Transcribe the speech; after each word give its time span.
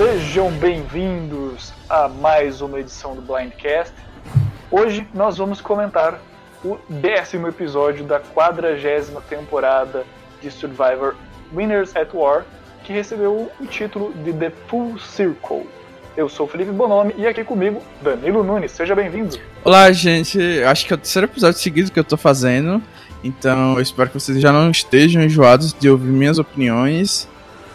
Sejam 0.00 0.50
bem-vindos 0.52 1.74
a 1.86 2.08
mais 2.08 2.62
uma 2.62 2.80
edição 2.80 3.14
do 3.14 3.20
Blindcast. 3.20 3.92
Hoje 4.70 5.06
nós 5.12 5.36
vamos 5.36 5.60
comentar 5.60 6.18
o 6.64 6.78
décimo 6.88 7.48
episódio 7.48 8.02
da 8.02 8.18
quadragésima 8.18 9.20
temporada 9.20 10.06
de 10.40 10.50
Survivor 10.50 11.16
Winners 11.54 11.94
at 11.94 12.14
War, 12.14 12.46
que 12.82 12.94
recebeu 12.94 13.52
o 13.60 13.66
título 13.66 14.14
de 14.24 14.32
The 14.32 14.50
Full 14.68 14.98
Circle. 14.98 15.68
Eu 16.16 16.30
sou 16.30 16.48
Felipe 16.48 16.70
Bonomi 16.70 17.14
e 17.18 17.26
aqui 17.26 17.44
comigo, 17.44 17.82
Danilo 18.00 18.42
Nunes. 18.42 18.72
Seja 18.72 18.94
bem-vindo. 18.94 19.38
Olá, 19.62 19.92
gente. 19.92 20.62
Acho 20.62 20.86
que 20.86 20.94
é 20.94 20.96
o 20.96 20.98
terceiro 20.98 21.26
episódio 21.26 21.60
seguido 21.60 21.92
que 21.92 22.00
eu 22.00 22.04
tô 22.04 22.16
fazendo. 22.16 22.82
Então 23.22 23.74
eu 23.74 23.82
espero 23.82 24.08
que 24.08 24.18
vocês 24.18 24.40
já 24.40 24.50
não 24.50 24.70
estejam 24.70 25.22
enjoados 25.22 25.74
de 25.78 25.90
ouvir 25.90 26.08
minhas 26.08 26.38
opiniões. 26.38 27.28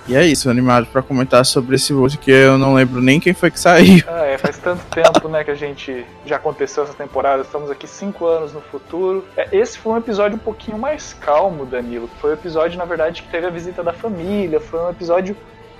E 0.08 0.16
é 0.16 0.24
isso, 0.24 0.50
animado 0.50 0.86
para 0.88 1.02
comentar 1.02 1.44
sobre 1.46 1.76
esse 1.76 1.92
outro 1.94 2.20
que 2.20 2.30
eu 2.30 2.58
não 2.58 2.76
lembro 2.76 3.02
nem 3.02 3.20
quem 3.20 3.34
foi 3.34 3.50
que 3.50 3.60
saiu. 3.60 4.04
Ah, 4.08 4.26
é, 4.26 4.38
faz 4.38 4.58
tanto 4.58 4.84
tempo, 4.86 5.28
né, 5.28 5.44
que 5.44 5.50
a 5.50 5.56
gente 5.56 6.06
já 6.26 6.36
aconteceu 6.36 6.84
essa 6.84 6.94
temporada, 6.94 7.42
estamos 7.42 7.72
aqui 7.72 7.88
cinco 7.88 8.28
anos 8.28 8.54
no 8.54 8.62
futuro. 8.62 9.26
É, 9.36 9.48
esse 9.52 9.78
foi 9.80 9.94
um 9.94 9.98
episódio 9.98 10.36
um 10.36 10.40
pouquinho 10.40 10.78
mais 10.78 11.14
calmo, 11.14 11.66
Danilo. 11.66 12.08
Foi 12.22 12.32
um 12.32 12.34
episódio, 12.34 12.78
na 12.78 12.86
verdade, 12.86 13.24
que 13.24 13.30
teve 13.30 13.48
a 13.48 13.50
visita 13.50 13.82
da 13.82 13.94
família, 13.94 14.60
foi 14.60 14.80
um 14.80 14.90
episódio 14.90 15.36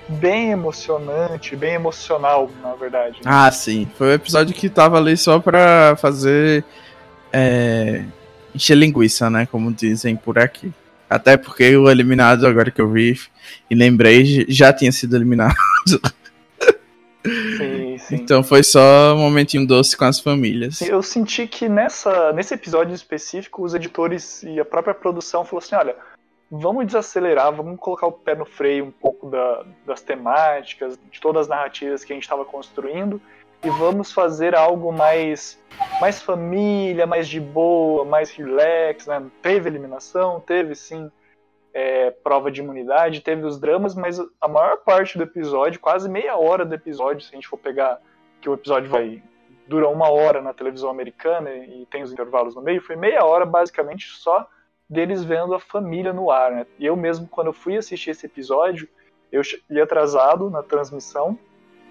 bem 0.08 0.50
emocionante, 0.50 1.54
bem 1.56 1.74
emocional, 1.74 2.50
na 2.62 2.74
verdade. 2.74 3.20
Ah, 3.24 3.50
sim. 3.50 3.88
Foi 3.96 4.08
um 4.08 4.12
episódio 4.12 4.54
que 4.54 4.68
tava 4.68 4.98
ali 4.98 5.16
só 5.16 5.38
pra 5.38 5.96
fazer. 5.96 6.64
É, 7.32 8.04
encher 8.54 8.76
linguiça, 8.76 9.28
né? 9.28 9.46
Como 9.46 9.72
dizem 9.72 10.16
por 10.16 10.38
aqui. 10.38 10.72
Até 11.08 11.36
porque 11.36 11.76
o 11.76 11.88
eliminado, 11.88 12.46
agora 12.46 12.70
que 12.70 12.80
eu 12.80 12.90
vi 12.90 13.18
e 13.70 13.74
lembrei, 13.74 14.44
já 14.48 14.72
tinha 14.72 14.90
sido 14.90 15.16
eliminado. 15.16 15.54
Sim, 17.24 17.98
sim. 17.98 18.14
Então 18.16 18.42
foi 18.42 18.62
só 18.62 19.14
um 19.14 19.18
momentinho 19.18 19.66
doce 19.66 19.96
com 19.96 20.04
as 20.04 20.20
famílias. 20.20 20.80
Eu 20.82 21.02
senti 21.02 21.46
que 21.46 21.68
nessa, 21.68 22.32
nesse 22.32 22.54
episódio 22.54 22.94
específico, 22.94 23.64
os 23.64 23.74
editores 23.74 24.42
e 24.44 24.60
a 24.60 24.64
própria 24.64 24.94
produção 24.94 25.44
falou 25.44 25.58
assim: 25.58 25.74
olha, 25.74 25.96
vamos 26.50 26.86
desacelerar, 26.86 27.52
vamos 27.52 27.78
colocar 27.80 28.06
o 28.06 28.12
pé 28.12 28.34
no 28.34 28.44
freio 28.44 28.84
um 28.84 28.90
pouco 28.90 29.28
da, 29.28 29.64
das 29.84 30.00
temáticas, 30.02 30.98
de 31.10 31.20
todas 31.20 31.42
as 31.42 31.48
narrativas 31.48 32.04
que 32.04 32.12
a 32.12 32.16
gente 32.16 32.24
estava 32.24 32.44
construindo 32.44 33.20
e 33.64 33.70
vamos 33.70 34.12
fazer 34.12 34.54
algo 34.54 34.92
mais 34.92 35.58
mais 36.00 36.22
família, 36.22 37.06
mais 37.06 37.28
de 37.28 37.40
boa, 37.40 38.04
mais 38.04 38.30
relax, 38.30 39.06
né? 39.06 39.22
Teve 39.42 39.68
eliminação, 39.68 40.40
teve 40.40 40.74
sim 40.74 41.10
é, 41.74 42.10
prova 42.10 42.50
de 42.50 42.62
imunidade, 42.62 43.20
teve 43.20 43.44
os 43.44 43.60
dramas, 43.60 43.94
mas 43.94 44.18
a 44.40 44.48
maior 44.48 44.78
parte 44.78 45.18
do 45.18 45.24
episódio, 45.24 45.78
quase 45.78 46.08
meia 46.08 46.36
hora 46.36 46.64
do 46.64 46.74
episódio, 46.74 47.20
se 47.20 47.32
a 47.32 47.36
gente 47.36 47.48
for 47.48 47.58
pegar 47.58 48.00
que 48.40 48.48
o 48.48 48.54
episódio 48.54 48.88
vai 48.88 49.22
dura 49.66 49.88
uma 49.88 50.08
hora 50.08 50.40
na 50.40 50.54
televisão 50.54 50.88
americana 50.88 51.50
e 51.50 51.84
tem 51.90 52.02
os 52.02 52.12
intervalos 52.12 52.54
no 52.54 52.62
meio, 52.62 52.80
foi 52.80 52.96
meia 52.96 53.24
hora 53.24 53.44
basicamente 53.44 54.06
só 54.08 54.48
deles 54.88 55.24
vendo 55.24 55.54
a 55.54 55.60
família 55.60 56.12
no 56.12 56.30
ar, 56.30 56.52
né? 56.52 56.66
E 56.78 56.86
eu 56.86 56.96
mesmo 56.96 57.26
quando 57.28 57.48
eu 57.48 57.52
fui 57.52 57.76
assistir 57.76 58.10
esse 58.10 58.24
episódio, 58.24 58.88
eu 59.30 59.42
ia 59.68 59.82
atrasado 59.82 60.48
na 60.48 60.62
transmissão, 60.62 61.38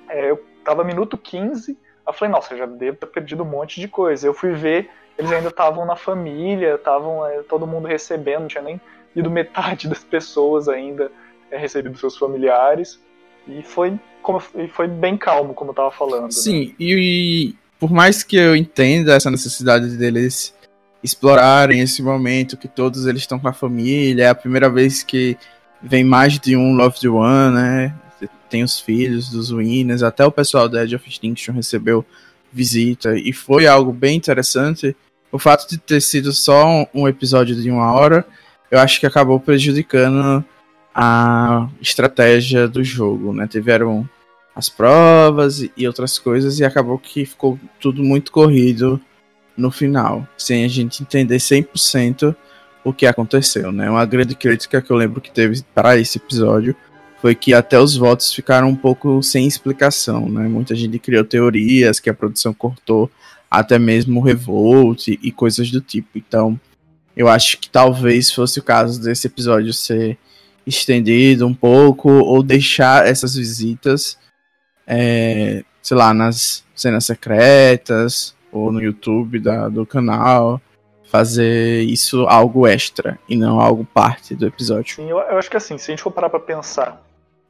é, 0.09 0.29
eu 0.29 0.43
tava 0.63 0.83
minuto 0.83 1.17
15, 1.17 1.77
eu 2.07 2.13
falei, 2.13 2.31
nossa, 2.31 2.55
já 2.55 2.65
devo 2.65 2.97
ter 2.97 3.07
perdido 3.07 3.43
um 3.43 3.47
monte 3.47 3.79
de 3.79 3.87
coisa. 3.87 4.27
Eu 4.27 4.33
fui 4.33 4.53
ver, 4.53 4.89
eles 5.17 5.31
ainda 5.31 5.49
estavam 5.49 5.85
na 5.85 5.95
família, 5.95 6.75
estavam 6.75 7.25
é, 7.25 7.41
todo 7.43 7.67
mundo 7.67 7.87
recebendo, 7.87 8.41
não 8.41 8.47
tinha 8.47 8.63
nem 8.63 8.79
ido 9.15 9.29
metade 9.29 9.87
das 9.89 10.03
pessoas 10.03 10.67
ainda 10.67 11.11
é, 11.49 11.57
recebido 11.57 11.97
seus 11.97 12.17
familiares. 12.17 12.99
E 13.47 13.61
foi, 13.61 13.99
como, 14.21 14.41
e 14.55 14.67
foi 14.67 14.87
bem 14.87 15.17
calmo, 15.17 15.53
como 15.53 15.71
eu 15.71 15.75
tava 15.75 15.91
falando. 15.91 16.23
Né? 16.23 16.31
Sim, 16.31 16.67
né? 16.67 16.75
e, 16.79 17.49
e 17.49 17.55
por 17.79 17.91
mais 17.91 18.23
que 18.23 18.35
eu 18.35 18.55
entenda 18.55 19.15
essa 19.15 19.29
necessidade 19.29 19.97
deles 19.97 20.53
explorarem 21.03 21.81
esse 21.81 22.01
momento 22.01 22.57
que 22.57 22.67
todos 22.67 23.05
eles 23.05 23.21
estão 23.21 23.39
com 23.39 23.47
a 23.47 23.53
família, 23.53 24.23
é 24.23 24.29
a 24.29 24.35
primeira 24.35 24.67
vez 24.69 25.03
que 25.03 25.37
vem 25.81 26.03
mais 26.03 26.39
de 26.39 26.57
um 26.57 26.75
Loved 26.75 27.07
One, 27.07 27.55
né? 27.55 27.95
Tem 28.49 28.63
os 28.63 28.79
filhos 28.79 29.29
dos 29.29 29.51
Winners, 29.51 30.03
até 30.03 30.25
o 30.25 30.31
pessoal 30.31 30.69
da 30.69 30.83
Edge 30.83 30.95
of 30.95 31.07
Extinction 31.07 31.53
recebeu 31.53 32.05
visita, 32.51 33.17
e 33.17 33.33
foi 33.33 33.67
algo 33.67 33.91
bem 33.91 34.15
interessante. 34.15 34.95
O 35.31 35.37
fato 35.37 35.69
de 35.69 35.77
ter 35.77 36.01
sido 36.01 36.31
só 36.31 36.87
um 36.93 37.07
episódio 37.07 37.55
de 37.55 37.69
uma 37.69 37.91
hora, 37.91 38.25
eu 38.71 38.79
acho 38.79 38.99
que 38.99 39.05
acabou 39.05 39.39
prejudicando 39.39 40.43
a 40.93 41.67
estratégia 41.81 42.67
do 42.67 42.83
jogo, 42.83 43.33
né? 43.33 43.45
Tiveram 43.45 44.07
as 44.55 44.69
provas 44.69 45.67
e 45.75 45.85
outras 45.85 46.17
coisas, 46.17 46.59
e 46.59 46.63
acabou 46.63 46.97
que 46.97 47.25
ficou 47.25 47.59
tudo 47.81 48.01
muito 48.01 48.31
corrido 48.31 49.01
no 49.57 49.69
final, 49.69 50.25
sem 50.37 50.63
a 50.63 50.67
gente 50.69 51.03
entender 51.03 51.37
100% 51.37 52.33
o 52.85 52.93
que 52.93 53.05
aconteceu, 53.05 53.71
né? 53.71 53.89
Uma 53.89 54.05
grande 54.05 54.35
crítica 54.35 54.81
que 54.81 54.91
eu 54.91 54.95
lembro 54.95 55.19
que 55.19 55.31
teve 55.31 55.61
para 55.73 55.97
esse 55.97 56.17
episódio 56.17 56.73
foi 57.21 57.35
que 57.35 57.53
até 57.53 57.79
os 57.79 57.95
votos 57.95 58.33
ficaram 58.33 58.69
um 58.69 58.75
pouco 58.75 59.21
sem 59.23 59.47
explicação, 59.47 60.29
né? 60.29 60.47
Muita 60.47 60.75
gente 60.75 60.99
criou 60.99 61.23
teorias 61.23 61.99
que 61.99 62.09
a 62.09 62.13
produção 62.13 62.53
cortou 62.53 63.09
até 63.49 63.79
mesmo 63.79 64.21
Revolt 64.21 65.07
e 65.07 65.31
coisas 65.31 65.71
do 65.71 65.81
tipo. 65.81 66.17
Então, 66.17 66.59
eu 67.15 67.27
acho 67.27 67.57
que 67.57 67.69
talvez 67.69 68.31
fosse 68.31 68.59
o 68.59 68.63
caso 68.63 69.01
desse 69.01 69.27
episódio 69.27 69.73
ser 69.73 70.17
estendido 70.65 71.45
um 71.45 71.53
pouco 71.53 72.09
ou 72.09 72.43
deixar 72.43 73.07
essas 73.07 73.35
visitas, 73.35 74.17
é, 74.85 75.63
sei 75.81 75.95
lá, 75.95 76.13
nas 76.13 76.63
cenas 76.75 77.05
secretas 77.05 78.35
ou 78.51 78.71
no 78.71 78.81
YouTube 78.81 79.39
da, 79.39 79.69
do 79.69 79.85
canal 79.85 80.61
fazer 81.05 81.81
isso 81.81 82.25
algo 82.27 82.67
extra 82.67 83.19
e 83.29 83.35
não 83.35 83.59
algo 83.59 83.85
parte 83.85 84.35
do 84.35 84.45
episódio. 84.45 84.95
Sim, 84.95 85.09
eu, 85.09 85.19
eu 85.19 85.37
acho 85.37 85.49
que 85.49 85.57
assim, 85.57 85.77
se 85.77 85.91
a 85.91 85.93
gente 85.93 86.03
for 86.03 86.11
parar 86.11 86.29
pra 86.29 86.39
pensar 86.39 87.01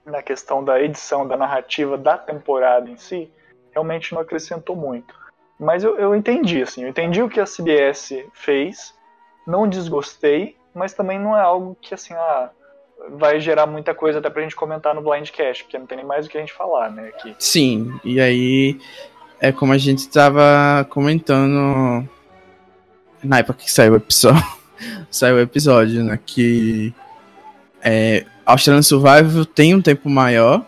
na 0.06 0.22
questão 0.22 0.64
da 0.64 0.80
edição, 0.82 1.28
da 1.28 1.36
narrativa 1.36 1.98
da 1.98 2.18
temporada 2.18 2.90
em 2.90 2.98
si, 2.98 3.30
realmente 3.72 4.14
não 4.14 4.22
acrescentou 4.22 4.76
muito. 4.76 5.14
Mas 5.60 5.84
eu, 5.84 5.98
eu 5.98 6.16
entendi, 6.16 6.62
assim, 6.62 6.84
eu 6.84 6.90
entendi 6.90 7.22
o 7.22 7.30
que 7.30 7.40
a 7.40 7.46
CBS 7.46 8.14
fez, 8.34 8.94
não 9.48 9.68
desgostei, 9.68 10.58
mas 10.74 10.94
também 10.94 11.18
não 11.18 11.36
é 11.36 11.42
algo 11.42 11.78
que, 11.82 11.94
assim, 11.94 12.14
ah, 12.14 12.50
vai 13.12 13.40
gerar 13.40 13.66
muita 13.66 13.96
coisa 13.96 14.20
até 14.20 14.30
pra 14.30 14.42
gente 14.42 14.56
comentar 14.56 14.94
no 14.94 15.02
Blindcast, 15.02 15.64
porque 15.64 15.78
não 15.78 15.86
tem 15.86 15.98
nem 15.98 16.06
mais 16.06 16.26
o 16.26 16.30
que 16.30 16.38
a 16.38 16.42
gente 16.42 16.54
falar, 16.54 16.92
né, 16.92 17.08
aqui. 17.08 17.36
Sim, 17.40 17.98
e 18.04 18.20
aí 18.20 18.80
é 19.40 19.52
como 19.52 19.72
a 19.74 19.78
gente 19.78 20.10
tava 20.10 20.86
comentando 20.90 22.08
na 23.24 23.40
época 23.40 23.60
que 23.64 23.72
saiu 23.72 23.94
o 23.94 23.98
episódio, 23.98 24.44
saiu 25.10 25.36
o 25.36 25.40
episódio, 25.40 26.04
né, 26.04 26.20
que 26.26 26.94
é, 27.84 28.26
Australian 28.46 28.82
Survival 28.82 29.46
tem 29.46 29.76
um 29.76 29.82
tempo 29.82 30.10
maior 30.10 30.66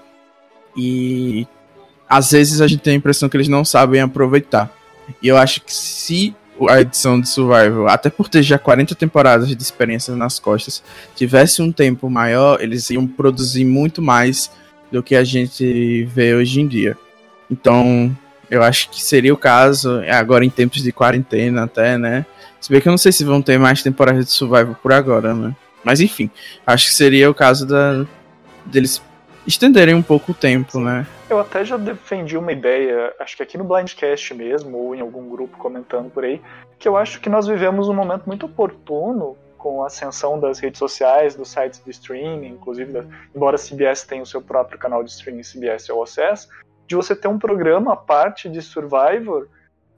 e 0.76 1.48
às 2.10 2.32
vezes 2.32 2.62
a 2.62 2.68
gente 2.68 2.82
tem 2.82 2.94
a 2.94 2.98
impressão 2.98 3.28
que 3.28 3.36
eles 3.36 3.48
não 3.48 3.66
sabem 3.66 4.02
aproveitar. 4.02 4.72
E 5.22 5.28
eu 5.28 5.38
acho 5.38 5.62
que 5.62 5.74
se 5.74 6.36
a 6.70 6.82
edição 6.82 7.20
de 7.20 7.30
Survival, 7.30 7.88
até 7.88 8.10
por 8.10 8.28
ter 8.30 8.42
já 8.42 8.58
40 8.58 8.96
temporadas 8.96 9.48
de 9.48 9.62
experiência 9.62 10.16
nas 10.16 10.40
costas, 10.40 10.82
tivesse 11.16 11.62
um 11.62 11.72
tempo 11.72 12.10
maior, 12.10 12.62
eles 12.62 12.90
iam 12.90 13.06
produzir 13.06 13.66
muito 13.66 14.02
mais 14.02 14.50
do 14.92 15.04
que 15.04 15.16
a 15.16 15.24
gente 15.24 16.06
vê 16.06 16.34
hoje 16.34 16.62
em 16.62 16.68
dia. 16.68 16.98
Então, 17.52 18.16
eu 18.50 18.64
acho 18.64 18.90
que 18.90 19.04
seria 19.04 19.34
o 19.34 19.38
caso, 19.38 20.02
agora 20.10 20.46
em 20.46 20.50
tempos 20.50 20.82
de 20.82 20.92
quarentena 20.92 21.66
até, 21.66 21.98
né? 21.98 22.26
Se 22.60 22.72
bem 22.72 22.82
que 22.82 22.88
eu 22.88 22.92
não 22.92 22.98
sei 22.98 23.12
se 23.12 23.24
vão 23.24 23.42
ter 23.42 23.58
mais 23.58 23.84
temporadas 23.84 24.26
de 24.26 24.32
Survival 24.32 24.76
por 24.82 24.92
agora, 24.92 25.34
né? 25.34 25.56
Mas 25.84 26.02
enfim, 26.02 26.30
acho 26.66 26.88
que 26.88 26.94
seria 26.94 27.30
o 27.30 27.34
caso 27.34 27.66
da, 27.66 28.06
deles 28.66 29.02
estenderem 29.48 29.96
um 29.96 30.02
pouco 30.02 30.34
o 30.34 30.36
tempo, 30.36 30.80
né? 30.80 31.08
Eu 31.30 31.40
até 31.40 31.64
já 31.64 31.78
defendi 31.78 32.38
uma 32.38 32.52
ideia, 32.52 33.14
acho 33.20 33.38
que 33.38 33.44
aqui 33.44 33.58
no 33.58 33.64
Blindcast 33.64 34.34
mesmo, 34.34 34.78
ou 34.78 34.96
em 34.96 35.00
algum 35.00 35.30
grupo 35.30 35.58
comentando 35.58 36.10
por 36.10 36.26
aí, 36.26 36.42
que 36.78 36.88
eu 36.88 36.98
acho 36.98 37.22
que 37.22 37.30
nós 37.30 37.48
vivemos 37.48 37.88
um 37.88 37.94
momento 37.94 38.26
muito 38.26 38.46
oportuno 38.46 39.38
com 39.58 39.84
a 39.84 39.88
ascensão 39.88 40.40
das 40.40 40.60
redes 40.60 40.78
sociais, 40.78 41.36
dos 41.36 41.50
sites 41.50 41.82
de 41.84 41.92
streaming, 41.92 42.50
inclusive, 42.50 42.92
da, 42.92 43.06
embora 43.34 43.56
a 43.56 43.60
CBS 43.60 44.04
tenha 44.04 44.22
o 44.22 44.26
seu 44.26 44.42
próprio 44.42 44.78
canal 44.78 45.04
de 45.04 45.10
streaming, 45.10 45.42
CBS 45.42 45.90
All 45.90 46.04
Access, 46.04 46.48
de 46.86 46.96
você 46.96 47.16
ter 47.16 47.28
um 47.28 47.40
programa 47.40 47.94
à 47.94 47.96
parte 47.96 48.50
de 48.50 48.62
Survivor 48.62 49.48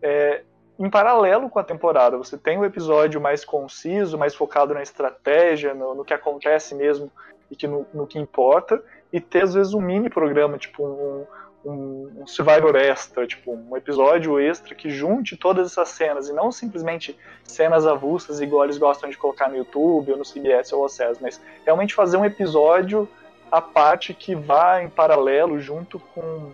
é, 0.01 0.44
em 0.80 0.90
paralelo 0.90 1.50
com 1.50 1.60
a 1.60 1.64
temporada. 1.64 2.18
Você 2.18 2.38
tem 2.38 2.58
o 2.58 2.62
um 2.62 2.66
episódio 2.66 3.20
mais 3.20 3.44
conciso, 3.44 4.18
mais 4.18 4.34
focado 4.34 4.74
na 4.74 4.81
estratégia, 4.81 5.74
no, 5.74 5.94
no 5.94 6.06
que 6.06 6.14
acontece 6.14 6.74
mesmo 6.74 7.12
e 7.52 7.56
que 7.56 7.68
no, 7.68 7.86
no, 7.94 8.08
que 8.08 8.18
importa, 8.18 8.81
e 9.12 9.20
ter 9.20 9.44
às 9.44 9.54
vezes 9.54 9.74
um 9.74 9.81
mini 9.81 10.10
programa, 10.10 10.58
tipo 10.58 10.86
um, 10.86 11.26
um, 11.66 12.22
um 12.22 12.28
Survivor 12.28 12.76
extra, 12.78 13.28
tipo 13.28 13.52
um 13.52 13.76
episódio 13.76 14.40
extra 14.40 14.74
que 14.74 14.90
junte 14.90 15.36
todas 15.36 15.72
essas 15.72 15.90
cenas 15.90 16.30
e 16.30 16.34
não 16.34 16.52
simplesmente 16.52 17.18
cenas 17.44 17.86
avulsas 17.86 18.40
igual 18.40 18.64
eles 18.64 18.78
gostam 18.78 19.10
de 19.10 19.18
colocar 19.18 19.50
no 19.50 19.58
YouTube 19.58 20.12
ou 20.12 20.18
no 20.18 20.24
CBS 20.24 20.72
ou 20.72 20.86
Access, 20.86 21.20
mas 21.22 21.42
realmente 21.66 21.94
fazer 21.94 22.16
um 22.16 22.24
episódio 22.24 23.10
a 23.52 23.60
parte 23.60 24.14
que 24.14 24.34
vai 24.36 24.86
em 24.86 24.90
paralelo 24.90 25.60
junto 25.60 26.00
com, 26.00 26.52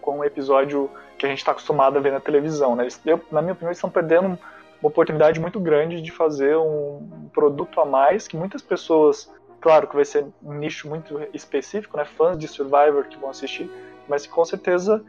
com 0.00 0.20
o 0.20 0.24
episódio 0.24 0.88
que 1.18 1.26
a 1.26 1.28
gente 1.28 1.38
está 1.38 1.50
acostumado 1.50 1.98
a 1.98 2.00
ver 2.00 2.12
na 2.12 2.20
televisão. 2.20 2.76
Né? 2.76 2.88
eu, 3.04 3.20
na 3.30 3.42
minha 3.42 3.52
opinião, 3.52 3.70
eles 3.70 3.78
estão 3.78 3.90
perdendo 3.90 4.38
uma 4.80 4.88
oportunidade 4.88 5.40
muito 5.40 5.58
grande 5.58 6.00
de 6.00 6.10
fazer 6.12 6.56
um 6.56 7.28
produto 7.32 7.80
a 7.80 7.84
mais 7.84 8.28
que 8.28 8.36
muitas 8.36 8.62
pessoas, 8.62 9.28
claro 9.60 9.88
que 9.88 9.96
vai 9.96 10.04
ser 10.04 10.24
um 10.42 10.54
nicho 10.54 10.88
muito 10.88 11.20
específico, 11.34 11.96
né? 11.96 12.04
fãs 12.04 12.38
de 12.38 12.46
Survivor 12.46 13.04
que 13.08 13.18
vão 13.18 13.30
assistir, 13.30 13.68
mas 14.08 14.24
que 14.24 14.32
com 14.32 14.44
certeza 14.44 15.04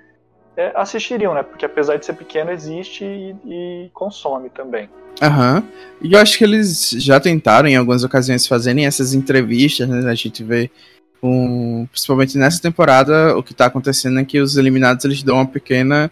é, 0.58 0.72
assistiriam, 0.76 1.34
né? 1.34 1.44
Porque 1.44 1.66
apesar 1.66 1.98
de 1.98 2.06
ser 2.06 2.14
pequeno, 2.14 2.52
existe 2.52 3.06
e, 3.06 3.36
e 3.46 3.90
consome 3.94 4.50
também. 4.50 4.90
Aham. 5.22 5.58
Uhum. 5.58 5.64
E 6.02 6.14
eu 6.14 6.20
acho 6.20 6.38
que 6.38 6.44
eles 6.44 6.90
já 6.98 7.20
tentaram 7.20 7.70
em 7.70 7.76
algumas 7.76 8.04
ocasiões 8.04 8.48
fazerem 8.48 8.86
essas 8.86 9.14
entrevistas, 9.14 9.88
né? 9.88 10.10
A 10.10 10.16
gente 10.16 10.44
vê 10.44 10.70
um, 11.22 11.86
principalmente 11.88 12.38
nessa 12.38 12.62
temporada, 12.62 13.38
o 13.38 13.44
que 13.44 13.54
tá 13.54 13.66
acontecendo 13.66 14.20
é 14.20 14.26
que 14.26 14.40
os 14.40 14.58
eliminados 14.58 15.04
eles 15.06 15.22
dão 15.22 15.36
uma 15.36 15.46
pequena 15.46 16.12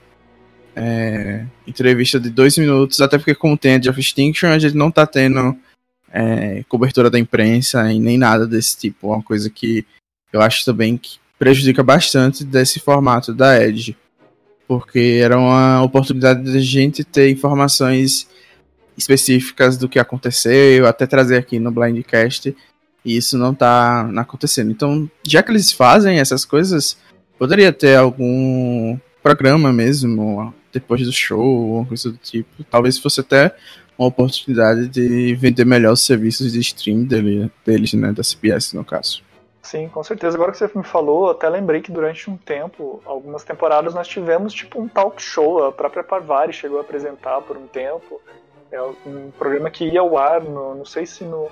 é, 0.75 1.45
entrevista 1.65 2.19
de 2.19 2.30
dois 2.30 2.57
minutos, 2.57 3.01
até 3.01 3.18
porque 3.18 3.33
como 3.33 3.57
tem 3.57 3.75
a 3.75 3.77
Jeff 3.77 4.00
Extinction, 4.00 4.50
a 4.50 4.59
gente 4.59 4.75
não 4.75 4.92
tá 4.92 5.07
tendo 5.07 5.57
é, 6.12 6.63
cobertura 6.68 7.09
da 7.09 7.18
imprensa 7.18 7.92
e 7.92 8.00
nem 8.00 8.18
nada 8.18 8.45
desse 8.45 8.77
tipo. 8.77 9.07
Uma 9.07 9.24
coisa 9.24 9.50
que 9.50 9.86
eu 10.31 10.42
acho 10.42 10.65
também 10.65 10.98
que 10.98 11.19
prejudica 11.39 11.83
bastante 11.83 12.44
desse 12.44 12.80
formato 12.80 13.33
da 13.33 13.62
Edge. 13.62 13.95
Porque 14.68 15.19
era 15.24 15.38
uma 15.38 15.81
oportunidade 15.81 16.44
de 16.44 16.57
a 16.57 16.62
gente 16.62 17.03
ter 17.03 17.30
informações 17.30 18.27
específicas 18.98 19.77
do 19.77 19.88
que 19.88 20.00
aconteceu, 20.00 20.86
até 20.86 21.07
trazer 21.07 21.38
aqui 21.38 21.60
no 21.60 21.71
Blindcast 21.71 22.53
e 23.07 23.15
isso 23.15 23.38
não 23.38 23.56
tá 23.56 24.12
acontecendo. 24.18 24.69
Então, 24.69 25.09
já 25.25 25.42
que 25.42 25.50
eles 25.50 25.71
fazem 25.71 26.19
essas 26.19 26.44
coisas, 26.44 26.98
poderia 27.39 27.71
ter 27.71 27.95
algum 27.95 29.00
programa 29.24 29.71
mesmo 29.71 30.54
depois 30.74 31.06
do 31.06 31.13
show, 31.13 31.39
ou 31.39 31.86
coisa 31.86 32.12
do 32.12 32.18
tipo. 32.18 32.65
Talvez 32.69 33.00
fosse 33.00 33.21
até 33.21 33.56
uma 33.98 34.09
oportunidade 34.09 34.89
de 34.89 35.33
vender 35.36 35.65
melhor 35.65 35.94
os 35.94 36.06
serviços 36.06 36.51
de 36.51 36.59
stream 36.59 37.06
dele, 37.06 37.50
deles, 37.65 37.94
né, 37.94 38.12
da 38.12 38.21
CBS 38.21 38.74
no 38.74 38.83
caso. 38.83 39.24
Sim, 39.63 39.88
com 39.88 40.03
certeza. 40.03 40.36
Agora 40.36 40.51
que 40.51 40.57
você 40.57 40.69
me 40.75 40.83
falou, 40.83 41.30
até 41.30 41.48
lembrei 41.48 41.81
que 41.81 41.92
durante 41.92 42.30
um 42.30 42.36
tempo, 42.36 43.01
algumas 43.06 43.45
temporadas, 43.45 43.94
nós 43.94 44.07
tivemos 44.07 44.53
tipo 44.53 44.81
um 44.81 44.88
talk 44.88 45.21
show. 45.21 45.65
A 45.65 45.71
própria 45.71 46.03
Parvari 46.03 46.51
chegou 46.51 46.77
a 46.77 46.81
apresentar 46.81 47.42
por 47.42 47.56
um 47.57 47.68
tempo. 47.68 48.21
É 48.69 48.81
um 48.81 49.31
programa 49.38 49.69
que 49.69 49.86
ia 49.86 50.01
ao 50.01 50.18
ar, 50.18 50.42
no, 50.42 50.75
não 50.75 50.86
sei 50.86 51.06
se 51.06 51.24
no, 51.24 51.50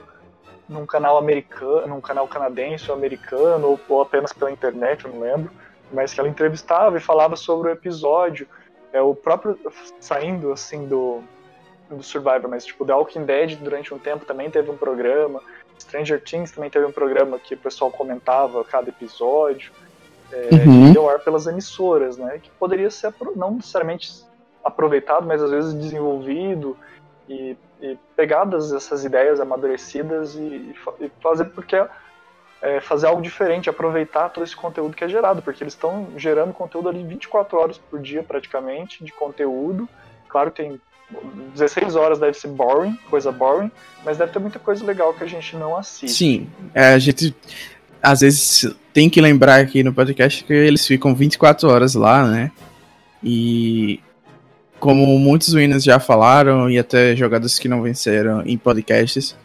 num 0.68 0.86
canal 0.86 1.18
americano, 1.18 1.88
num 1.88 2.02
canal 2.02 2.28
canadense 2.28 2.90
ou 2.90 2.98
americano, 2.98 3.68
ou, 3.68 3.80
ou 3.88 4.02
apenas 4.02 4.34
pela 4.34 4.52
internet, 4.52 5.06
eu 5.06 5.12
não 5.12 5.22
lembro, 5.22 5.52
mas 5.92 6.14
que 6.14 6.20
ela 6.20 6.30
entrevistava 6.30 6.98
e 6.98 7.02
falava 7.02 7.36
sobre 7.36 7.70
o 7.70 7.72
episódio, 7.72 8.48
é 8.92 9.02
o 9.02 9.14
próprio 9.14 9.60
saindo 10.00 10.52
assim 10.52 10.88
do 10.88 11.22
do 11.90 12.02
Survivor, 12.02 12.50
mas 12.50 12.66
tipo 12.66 12.86
The 12.86 12.94
Walking 12.94 13.26
Dead 13.26 13.58
durante 13.58 13.94
um 13.94 14.00
tempo 14.00 14.26
também 14.26 14.50
teve 14.50 14.72
um 14.72 14.78
programa, 14.78 15.42
Stranger 15.80 16.22
Things 16.24 16.52
também 16.52 16.70
teve 16.70 16.86
um 16.86 16.92
programa 16.92 17.38
que 17.38 17.54
o 17.54 17.58
pessoal 17.58 17.92
comentava 17.92 18.64
cada 18.64 18.90
episódio, 18.90 19.72
é, 20.32 20.66
uhum. 20.66 20.92
deu 20.92 21.10
ar 21.10 21.20
pelas 21.20 21.46
emissoras, 21.46 22.18
né, 22.18 22.40
que 22.42 22.50
poderia 22.52 22.90
ser 22.90 23.14
não 23.36 23.52
necessariamente 23.52 24.12
aproveitado, 24.64 25.28
mas 25.28 25.42
às 25.42 25.52
vezes 25.52 25.74
desenvolvido 25.74 26.76
e, 27.30 27.56
e 27.92 27.98
pegadas 28.16 28.72
essas 28.72 29.06
ideias 29.06 29.40
amadurecidas 29.40 30.36
e, 30.36 30.76
e 31.00 31.12
fazer 31.22 31.46
porque 31.46 31.76
é, 32.62 32.80
fazer 32.82 33.08
algo 33.08 33.22
diferente, 33.22 33.70
aproveitar 33.70 34.30
todo 34.30 34.44
esse 34.44 34.56
conteúdo 34.56 34.96
que 34.96 35.04
é 35.04 35.08
gerado, 35.08 35.42
porque 35.42 35.64
eles 35.64 35.74
estão 35.74 36.08
gerando 36.18 36.54
conteúdo 36.54 36.90
ali 36.90 37.04
24 37.04 37.58
horas 37.58 37.78
por 37.78 38.02
dia 38.02 38.24
praticamente 38.24 39.04
de 39.04 39.12
conteúdo. 39.12 39.88
Claro 40.28 40.52
que 40.52 40.64
tem 40.64 40.82
16 41.54 41.96
horas 41.96 42.18
deve 42.18 42.34
ser 42.34 42.48
boring, 42.48 42.98
coisa 43.10 43.32
boring, 43.32 43.72
mas 44.04 44.18
deve 44.18 44.32
ter 44.32 44.40
muita 44.40 44.58
coisa 44.58 44.84
legal 44.84 45.14
que 45.14 45.24
a 45.24 45.28
gente 45.28 45.56
não 45.56 45.78
assiste. 45.78 46.16
Sim, 46.16 46.50
é, 46.74 46.94
a 46.94 47.00
gente 47.00 47.36
às 48.02 48.22
vezes 48.22 48.76
tem 48.92 49.10
que 49.10 49.22
lembrar 49.22 49.60
aqui 49.60 49.84
no 49.84 49.94
podcast 49.94 50.44
que 50.44 50.54
eles 50.54 50.86
ficam 50.86 51.14
24 51.14 51.70
horas 51.70 51.94
lá, 51.94 52.26
né? 52.26 52.52
E 53.24 54.00
como 54.86 55.18
muitos 55.18 55.56
winners 55.56 55.84
já 55.84 56.00
falaram, 56.00 56.70
e 56.70 56.78
até 56.78 57.16
jogadores 57.16 57.58
que 57.58 57.68
não 57.68 57.82
venceram 57.82 58.44
em 58.46 58.56
podcasts, 58.56 59.36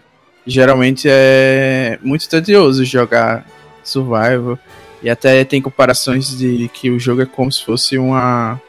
geralmente 0.46 1.08
é 1.10 1.98
muito 2.02 2.28
tedioso 2.28 2.84
jogar 2.84 3.46
Survival. 3.82 4.58
E 5.02 5.08
até 5.08 5.42
tem 5.42 5.62
comparações 5.62 6.36
de 6.36 6.68
que 6.74 6.90
o 6.90 7.00
jogo 7.00 7.22
é 7.22 7.26
como 7.26 7.50
se 7.50 7.64
fosse 7.64 7.96
uma 7.96 8.60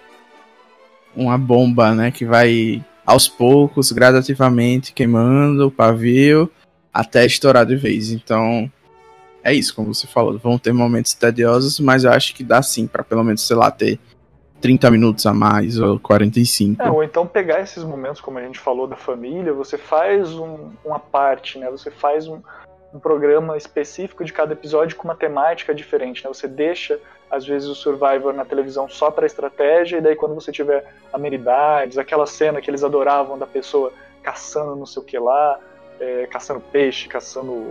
uma 1.14 1.38
bomba, 1.38 1.94
né, 1.94 2.10
que 2.10 2.24
vai 2.24 2.82
aos 3.06 3.28
poucos, 3.28 3.92
gradativamente 3.92 4.94
queimando 4.94 5.68
o 5.68 5.72
pavio 5.72 6.50
até 6.94 7.26
estourar 7.26 7.66
de 7.66 7.76
vez. 7.76 8.12
Então, 8.12 8.72
é 9.44 9.54
isso, 9.54 9.76
como 9.76 9.94
você 9.94 10.08
falou, 10.08 10.40
vão 10.40 10.58
ter 10.58 10.72
momentos 10.72 11.14
tediosos, 11.14 11.82
mas 11.82 12.06
eu 12.06 12.14
acho 12.14 12.34
que 12.34 12.46
dá 12.46 12.62
sim 12.62 12.88
para 12.88 13.04
pelo 13.04 13.26
menos, 13.26 13.46
sei 13.46 13.58
lá, 13.58 13.70
ter 13.70 14.00
30 14.62 14.92
minutos 14.92 15.26
a 15.26 15.34
mais 15.34 15.80
ou 15.80 16.00
45. 16.00 16.82
É, 16.82 16.90
ou 16.90 17.04
então 17.04 17.26
pegar 17.26 17.62
esses 17.62 17.84
momentos, 17.84 18.22
como 18.22 18.38
a 18.38 18.44
gente 18.44 18.60
falou, 18.60 18.88
da 18.88 18.96
família, 18.96 19.52
você 19.54 19.78
faz 19.78 20.34
um, 20.34 20.70
uma 20.86 21.00
parte, 21.00 21.58
né? 21.58 21.70
Você 21.72 21.90
faz 21.90 22.28
um, 22.28 22.40
um 22.94 23.00
programa 23.00 23.58
específico 23.58 24.24
de 24.24 24.32
cada 24.32 24.54
episódio 24.54 24.96
com 24.96 25.06
uma 25.08 25.16
temática 25.16 25.74
diferente, 25.74 26.24
né? 26.24 26.32
Você 26.32 26.48
deixa 26.48 27.00
às 27.30 27.46
vezes 27.46 27.68
o 27.68 27.76
Survivor 27.76 28.34
na 28.34 28.46
televisão 28.46 28.90
só 28.90 29.10
para 29.10 29.26
estratégia 29.26 29.98
e 29.98 30.02
daí 30.02 30.16
quando 30.16 30.36
você 30.36 30.52
tiver 30.52 30.86
amenidades, 31.14 31.98
aquela 31.98 32.26
cena 32.26 32.62
que 32.62 32.70
eles 32.70 32.84
adoravam 32.84 33.40
da 33.40 33.48
pessoa 33.48 33.92
caçando 34.22 34.76
não 34.76 34.86
sei 34.86 35.02
o 35.02 35.06
que 35.06 35.18
lá, 35.18 35.58
é, 36.02 36.26
caçando 36.26 36.60
peixe, 36.60 37.08
caçando 37.08 37.64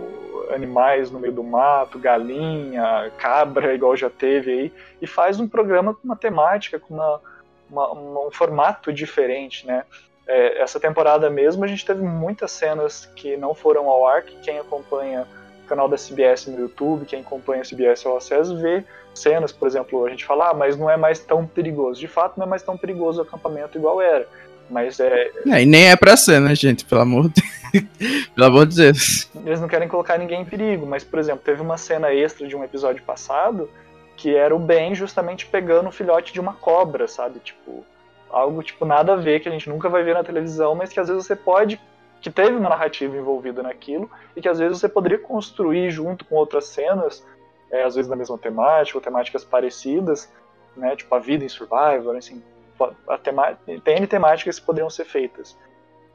animais 0.53 1.11
no 1.11 1.19
meio 1.19 1.33
do 1.33 1.43
mato, 1.43 1.99
galinha, 1.99 3.11
cabra, 3.17 3.75
igual 3.75 3.95
já 3.97 4.09
teve 4.09 4.51
aí, 4.51 4.73
e 5.01 5.05
faz 5.05 5.37
um 5.37 5.47
programa 5.47 5.93
com 5.93 5.99
uma 6.05 6.15
temática, 6.15 6.79
com 6.79 6.93
uma, 6.93 7.21
uma, 7.69 8.27
um 8.27 8.31
formato 8.31 8.93
diferente, 8.93 9.67
né? 9.67 9.83
É, 10.25 10.61
essa 10.61 10.79
temporada 10.79 11.29
mesmo 11.29 11.65
a 11.65 11.67
gente 11.67 11.85
teve 11.85 12.01
muitas 12.01 12.51
cenas 12.51 13.05
que 13.17 13.35
não 13.35 13.53
foram 13.53 13.89
ao 13.89 14.07
ar, 14.07 14.23
que 14.23 14.37
quem 14.37 14.59
acompanha 14.59 15.27
o 15.65 15.67
canal 15.67 15.89
da 15.89 15.97
CBS 15.97 16.47
no 16.47 16.57
YouTube, 16.57 17.05
quem 17.05 17.19
acompanha 17.19 17.63
a 17.63 17.65
CBS 17.65 18.05
ao 18.05 18.15
acesso, 18.15 18.57
vê 18.57 18.85
cenas, 19.13 19.51
por 19.51 19.67
exemplo, 19.67 20.05
a 20.05 20.09
gente 20.09 20.23
fala, 20.23 20.51
ah, 20.51 20.53
mas 20.53 20.77
não 20.77 20.89
é 20.89 20.95
mais 20.95 21.19
tão 21.19 21.45
perigoso. 21.45 21.99
De 21.99 22.07
fato, 22.07 22.37
não 22.37 22.45
é 22.45 22.49
mais 22.49 22.63
tão 22.63 22.77
perigoso 22.77 23.19
o 23.19 23.23
acampamento 23.23 23.77
igual 23.77 24.01
era 24.01 24.25
mas 24.71 24.99
é. 24.99 25.29
é. 25.47 25.61
E 25.61 25.65
nem 25.65 25.89
é 25.89 25.95
pra 25.95 26.15
ser, 26.17 26.39
né, 26.39 26.55
gente? 26.55 26.85
Pelo 26.85 27.01
amor 27.01 27.29
de 27.29 27.41
Pelo 28.35 28.47
amor 28.47 28.65
de 28.65 28.75
Deus. 28.75 29.29
Eles 29.45 29.61
não 29.61 29.67
querem 29.67 29.87
colocar 29.87 30.17
ninguém 30.17 30.41
em 30.41 30.45
perigo, 30.45 30.85
mas, 30.85 31.03
por 31.03 31.19
exemplo, 31.19 31.41
teve 31.43 31.61
uma 31.61 31.77
cena 31.77 32.13
extra 32.13 32.47
de 32.47 32.55
um 32.55 32.63
episódio 32.63 33.03
passado 33.03 33.69
que 34.17 34.35
era 34.35 34.55
o 34.55 34.59
Ben 34.59 34.93
justamente 34.93 35.47
pegando 35.47 35.89
o 35.89 35.91
filhote 35.91 36.31
de 36.31 36.39
uma 36.39 36.53
cobra, 36.53 37.07
sabe? 37.07 37.39
Tipo, 37.39 37.83
algo 38.29 38.61
tipo 38.61 38.85
nada 38.85 39.13
a 39.13 39.15
ver 39.15 39.39
que 39.39 39.49
a 39.49 39.51
gente 39.51 39.67
nunca 39.67 39.89
vai 39.89 40.03
ver 40.03 40.13
na 40.13 40.23
televisão, 40.23 40.75
mas 40.75 40.91
que 40.91 40.99
às 40.99 41.07
vezes 41.07 41.25
você 41.25 41.35
pode 41.35 41.79
que 42.21 42.29
teve 42.29 42.55
uma 42.55 42.69
narrativa 42.69 43.17
envolvida 43.17 43.63
naquilo 43.63 44.09
e 44.35 44.41
que 44.41 44.47
às 44.47 44.59
vezes 44.59 44.79
você 44.79 44.87
poderia 44.87 45.17
construir 45.17 45.89
junto 45.89 46.23
com 46.23 46.35
outras 46.35 46.65
cenas, 46.65 47.25
é, 47.71 47.83
às 47.83 47.95
vezes 47.95 48.07
da 48.07 48.15
mesma 48.15 48.37
temática 48.37 48.95
ou 48.95 49.01
temáticas 49.01 49.43
parecidas, 49.43 50.31
né? 50.77 50.95
Tipo 50.95 51.15
a 51.15 51.19
vida 51.19 51.43
em 51.43 51.49
Survivor, 51.49 52.15
assim, 52.15 52.43
tem 53.83 53.97
N 53.97 54.07
temáticas 54.07 54.59
que 54.59 54.65
poderiam 54.65 54.89
ser 54.89 55.05
feitas, 55.05 55.57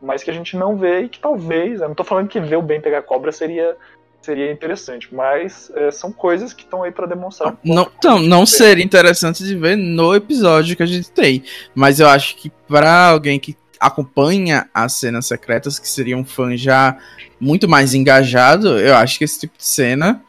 mas 0.00 0.22
que 0.22 0.30
a 0.30 0.34
gente 0.34 0.56
não 0.56 0.76
vê 0.76 1.02
e 1.02 1.08
que 1.08 1.18
talvez, 1.18 1.80
eu 1.80 1.86
não 1.86 1.92
estou 1.92 2.06
falando 2.06 2.28
que 2.28 2.40
ver 2.40 2.56
o 2.56 2.62
bem 2.62 2.80
pegar 2.80 3.02
cobra 3.02 3.32
seria 3.32 3.76
seria 4.22 4.50
interessante, 4.50 5.14
mas 5.14 5.70
é, 5.76 5.90
são 5.92 6.10
coisas 6.10 6.52
que 6.52 6.64
estão 6.64 6.82
aí 6.82 6.90
para 6.90 7.06
demonstrar. 7.06 7.56
Não, 7.62 7.88
então, 7.96 8.18
não 8.18 8.44
seria 8.44 8.84
interessante 8.84 9.44
de 9.44 9.54
ver 9.54 9.76
no 9.76 10.16
episódio 10.16 10.76
que 10.76 10.82
a 10.82 10.86
gente 10.86 11.12
tem, 11.12 11.44
mas 11.72 12.00
eu 12.00 12.08
acho 12.08 12.34
que 12.34 12.50
para 12.66 13.10
alguém 13.10 13.38
que 13.38 13.56
acompanha 13.78 14.68
as 14.74 14.94
cenas 14.94 15.26
secretas, 15.26 15.78
que 15.78 15.88
seria 15.88 16.16
um 16.16 16.24
fã 16.24 16.56
já 16.56 16.96
muito 17.38 17.68
mais 17.68 17.94
engajado, 17.94 18.80
eu 18.80 18.96
acho 18.96 19.18
que 19.18 19.24
esse 19.24 19.38
tipo 19.38 19.56
de 19.56 19.64
cena 19.64 20.20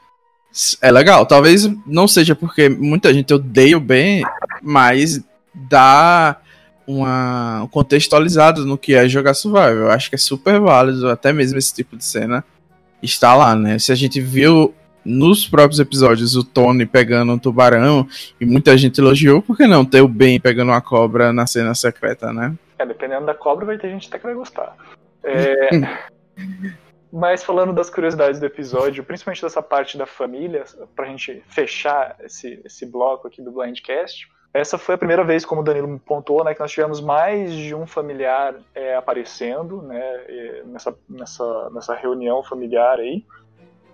é 0.81 0.91
legal. 0.91 1.25
Talvez 1.25 1.69
não 1.85 2.07
seja 2.07 2.35
porque 2.35 2.69
muita 2.69 3.13
gente 3.13 3.33
odeia 3.33 3.77
o 3.77 3.81
Ben, 3.81 4.23
mas 4.61 5.21
dá 5.57 6.37
uma, 6.85 7.63
um 7.63 7.67
contextualizado 7.67 8.65
no 8.65 8.77
que 8.77 8.95
é 8.95 9.07
jogar 9.09 9.33
survival. 9.33 9.73
Eu 9.73 9.91
acho 9.91 10.09
que 10.09 10.15
é 10.15 10.19
super 10.19 10.59
válido, 10.59 11.09
até 11.09 11.33
mesmo 11.33 11.57
esse 11.57 11.73
tipo 11.73 11.97
de 11.97 12.05
cena 12.05 12.43
está 13.01 13.35
lá, 13.35 13.55
né? 13.55 13.77
Se 13.77 13.91
a 13.91 13.95
gente 13.95 14.19
viu 14.21 14.73
nos 15.03 15.47
próprios 15.47 15.79
episódios 15.79 16.35
o 16.35 16.43
Tony 16.43 16.85
pegando 16.85 17.31
um 17.31 17.39
tubarão 17.39 18.07
e 18.39 18.45
muita 18.45 18.77
gente 18.77 18.99
elogiou, 18.99 19.41
por 19.41 19.55
que 19.55 19.65
não 19.65 19.85
ter 19.85 20.01
o 20.01 20.07
Ben 20.07 20.39
pegando 20.39 20.69
uma 20.71 20.81
cobra 20.81 21.31
na 21.31 21.47
cena 21.47 21.73
secreta, 21.73 22.33
né? 22.33 22.55
É, 22.77 22.85
dependendo 22.85 23.25
da 23.25 23.33
cobra 23.33 23.65
vai 23.65 23.77
ter 23.77 23.89
gente 23.89 24.07
até 24.07 24.17
que 24.17 24.25
vai 24.25 24.33
gostar. 24.33 24.75
É... 25.23 25.69
Mas 27.11 27.41
falando 27.41 27.71
das 27.71 27.89
curiosidades 27.89 28.39
do 28.39 28.45
episódio, 28.45 29.03
principalmente 29.03 29.41
dessa 29.41 29.61
parte 29.61 29.97
da 29.97 30.05
família, 30.05 30.65
pra 30.93 31.05
gente 31.05 31.41
fechar 31.47 32.17
esse, 32.19 32.61
esse 32.65 32.85
bloco 32.85 33.27
aqui 33.27 33.41
do 33.41 33.51
Blindcast, 33.51 34.27
essa 34.53 34.77
foi 34.77 34.95
a 34.95 34.97
primeira 34.97 35.23
vez, 35.23 35.45
como 35.45 35.61
o 35.61 35.63
Danilo 35.63 35.99
pontuou, 35.99 36.43
né, 36.43 36.53
que 36.53 36.59
nós 36.59 36.71
tivemos 36.71 36.99
mais 36.99 37.51
de 37.53 37.75
um 37.75 37.85
familiar 37.85 38.55
é, 38.73 38.95
aparecendo 38.95 39.81
né, 39.81 40.63
nessa, 40.65 40.97
nessa, 41.07 41.69
nessa 41.69 41.95
reunião 41.95 42.41
familiar 42.43 42.99
aí. 42.99 43.25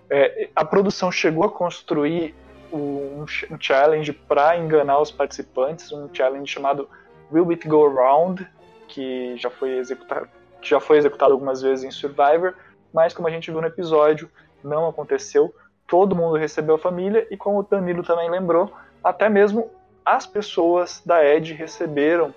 É, 0.08 0.48
a 0.54 0.64
produção 0.64 1.10
chegou 1.10 1.44
a 1.44 1.50
construir 1.50 2.34
um, 2.72 3.24
um 3.50 3.60
challenge 3.60 4.12
para 4.12 4.56
enganar 4.56 5.00
os 5.00 5.10
participantes, 5.10 5.92
um 5.92 6.08
challenge 6.12 6.50
chamado 6.50 6.88
Will 7.32 7.50
It 7.50 7.66
Go 7.68 7.86
Around, 7.86 8.46
que 8.88 9.36
já 9.36 9.50
foi 9.50 9.78
executado, 9.78 10.28
já 10.62 10.80
foi 10.80 10.98
executado 10.98 11.32
algumas 11.32 11.62
vezes 11.62 11.84
em 11.84 11.90
Survivor, 11.90 12.54
mas 12.92 13.12
como 13.12 13.28
a 13.28 13.30
gente 13.30 13.50
viu 13.50 13.60
no 13.60 13.66
episódio, 13.66 14.30
não 14.62 14.88
aconteceu. 14.88 15.54
Todo 15.86 16.16
mundo 16.16 16.36
recebeu 16.36 16.76
a 16.76 16.78
família 16.78 17.26
e 17.30 17.36
como 17.36 17.58
o 17.58 17.62
Danilo 17.62 18.02
também 18.02 18.30
lembrou, 18.30 18.72
até 19.02 19.28
mesmo 19.28 19.70
as 20.04 20.26
pessoas 20.26 21.02
da 21.04 21.24
Ed 21.24 21.52
receberam 21.54 22.34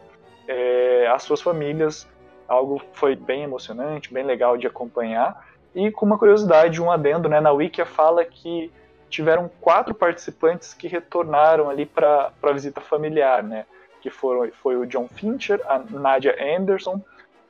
é, 0.48 1.08
as 1.08 1.24
suas 1.24 1.42
famílias. 1.42 2.08
Algo 2.48 2.82
foi 2.94 3.16
bem 3.16 3.44
emocionante, 3.44 4.14
bem 4.14 4.24
legal 4.24 4.58
de 4.58 4.66
acompanhar. 4.66 5.46
E 5.76 5.92
com 5.92 6.06
uma 6.06 6.18
curiosidade, 6.18 6.82
um 6.82 6.90
adendo, 6.90 7.28
né, 7.28 7.42
na 7.42 7.52
Wikia 7.52 7.86
fala 7.86 8.24
que 8.24 8.72
tiveram 9.10 9.50
quatro 9.62 9.94
participantes 9.94 10.74
que 10.74 10.88
retornaram 10.88 11.70
ali 11.70 11.86
para 11.86 12.32
a 12.42 12.52
visita 12.52 12.82
familiar, 12.82 13.44
né? 13.44 13.66
Que 14.02 14.10
foram, 14.10 14.50
foi 14.52 14.78
o 14.78 14.86
John 14.86 15.08
Fincher, 15.08 15.62
a 15.66 15.80
Nadia 15.80 16.36
Anderson, 16.58 17.02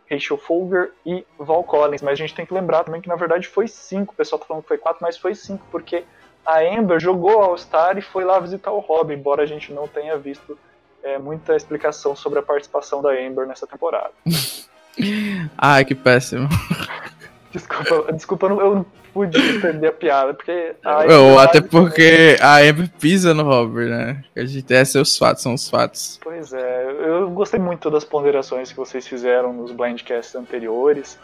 Rachel 0.09 0.37
Folger 0.37 0.91
e 1.05 1.25
Val 1.37 1.63
Collins. 1.63 2.01
Mas 2.01 2.13
a 2.13 2.15
gente 2.15 2.35
tem 2.35 2.45
que 2.45 2.53
lembrar 2.53 2.83
também 2.83 3.01
que 3.01 3.09
na 3.09 3.15
verdade 3.15 3.47
foi 3.47 3.67
cinco. 3.67 4.13
O 4.13 4.15
pessoal 4.15 4.39
tá 4.39 4.45
falando 4.45 4.63
que 4.63 4.67
foi 4.67 4.77
quatro, 4.77 4.99
mas 5.01 5.17
foi 5.17 5.35
cinco, 5.35 5.65
porque 5.71 6.03
a 6.47 6.59
Amber 6.59 6.97
jogou 6.97 7.41
All-Star 7.41 7.97
e 7.97 8.01
foi 8.01 8.23
lá 8.23 8.39
visitar 8.39 8.71
o 8.71 8.79
Rob, 8.79 9.13
embora 9.13 9.43
a 9.43 9.45
gente 9.45 9.73
não 9.73 9.85
tenha 9.85 10.17
visto 10.17 10.57
é, 11.03 11.17
muita 11.17 11.57
explicação 11.57 12.15
sobre 12.15 12.39
a 12.39 12.41
participação 12.41 13.01
da 13.01 13.09
Amber 13.09 13.45
nessa 13.45 13.67
temporada. 13.67 14.11
Ai, 15.57 15.83
que 15.83 15.93
péssimo. 15.93 16.47
Desculpa, 17.51 18.13
desculpa 18.13 18.45
eu 18.45 18.75
não 18.75 18.85
pude 19.13 19.39
entender 19.39 19.87
a 19.87 19.91
piada, 19.91 20.33
porque. 20.33 20.75
Ou 21.09 21.39
até 21.39 21.61
porque 21.61 22.35
a 22.41 22.57
Amber 22.57 22.89
pisa 22.99 23.33
no 23.33 23.43
Robert, 23.43 23.89
né? 23.89 24.23
A 24.35 24.45
gente, 24.45 24.71
esses 24.71 24.91
são 24.91 25.01
os 25.01 25.17
fatos, 25.17 25.43
são 25.43 25.53
os 25.53 25.67
fatos. 25.67 26.19
Pois 26.21 26.51
é, 26.53 26.91
eu 26.99 27.29
gostei 27.29 27.59
muito 27.59 27.89
das 27.89 28.03
ponderações 28.03 28.69
que 28.69 28.77
vocês 28.77 29.07
fizeram 29.07 29.53
nos 29.53 29.71
blindcasts 29.71 30.35
anteriores. 30.35 31.17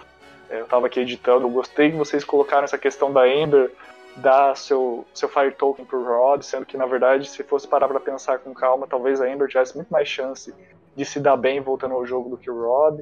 É, 0.50 0.62
eu 0.62 0.66
tava 0.66 0.88
aqui 0.88 1.02
editando, 1.02 1.46
eu 1.46 1.52
gostei 1.52 1.92
que 1.92 1.98
vocês 1.98 2.24
colocaram 2.24 2.64
essa 2.64 2.78
questão 2.78 3.12
da 3.12 3.22
Amber 3.24 3.70
dar 4.18 4.56
seu, 4.56 5.06
seu 5.14 5.28
Fire 5.28 5.52
Token 5.52 5.86
pro 5.86 6.04
Rod, 6.04 6.44
sendo 6.44 6.66
que 6.66 6.78
na 6.78 6.86
verdade, 6.86 7.30
se 7.30 7.44
fosse 7.44 7.68
parar 7.68 7.88
pra 7.88 8.00
pensar 8.00 8.40
com 8.40 8.54
calma, 8.54 8.88
talvez 8.88 9.22
a 9.22 9.26
Amber 9.26 9.48
tivesse 9.48 9.76
muito 9.76 9.90
mais 9.90 10.08
chance 10.08 10.54
de 10.96 11.06
se 11.06 11.20
dar 11.20 11.36
bem 11.36 11.60
voltando 11.60 11.96
ao 11.96 12.06
jogo 12.06 12.30
do 12.30 12.38
que 12.38 12.50
o 12.50 12.62
Rod. 12.62 13.02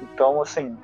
Então, 0.00 0.40
assim, 0.40 0.76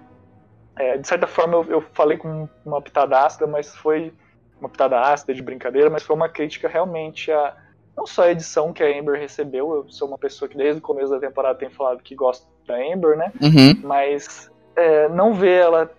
é, 0.77 0.97
de 0.97 1.07
certa 1.07 1.27
forma 1.27 1.55
eu, 1.55 1.65
eu, 1.65 1.81
falei 1.93 2.17
com 2.17 2.49
uma 2.65 2.83
pitada 2.83 3.21
ácida, 3.21 3.47
mas 3.47 3.75
foi 3.77 4.13
uma 4.61 4.69
pitada 4.69 5.01
ácida 5.01 5.33
de 5.33 5.43
brincadeira, 5.43 5.89
mas 5.89 6.03
foi 6.03 6.17
uma 6.17 6.29
crítica 6.29 6.69
realmente 6.69 7.31
a 7.31 7.57
não 7.97 8.07
só 8.07 8.23
a 8.23 8.31
edição 8.31 8.73
que 8.73 8.81
a 8.81 8.87
Amber 8.87 9.19
recebeu, 9.19 9.75
eu 9.75 9.91
sou 9.91 10.07
uma 10.07 10.17
pessoa 10.17 10.49
que 10.49 10.57
desde 10.57 10.79
o 10.79 10.83
começo 10.83 11.11
da 11.11 11.19
temporada 11.19 11.59
tem 11.59 11.69
falado 11.69 12.01
que 12.01 12.15
gosta 12.15 12.47
da 12.65 12.77
Amber, 12.77 13.17
né? 13.17 13.33
Uhum. 13.43 13.81
Mas 13.83 14.49
é, 14.77 15.09
não 15.09 15.35
ver 15.35 15.63
ela 15.63 15.91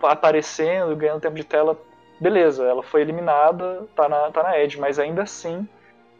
aparecendo, 0.00 0.94
ganhando 0.94 1.20
tempo 1.20 1.34
de 1.34 1.42
tela, 1.42 1.76
beleza, 2.20 2.64
ela 2.64 2.82
foi 2.82 3.02
eliminada, 3.02 3.86
tá 3.94 4.08
na, 4.08 4.30
tá 4.30 4.42
na 4.42 4.58
Edge, 4.58 4.78
mas 4.78 4.98
ainda 4.98 5.22
assim 5.22 5.66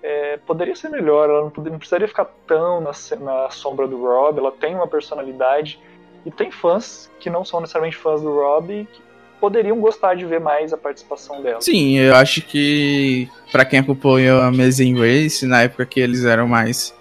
é, 0.03 0.39
poderia 0.47 0.77
ser 0.77 0.91
melhor, 0.91 1.31
ela 1.31 1.43
não, 1.43 1.51
poderia, 1.51 1.73
não 1.73 1.79
precisaria 1.79 2.09
ficar 2.09 2.27
tão 2.47 2.81
na, 2.81 2.93
na 3.21 3.51
sombra 3.51 3.87
do 3.87 4.03
Rob, 4.03 4.39
ela 4.39 4.53
tem 4.53 4.75
uma 4.75 4.87
personalidade 4.87 5.79
e 6.27 6.31
tem 6.31 6.51
fãs 6.51 7.11
que 7.21 7.31
não 7.31 7.45
são 7.45 7.61
necessariamente 7.61 7.97
fãs 7.97 8.21
do 8.21 8.35
Rob 8.35 8.87
que 8.93 9.03
poderiam 9.41 9.79
gostar 9.81 10.15
de 10.15 10.25
ver 10.25 10.41
mais 10.41 10.73
a 10.73 10.77
participação 10.77 11.43
dela. 11.43 11.61
Sim, 11.61 11.99
eu 11.99 12.15
acho 12.15 12.43
que 12.43 13.29
para 13.53 13.65
quem 13.65 13.79
acompanhou 13.79 14.41
a 14.41 14.47
Amazing 14.47 14.99
Race, 14.99 15.47
na 15.47 15.63
época 15.63 15.85
que 15.87 16.01
eles 16.01 16.25
eram 16.25 16.49
mais 16.49 16.95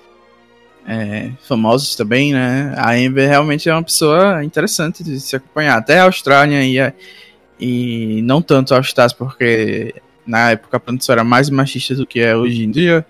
é, 0.88 1.32
famosos 1.42 1.96
também, 1.96 2.34
né? 2.34 2.74
A 2.78 2.92
Amber 2.92 3.30
realmente 3.30 3.70
é 3.70 3.74
uma 3.74 3.84
pessoa 3.84 4.44
interessante 4.44 5.04
de 5.04 5.20
se 5.20 5.36
acompanhar. 5.36 5.78
Até 5.78 6.00
a 6.00 6.04
Austrália 6.04 6.64
e, 6.64 6.94
e 7.60 8.22
não 8.24 8.42
tanto 8.42 8.74
a 8.74 8.80
Stars, 8.80 9.14
porque 9.14 9.96
na 10.26 10.52
época 10.52 10.78
a 10.78 10.80
produção 10.80 11.14
era 11.14 11.24
mais 11.24 11.50
machista 11.50 11.96
do 11.96 12.06
que 12.06 12.20
é 12.20 12.36
hoje 12.36 12.64
em 12.64 12.72
dia. 12.72 13.06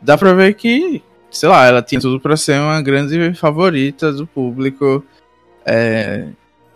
Dá 0.00 0.18
pra 0.18 0.32
ver 0.32 0.54
que, 0.54 1.02
sei 1.30 1.48
lá, 1.48 1.66
ela 1.66 1.82
tinha 1.82 2.00
tudo 2.00 2.20
pra 2.20 2.36
ser 2.36 2.60
uma 2.60 2.80
grande 2.82 3.34
favorita 3.34 4.12
do 4.12 4.26
público 4.26 5.04
é, 5.64 6.28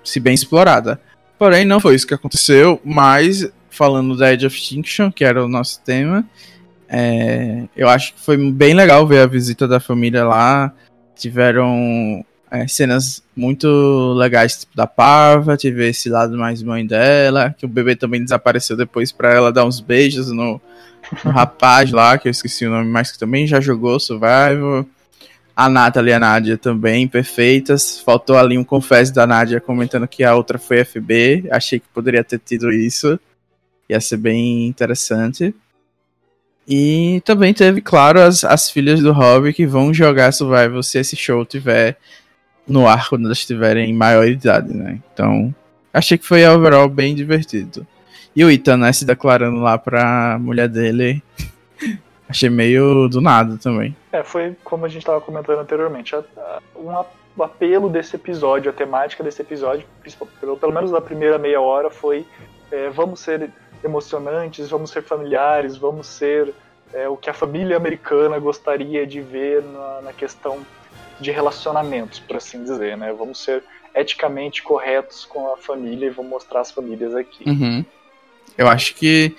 se 0.04 0.20
bem 0.20 0.34
explorada. 0.34 1.00
Porém, 1.38 1.64
não 1.64 1.80
foi 1.80 1.94
isso 1.94 2.06
que 2.06 2.14
aconteceu, 2.14 2.80
mas 2.84 3.50
falando 3.68 4.16
da 4.16 4.32
Edge 4.32 4.46
of 4.46 4.56
Extinction, 4.56 5.10
que 5.10 5.24
era 5.24 5.44
o 5.44 5.48
nosso 5.48 5.82
tema, 5.82 6.24
é, 6.88 7.64
eu 7.76 7.88
acho 7.88 8.14
que 8.14 8.20
foi 8.20 8.36
bem 8.50 8.74
legal 8.74 9.06
ver 9.06 9.20
a 9.20 9.26
visita 9.26 9.66
da 9.66 9.80
família 9.80 10.24
lá. 10.24 10.72
Tiveram 11.14 12.24
é, 12.56 12.68
cenas 12.68 13.22
muito 13.36 14.14
legais, 14.14 14.60
tipo 14.60 14.76
da 14.76 14.86
Parva, 14.86 15.56
tive 15.56 15.88
esse 15.88 16.08
lado 16.08 16.36
mais 16.36 16.62
mãe 16.62 16.86
dela, 16.86 17.54
que 17.56 17.64
o 17.64 17.68
bebê 17.68 17.94
também 17.94 18.22
desapareceu 18.22 18.76
depois 18.76 19.12
para 19.12 19.32
ela 19.32 19.52
dar 19.52 19.64
uns 19.64 19.80
beijos 19.80 20.30
no, 20.30 20.60
no 21.24 21.30
rapaz 21.30 21.90
lá, 21.90 22.16
que 22.16 22.28
eu 22.28 22.30
esqueci 22.30 22.66
o 22.66 22.70
nome, 22.70 22.88
mas 22.90 23.12
que 23.12 23.18
também 23.18 23.46
já 23.46 23.60
jogou 23.60 24.00
Survival. 24.00 24.86
A 25.54 25.70
Nathalie 25.70 26.10
e 26.10 26.14
a 26.14 26.18
Nádia 26.18 26.58
também, 26.58 27.08
perfeitas. 27.08 27.98
Faltou 28.00 28.36
ali 28.36 28.58
um 28.58 28.64
confesso 28.64 29.14
da 29.14 29.26
Nádia 29.26 29.58
comentando 29.58 30.06
que 30.06 30.22
a 30.22 30.34
outra 30.34 30.58
foi 30.58 30.84
FB. 30.84 31.48
Achei 31.50 31.80
que 31.80 31.86
poderia 31.94 32.22
ter 32.22 32.38
tido 32.38 32.70
isso. 32.70 33.18
Ia 33.88 33.98
ser 33.98 34.18
bem 34.18 34.66
interessante. 34.66 35.54
E 36.68 37.22
também 37.24 37.54
teve, 37.54 37.80
claro, 37.80 38.20
as, 38.20 38.44
as 38.44 38.68
filhas 38.68 39.00
do 39.00 39.12
Hobby 39.12 39.54
que 39.54 39.66
vão 39.66 39.94
jogar 39.94 40.32
Survival 40.32 40.82
se 40.82 40.98
esse 40.98 41.16
show 41.16 41.44
tiver 41.46 41.96
no 42.66 42.86
ar 42.86 43.08
quando 43.08 43.26
elas 43.26 43.38
estiverem 43.38 43.90
em 43.90 43.94
maior 43.94 44.26
idade, 44.26 44.74
né? 44.74 44.98
Então, 45.12 45.54
achei 45.92 46.18
que 46.18 46.26
foi 46.26 46.46
overall 46.46 46.88
bem 46.88 47.14
divertido. 47.14 47.86
E 48.34 48.44
o 48.44 48.50
Ethan, 48.50 48.76
né, 48.76 48.92
se 48.92 49.04
declarando 49.04 49.60
lá 49.60 49.78
pra 49.78 50.38
mulher 50.38 50.68
dele 50.68 51.22
Achei 52.28 52.50
meio 52.50 53.08
do 53.08 53.20
nada 53.20 53.56
também. 53.56 53.96
É, 54.12 54.22
foi 54.22 54.56
como 54.64 54.84
a 54.84 54.88
gente 54.88 55.02
estava 55.02 55.20
comentando 55.20 55.60
anteriormente. 55.60 56.14
A, 56.14 56.24
a, 56.36 56.60
um 56.76 57.04
o 57.36 57.42
apelo 57.42 57.90
desse 57.90 58.16
episódio, 58.16 58.70
a 58.70 58.74
temática 58.74 59.22
desse 59.22 59.42
episódio, 59.42 59.86
pelo, 60.40 60.56
pelo 60.56 60.72
menos 60.72 60.90
na 60.90 61.02
primeira 61.02 61.36
meia 61.38 61.60
hora, 61.60 61.90
foi 61.90 62.26
é, 62.72 62.88
vamos 62.88 63.20
ser 63.20 63.50
emocionantes, 63.84 64.70
vamos 64.70 64.90
ser 64.90 65.02
familiares, 65.02 65.76
vamos 65.76 66.06
ser 66.06 66.54
é, 66.94 67.06
o 67.08 67.16
que 67.16 67.28
a 67.28 67.34
família 67.34 67.76
americana 67.76 68.38
gostaria 68.38 69.06
de 69.06 69.20
ver 69.20 69.62
na, 69.62 70.00
na 70.00 70.12
questão 70.14 70.60
de 71.20 71.30
relacionamentos, 71.30 72.18
por 72.18 72.36
assim 72.36 72.62
dizer, 72.62 72.96
né? 72.96 73.12
Vamos 73.12 73.42
ser 73.42 73.62
eticamente 73.94 74.62
corretos 74.62 75.24
com 75.24 75.52
a 75.52 75.56
família 75.56 76.06
e 76.06 76.10
vamos 76.10 76.30
mostrar 76.30 76.60
as 76.60 76.70
famílias 76.70 77.14
aqui. 77.14 77.48
Uhum. 77.48 77.84
Eu 78.56 78.68
acho 78.68 78.94
que 78.94 79.34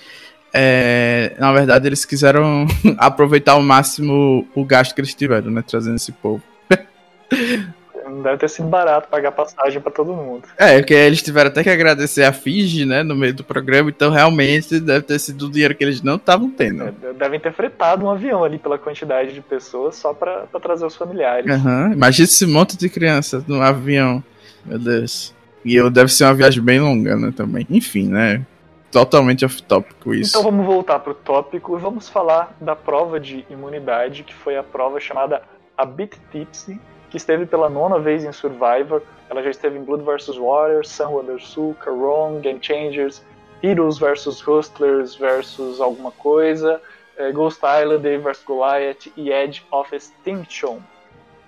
é, 0.53 1.35
na 1.37 1.51
verdade, 1.51 1.87
eles 1.87 2.05
quiseram 2.05 2.65
aproveitar 2.97 3.53
ao 3.53 3.61
máximo 3.61 4.47
o 4.55 4.65
gasto 4.65 4.95
que 4.95 5.01
eles 5.01 5.13
tiveram, 5.13 5.51
né? 5.51 5.63
Trazendo 5.65 5.97
esse 5.97 6.11
povo. 6.11 6.41
Deve 8.21 8.37
ter 8.37 8.49
sido 8.49 8.67
barato 8.67 9.07
pagar 9.09 9.31
passagem 9.31 9.81
para 9.81 9.91
todo 9.91 10.13
mundo. 10.13 10.43
É, 10.57 10.77
porque 10.77 10.93
eles 10.93 11.21
tiveram 11.21 11.49
até 11.49 11.63
que 11.63 11.69
agradecer 11.69 12.23
a 12.23 12.33
Fiji, 12.33 12.85
né, 12.85 13.03
no 13.03 13.15
meio 13.15 13.33
do 13.33 13.43
programa, 13.43 13.89
então 13.89 14.11
realmente 14.11 14.79
deve 14.79 15.03
ter 15.03 15.19
sido 15.19 15.47
o 15.47 15.51
dinheiro 15.51 15.75
que 15.75 15.83
eles 15.83 16.01
não 16.01 16.15
estavam 16.15 16.49
tendo. 16.49 16.83
É, 16.83 17.13
devem 17.13 17.39
ter 17.39 17.53
fretado 17.53 18.05
um 18.05 18.09
avião 18.09 18.43
ali 18.43 18.57
pela 18.57 18.77
quantidade 18.77 19.33
de 19.33 19.41
pessoas 19.41 19.95
só 19.95 20.13
para 20.13 20.47
trazer 20.61 20.85
os 20.85 20.95
familiares. 20.95 21.49
Uhum. 21.63 21.93
Imagina 21.93 22.25
esse 22.25 22.45
monte 22.45 22.77
de 22.77 22.89
crianças 22.89 23.45
no 23.47 23.61
avião. 23.61 24.23
Meu 24.65 24.79
Deus. 24.79 25.33
E 25.63 25.89
deve 25.89 26.11
ser 26.11 26.23
uma 26.25 26.33
viagem 26.33 26.63
bem 26.63 26.79
longa, 26.79 27.15
né, 27.15 27.33
também. 27.35 27.65
Enfim, 27.69 28.07
né? 28.07 28.45
totalmente 28.91 29.45
off-tópico 29.45 30.13
isso. 30.13 30.31
Então 30.31 30.43
vamos 30.49 30.65
voltar 30.65 30.99
para 30.99 31.11
o 31.11 31.15
tópico 31.15 31.77
e 31.77 31.81
vamos 31.81 32.09
falar 32.09 32.55
da 32.59 32.75
prova 32.75 33.19
de 33.19 33.45
imunidade, 33.49 34.23
que 34.23 34.33
foi 34.33 34.57
a 34.57 34.63
prova 34.63 34.99
chamada 34.99 35.41
a 35.77 35.85
Bit 35.85 36.17
Tipsy, 36.31 36.79
que 37.17 37.21
esteve 37.21 37.47
pela 37.47 37.67
nona 37.67 37.97
vez 37.97 38.23
em 38.23 38.31
Survivor. 38.31 39.01
Ela 39.27 39.41
já 39.41 39.49
esteve 39.49 39.77
em 39.77 39.83
Blood 39.83 40.03
vs. 40.03 40.37
Water, 40.37 40.87
Sun 40.87 41.09
Wondersul, 41.09 41.75
Caron, 41.75 42.39
Game 42.39 42.59
Changers, 42.61 43.25
Heroes 43.63 43.97
vs. 43.97 44.47
Hustlers 44.47 45.15
vs. 45.15 45.81
alguma 45.81 46.11
coisa, 46.11 46.79
é, 47.17 47.31
Ghost 47.31 47.59
Island, 47.65 48.17
vs. 48.19 48.43
Goliath 48.45 49.07
e 49.17 49.31
Edge 49.31 49.65
of 49.71 49.95
Extinction. 49.95 50.79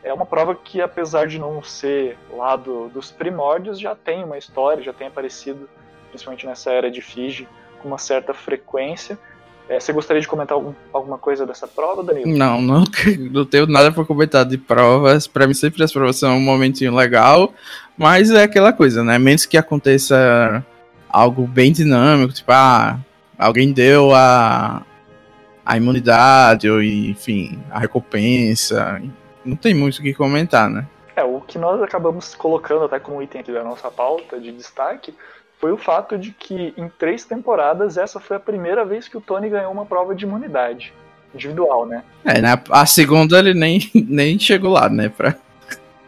É 0.03 0.11
uma 0.11 0.25
prova 0.25 0.55
que, 0.55 0.81
apesar 0.81 1.27
de 1.27 1.37
não 1.37 1.61
ser 1.61 2.17
lá 2.31 2.55
do, 2.55 2.89
dos 2.89 3.11
primórdios, 3.11 3.79
já 3.79 3.93
tem 3.95 4.23
uma 4.23 4.39
história, 4.39 4.81
já 4.81 4.93
tem 4.93 5.07
aparecido 5.07 5.69
principalmente 6.09 6.47
nessa 6.47 6.71
era 6.71 6.89
de 6.89 7.01
Fiji, 7.01 7.47
com 7.79 7.87
uma 7.87 7.99
certa 7.99 8.33
frequência. 8.33 9.19
É, 9.69 9.79
você 9.79 9.93
gostaria 9.93 10.19
de 10.19 10.27
comentar 10.27 10.55
algum, 10.55 10.73
alguma 10.91 11.19
coisa 11.19 11.45
dessa 11.45 11.67
prova, 11.67 12.03
Danilo? 12.03 12.35
Não, 12.35 12.59
não, 12.59 12.83
não 13.31 13.45
tenho 13.45 13.67
nada 13.67 13.91
para 13.91 14.03
comentar 14.03 14.43
de 14.43 14.57
provas. 14.57 15.27
Para 15.27 15.45
mim, 15.45 15.53
sempre 15.53 15.83
as 15.83 15.93
provas 15.93 16.15
são 16.15 16.37
um 16.37 16.41
momentinho 16.41 16.95
legal, 16.95 17.53
mas 17.95 18.31
é 18.31 18.41
aquela 18.41 18.73
coisa, 18.73 19.03
né? 19.03 19.19
Menos 19.19 19.45
que 19.45 19.57
aconteça 19.57 20.65
algo 21.07 21.45
bem 21.45 21.71
dinâmico, 21.71 22.33
tipo, 22.33 22.51
ah, 22.51 22.99
alguém 23.37 23.71
deu 23.71 24.11
a, 24.11 24.83
a 25.63 25.77
imunidade, 25.77 26.67
ou 26.67 26.81
enfim, 26.81 27.63
a 27.69 27.77
recompensa. 27.77 28.99
Não 29.45 29.55
tem 29.55 29.75
muito 29.75 29.99
o 29.99 30.01
que 30.01 30.15
comentar, 30.15 30.67
né? 30.67 30.87
É, 31.15 31.23
o 31.23 31.41
que 31.41 31.59
nós 31.59 31.79
acabamos 31.83 32.33
colocando 32.33 32.85
até 32.85 32.99
como 32.99 33.21
item 33.21 33.41
aqui 33.41 33.51
da 33.51 33.63
nossa 33.63 33.91
pauta 33.91 34.39
de 34.39 34.51
destaque 34.51 35.13
foi 35.59 35.71
o 35.71 35.77
fato 35.77 36.17
de 36.17 36.31
que 36.31 36.73
em 36.77 36.87
três 36.87 37.25
temporadas 37.25 37.97
essa 37.97 38.19
foi 38.19 38.37
a 38.37 38.39
primeira 38.39 38.85
vez 38.85 39.07
que 39.07 39.17
o 39.17 39.21
Tony 39.21 39.49
ganhou 39.49 39.71
uma 39.71 39.85
prova 39.85 40.15
de 40.15 40.25
imunidade 40.25 40.93
individual, 41.35 41.85
né? 41.85 42.03
É, 42.23 42.41
na, 42.41 42.59
a 42.71 42.85
segunda 42.85 43.37
ele 43.37 43.53
nem, 43.53 43.89
nem 43.93 44.39
chegou 44.39 44.71
lá, 44.71 44.89
né? 44.89 45.09
Pra, 45.09 45.35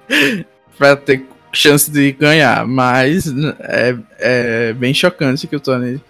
pra 0.78 0.96
ter 0.96 1.26
chance 1.54 1.92
de 1.92 2.14
ganhar, 2.14 2.66
mas 2.66 3.28
é, 3.60 3.98
é 4.20 4.74
bem 4.74 4.94
chocante 4.94 5.48
que 5.48 5.56
o 5.56 5.60
Tony 5.60 6.02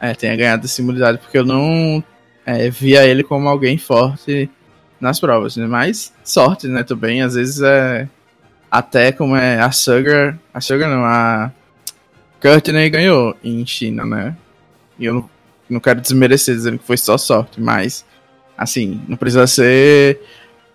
é, 0.00 0.14
tenha 0.14 0.36
ganhado 0.36 0.64
essa 0.64 0.80
imunidade, 0.80 1.18
porque 1.18 1.38
eu 1.38 1.44
não 1.44 2.02
é, 2.44 2.70
via 2.70 3.04
ele 3.04 3.24
como 3.24 3.48
alguém 3.48 3.76
forte 3.76 4.48
nas 5.00 5.18
provas, 5.18 5.56
né? 5.56 5.66
Mas 5.66 6.14
sorte, 6.22 6.68
né? 6.68 6.84
Também, 6.84 7.20
às 7.20 7.34
vezes 7.34 7.60
é 7.60 8.08
até 8.70 9.10
como 9.10 9.36
é 9.36 9.58
a 9.58 9.72
Sugar, 9.72 10.38
a 10.54 10.60
Sugar 10.60 10.88
não, 10.88 11.04
a 11.04 11.50
Courtney 12.40 12.90
ganhou 12.90 13.34
em 13.42 13.64
China, 13.66 14.04
né? 14.04 14.36
E 14.98 15.06
eu 15.06 15.14
não, 15.14 15.30
não 15.68 15.80
quero 15.80 16.00
desmerecer 16.00 16.54
dizendo 16.54 16.78
que 16.78 16.84
foi 16.84 16.96
só 16.96 17.16
sorte, 17.18 17.60
mas 17.60 18.04
assim, 18.56 19.02
não 19.06 19.16
precisa 19.16 19.46
ser, 19.46 20.20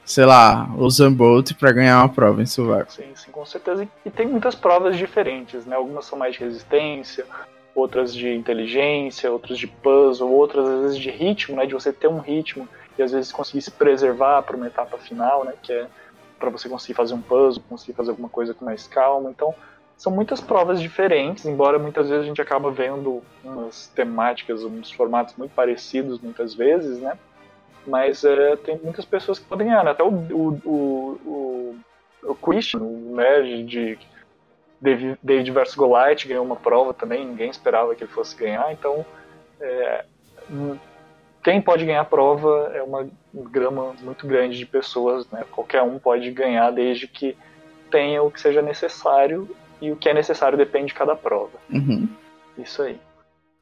sei 0.06 0.26
lá, 0.26 0.70
o 0.78 0.90
Zambolt 0.90 1.54
para 1.54 1.72
ganhar 1.72 2.00
uma 2.00 2.10
prova 2.10 2.42
em 2.42 2.46
survival. 2.46 2.90
Sim, 2.90 3.12
sim, 3.16 3.32
com 3.32 3.46
certeza. 3.46 3.88
E 4.06 4.10
tem 4.10 4.28
muitas 4.28 4.56
provas 4.56 4.98
diferentes, 4.98 5.66
né? 5.66 5.76
Algumas 5.76 6.06
são 6.06 6.18
mais 6.18 6.34
de 6.34 6.42
resistência, 6.42 7.26
outras 7.74 8.14
de 8.14 8.30
inteligência, 8.34 9.32
outras 9.32 9.58
de 9.58 9.68
puzzle, 9.68 10.32
outras 10.32 10.68
às 10.68 10.82
vezes 10.82 10.98
de 10.98 11.10
ritmo, 11.10 11.56
né? 11.56 11.66
De 11.66 11.74
você 11.74 11.92
ter 11.92 12.08
um 12.08 12.20
ritmo 12.20 12.68
e 12.98 13.02
às 13.02 13.12
vezes 13.12 13.32
conseguir 13.32 13.62
se 13.62 13.72
preservar 13.72 14.44
para 14.44 14.56
uma 14.56 14.68
etapa 14.68 14.98
final, 14.98 15.44
né? 15.44 15.54
Que 15.62 15.74
é 15.74 15.88
para 16.40 16.50
você 16.50 16.68
conseguir 16.68 16.96
fazer 16.96 17.14
um 17.14 17.22
puzzle, 17.22 17.64
conseguir 17.70 17.94
fazer 17.94 18.10
alguma 18.10 18.30
coisa 18.30 18.54
com 18.54 18.66
mais 18.66 18.88
calma. 18.88 19.30
Então, 19.30 19.54
são 20.02 20.12
muitas 20.12 20.42
provas 20.42 20.82
diferentes, 20.82 21.46
embora 21.46 21.78
muitas 21.78 22.10
vezes 22.10 22.24
a 22.24 22.28
gente 22.28 22.42
acaba 22.42 22.72
vendo 22.72 23.22
umas 23.44 23.86
temáticas, 23.90 24.64
uns 24.64 24.92
formatos 24.92 25.36
muito 25.36 25.54
parecidos 25.54 26.20
muitas 26.20 26.56
vezes, 26.56 27.00
né? 27.00 27.16
Mas 27.86 28.24
é, 28.24 28.56
tem 28.56 28.80
muitas 28.80 29.06
pessoas 29.06 29.38
que 29.38 29.46
podem 29.46 29.68
ganhar, 29.68 29.84
né? 29.84 29.92
até 29.92 30.02
o, 30.02 30.08
o, 30.10 30.62
o, 30.66 31.20
o, 31.24 31.76
o 32.32 32.36
Christian, 32.36 32.80
né, 32.80 33.42
de 33.42 34.00
David 34.82 35.52
vs 35.52 35.76
Goliath 35.76 36.26
ganhou 36.26 36.44
uma 36.44 36.56
prova 36.56 36.96
também, 36.96 37.24
ninguém 37.24 37.52
esperava 37.52 37.94
que 37.94 38.04
ele 38.04 38.12
fosse 38.12 38.36
ganhar, 38.36 38.74
então 38.74 39.06
é, 39.60 40.04
quem 41.44 41.62
pode 41.62 41.86
ganhar 41.86 42.02
a 42.02 42.06
prova 42.06 42.72
é 42.74 42.82
uma 42.82 43.08
grama 43.32 43.94
muito 44.02 44.26
grande 44.26 44.58
de 44.58 44.66
pessoas, 44.66 45.30
né? 45.30 45.46
Qualquer 45.52 45.84
um 45.84 46.00
pode 46.00 46.32
ganhar 46.32 46.72
desde 46.72 47.08
que 47.08 47.38
tenha 47.92 48.24
o 48.24 48.32
que 48.32 48.42
seja 48.42 48.64
necessário 48.64 49.48
e 49.82 49.92
o 49.92 49.96
que 49.96 50.08
é 50.08 50.14
necessário 50.14 50.58
depende 50.58 50.88
de 50.88 50.94
cada 50.94 51.16
prova. 51.16 51.58
Uhum. 51.70 52.08
Isso 52.58 52.82
aí. 52.84 53.00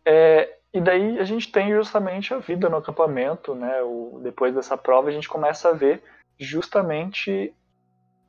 É, 0.05 0.57
e 0.73 0.81
daí 0.81 1.19
a 1.19 1.23
gente 1.23 1.51
tem 1.51 1.71
justamente 1.71 2.33
a 2.33 2.37
vida 2.37 2.69
no 2.69 2.77
acampamento, 2.77 3.55
né? 3.55 3.81
O, 3.81 4.19
depois 4.21 4.53
dessa 4.53 4.77
prova 4.77 5.09
a 5.09 5.11
gente 5.11 5.29
começa 5.29 5.69
a 5.69 5.73
ver 5.73 6.03
justamente 6.37 7.53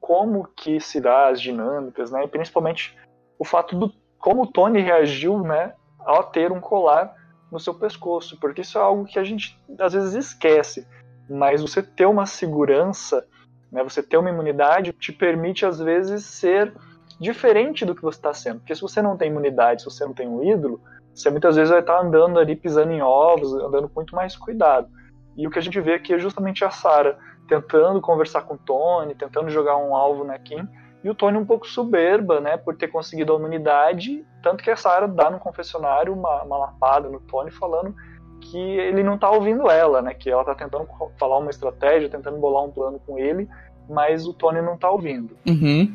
como 0.01 0.47
que 0.57 0.81
se 0.81 1.01
dá 1.01 1.29
as 1.29 1.41
dinâmicas, 1.41 2.11
né? 2.11 2.25
E 2.25 2.29
principalmente 2.29 2.97
o 3.39 3.45
fato 3.45 3.77
do 3.77 3.93
como 4.21 4.43
o 4.43 4.47
Tony 4.47 4.81
reagiu, 4.81 5.41
né, 5.41 5.73
ao 5.99 6.25
ter 6.25 6.53
um 6.53 6.61
colar 6.61 7.17
no 7.51 7.59
seu 7.59 7.75
pescoço, 7.75 8.39
porque 8.39 8.61
isso 8.61 8.79
é 8.79 8.81
algo 8.81 9.07
que 9.07 9.19
a 9.19 9.25
gente 9.25 9.59
às 9.79 9.95
vezes 9.95 10.15
esquece, 10.15 10.87
mas 11.29 11.63
você 11.63 11.83
ter 11.83 12.07
uma 12.07 12.27
segurança, 12.27 13.27
né, 13.73 13.83
você 13.83 14.03
ter 14.03 14.19
uma 14.19 14.29
imunidade 14.29 14.93
te 14.93 15.11
permite 15.11 15.65
às 15.65 15.81
vezes 15.81 16.25
ser 16.25 16.73
diferente 17.21 17.85
do 17.85 17.95
que 17.95 18.03
você 18.03 18.19
está 18.19 18.33
sendo, 18.33 18.61
porque 18.61 18.75
se 18.75 18.81
você 18.81 19.03
não 19.03 19.17
tem 19.17 19.29
imunidade, 19.29 19.83
se 19.83 19.91
você 19.91 20.05
não 20.05 20.15
tem 20.15 20.27
um 20.27 20.43
ídolo, 20.43 20.81
você 21.15 21.29
muitas 21.29 21.57
vezes 21.57 21.71
vai 21.71 21.81
estar 21.81 21.99
tá 21.99 22.03
andando 22.03 22.39
ali 22.39 22.57
pisando 22.57 22.93
em 22.93 23.03
ovos, 23.03 23.53
andando 23.53 23.89
com 23.89 23.97
muito 23.97 24.15
mais 24.15 24.37
cuidado. 24.37 24.89
E 25.37 25.47
o 25.47 25.51
que 25.51 25.59
a 25.59 25.63
gente 25.63 25.79
vê 25.81 25.95
aqui 25.95 26.15
é 26.15 26.19
justamente 26.19 26.65
a 26.65 26.71
Sarah 26.71 27.19
tentando 27.47 28.01
conversar 28.01 28.43
com 28.43 28.55
o 28.55 28.59
Tony, 28.59 29.15
tentando 29.15 29.51
jogar 29.51 29.77
um 29.77 29.95
alvo 29.95 30.25
na 30.25 30.39
Kim, 30.39 30.67
e 31.03 31.11
o 31.11 31.15
Tony 31.15 31.37
um 31.37 31.45
pouco 31.45 31.67
soberba, 31.67 32.41
né, 32.41 32.57
por 32.57 32.77
ter 32.77 32.89
conseguido 32.89 33.35
a 33.35 33.39
imunidade, 33.39 34.25
tanto 34.43 34.63
que 34.63 34.71
a 34.71 34.77
Sarah 34.77 35.07
dá 35.07 35.31
no 35.31 35.39
confessionário 35.39 36.13
uma, 36.13 36.43
uma 36.43 36.59
lapada 36.59 37.09
no 37.09 37.21
Tony 37.21 37.51
falando 37.51 37.95
que 38.41 38.59
ele 38.59 39.03
não 39.03 39.19
tá 39.19 39.31
ouvindo 39.31 39.71
ela, 39.71 40.01
né, 40.01 40.15
que 40.15 40.31
ela 40.31 40.45
tá 40.45 40.55
tentando 40.55 40.87
falar 41.19 41.39
uma 41.39 41.51
estratégia, 41.51 42.09
tentando 42.09 42.39
bolar 42.39 42.65
um 42.65 42.71
plano 42.71 43.01
com 43.07 43.19
ele, 43.19 43.49
mas 43.89 44.27
o 44.27 44.33
Tony 44.33 44.63
não 44.63 44.77
tá 44.77 44.91
ouvindo. 44.91 45.37
Uhum. 45.47 45.95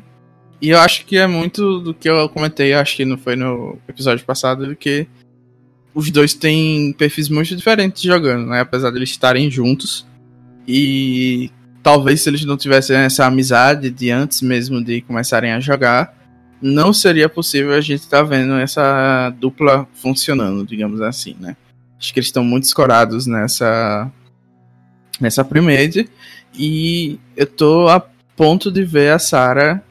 E 0.60 0.70
eu 0.70 0.78
acho 0.78 1.04
que 1.04 1.16
é 1.16 1.26
muito 1.26 1.80
do 1.80 1.92
que 1.92 2.08
eu 2.08 2.28
comentei, 2.28 2.72
acho 2.72 2.96
que 2.96 3.04
não 3.04 3.18
foi 3.18 3.36
no 3.36 3.78
episódio 3.88 4.24
passado, 4.24 4.66
do 4.66 4.76
que 4.76 5.06
os 5.94 6.10
dois 6.10 6.34
têm 6.34 6.92
perfis 6.92 7.28
muito 7.28 7.54
diferentes 7.56 8.02
jogando, 8.02 8.46
né, 8.46 8.60
apesar 8.60 8.90
de 8.90 8.98
eles 8.98 9.10
estarem 9.10 9.50
juntos. 9.50 10.06
E 10.66 11.50
talvez 11.82 12.22
se 12.22 12.30
eles 12.30 12.44
não 12.44 12.56
tivessem 12.56 12.96
essa 12.96 13.26
amizade 13.26 13.90
de 13.90 14.10
antes 14.10 14.42
mesmo 14.42 14.82
de 14.82 15.00
começarem 15.02 15.52
a 15.52 15.60
jogar, 15.60 16.14
não 16.60 16.92
seria 16.92 17.28
possível 17.28 17.72
a 17.72 17.80
gente 17.80 18.00
estar 18.00 18.18
tá 18.18 18.22
vendo 18.24 18.54
essa 18.54 19.30
dupla 19.38 19.86
funcionando, 19.94 20.66
digamos 20.66 21.00
assim, 21.00 21.36
né? 21.38 21.56
Acho 21.98 22.12
que 22.12 22.18
eles 22.18 22.28
estão 22.28 22.44
muito 22.44 22.64
escorados 22.64 23.26
nessa 23.26 24.10
nessa 25.18 25.42
primeira 25.42 26.04
e 26.54 27.18
eu 27.34 27.46
tô 27.46 27.88
a 27.88 28.00
ponto 28.36 28.70
de 28.70 28.84
ver 28.84 29.12
a 29.12 29.18
Sarah 29.18 29.82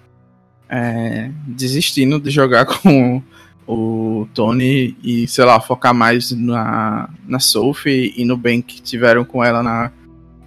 é, 0.76 1.32
desistindo 1.48 2.20
de 2.20 2.30
jogar 2.30 2.66
com 2.82 3.22
o 3.68 4.28
Tony 4.34 4.96
e, 5.04 5.28
sei 5.28 5.46
lá, 5.46 5.60
focar 5.60 5.94
mais 5.94 6.32
na, 6.32 7.10
na 7.26 7.40
Sophie 7.40 8.14
e 8.16 8.26
no 8.26 8.38
bem 8.38 8.62
que 8.62 8.82
tiveram 8.82 9.26
com 9.26 9.44
ela 9.44 9.64
na, 9.64 9.92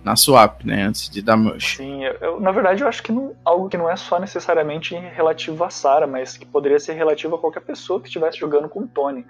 na 0.04 0.14
swap, 0.14 0.64
né, 0.64 0.84
antes 0.84 1.10
de 1.10 1.20
dar 1.20 1.36
mush. 1.36 1.76
Sim, 1.76 2.04
eu, 2.20 2.38
na 2.38 2.52
verdade 2.52 2.82
eu 2.82 2.88
acho 2.88 3.02
que 3.02 3.10
não, 3.10 3.34
algo 3.44 3.68
que 3.68 3.76
não 3.76 3.90
é 3.90 3.96
só 3.96 4.20
necessariamente 4.20 4.94
relativo 4.94 5.64
a 5.64 5.70
Sarah, 5.70 6.06
mas 6.06 6.36
que 6.36 6.46
poderia 6.46 6.78
ser 6.78 6.92
relativo 6.92 7.34
a 7.34 7.38
qualquer 7.38 7.60
pessoa 7.60 8.00
que 8.00 8.06
estivesse 8.06 8.38
jogando 8.38 8.68
com 8.68 8.80
o 8.80 8.86
Tony. 8.86 9.26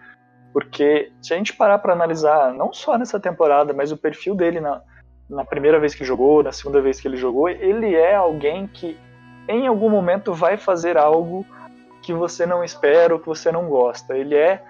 Porque 0.52 1.10
se 1.22 1.32
a 1.32 1.36
gente 1.36 1.54
parar 1.54 1.78
para 1.78 1.92
analisar, 1.92 2.52
não 2.52 2.72
só 2.72 2.98
nessa 2.98 3.20
temporada, 3.20 3.72
mas 3.72 3.92
o 3.92 3.96
perfil 3.96 4.34
dele 4.34 4.60
na, 4.60 4.82
na 5.28 5.44
primeira 5.44 5.78
vez 5.78 5.94
que 5.94 6.04
jogou, 6.04 6.42
na 6.42 6.52
segunda 6.52 6.80
vez 6.80 7.00
que 7.00 7.08
ele 7.08 7.16
jogou, 7.16 7.48
ele 7.48 7.94
é 7.94 8.14
alguém 8.14 8.66
que 8.66 8.96
em 9.48 9.66
algum 9.66 9.88
momento 9.88 10.32
vai 10.32 10.56
fazer 10.56 10.96
algo 10.96 11.44
que 12.02 12.12
você 12.12 12.46
não 12.46 12.62
espera 12.62 13.14
ou 13.14 13.20
que 13.20 13.26
você 13.26 13.50
não 13.50 13.68
gosta. 13.68 14.16
Ele 14.16 14.34
é 14.34 14.62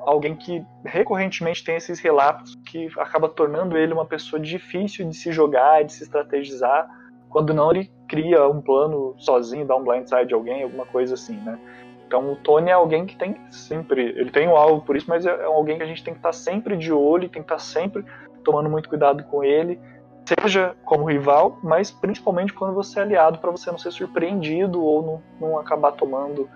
alguém 0.00 0.34
que 0.34 0.64
recorrentemente 0.84 1.64
tem 1.64 1.76
esses 1.76 1.98
relatos 2.00 2.56
que 2.66 2.88
acaba 2.98 3.28
tornando 3.28 3.78
ele 3.78 3.92
uma 3.92 4.04
pessoa 4.04 4.40
difícil 4.40 5.08
de 5.08 5.16
se 5.16 5.32
jogar, 5.32 5.84
de 5.84 5.92
se 5.92 6.02
estrategizar, 6.02 6.88
quando 7.30 7.54
não 7.54 7.70
ele 7.70 7.90
cria 8.06 8.46
um 8.48 8.60
plano 8.60 9.14
sozinho, 9.18 9.66
dá 9.66 9.74
um 9.74 9.82
blindside 9.82 10.26
de 10.26 10.34
alguém, 10.34 10.62
alguma 10.62 10.86
coisa 10.86 11.14
assim, 11.14 11.36
né? 11.36 11.58
Então 12.06 12.32
o 12.32 12.36
Tony 12.36 12.70
é 12.70 12.74
alguém 12.74 13.06
que 13.06 13.16
tem 13.16 13.36
sempre, 13.50 14.02
ele 14.10 14.30
tem 14.30 14.46
um 14.46 14.56
alvo 14.56 14.84
por 14.84 14.96
isso, 14.96 15.06
mas 15.08 15.26
é, 15.26 15.30
é 15.30 15.44
alguém 15.44 15.76
que 15.76 15.82
a 15.82 15.86
gente 15.86 16.04
tem 16.04 16.14
que 16.14 16.20
estar 16.20 16.32
sempre 16.32 16.76
de 16.76 16.92
olho, 16.92 17.28
tem 17.28 17.42
que 17.42 17.52
estar 17.52 17.58
sempre 17.58 18.04
tomando 18.44 18.70
muito 18.70 18.88
cuidado 18.88 19.24
com 19.24 19.42
ele, 19.42 19.80
seja 20.26 20.74
como 20.84 21.04
rival, 21.04 21.58
mas 21.62 21.90
principalmente 21.90 22.52
quando 22.52 22.74
você 22.74 22.98
é 22.98 23.02
aliado, 23.02 23.38
para 23.38 23.50
você 23.50 23.70
não 23.70 23.78
ser 23.78 23.92
surpreendido 23.92 24.82
ou 24.82 25.22
não, 25.40 25.48
não 25.48 25.58
acabar 25.58 25.92
tomando 25.92 26.48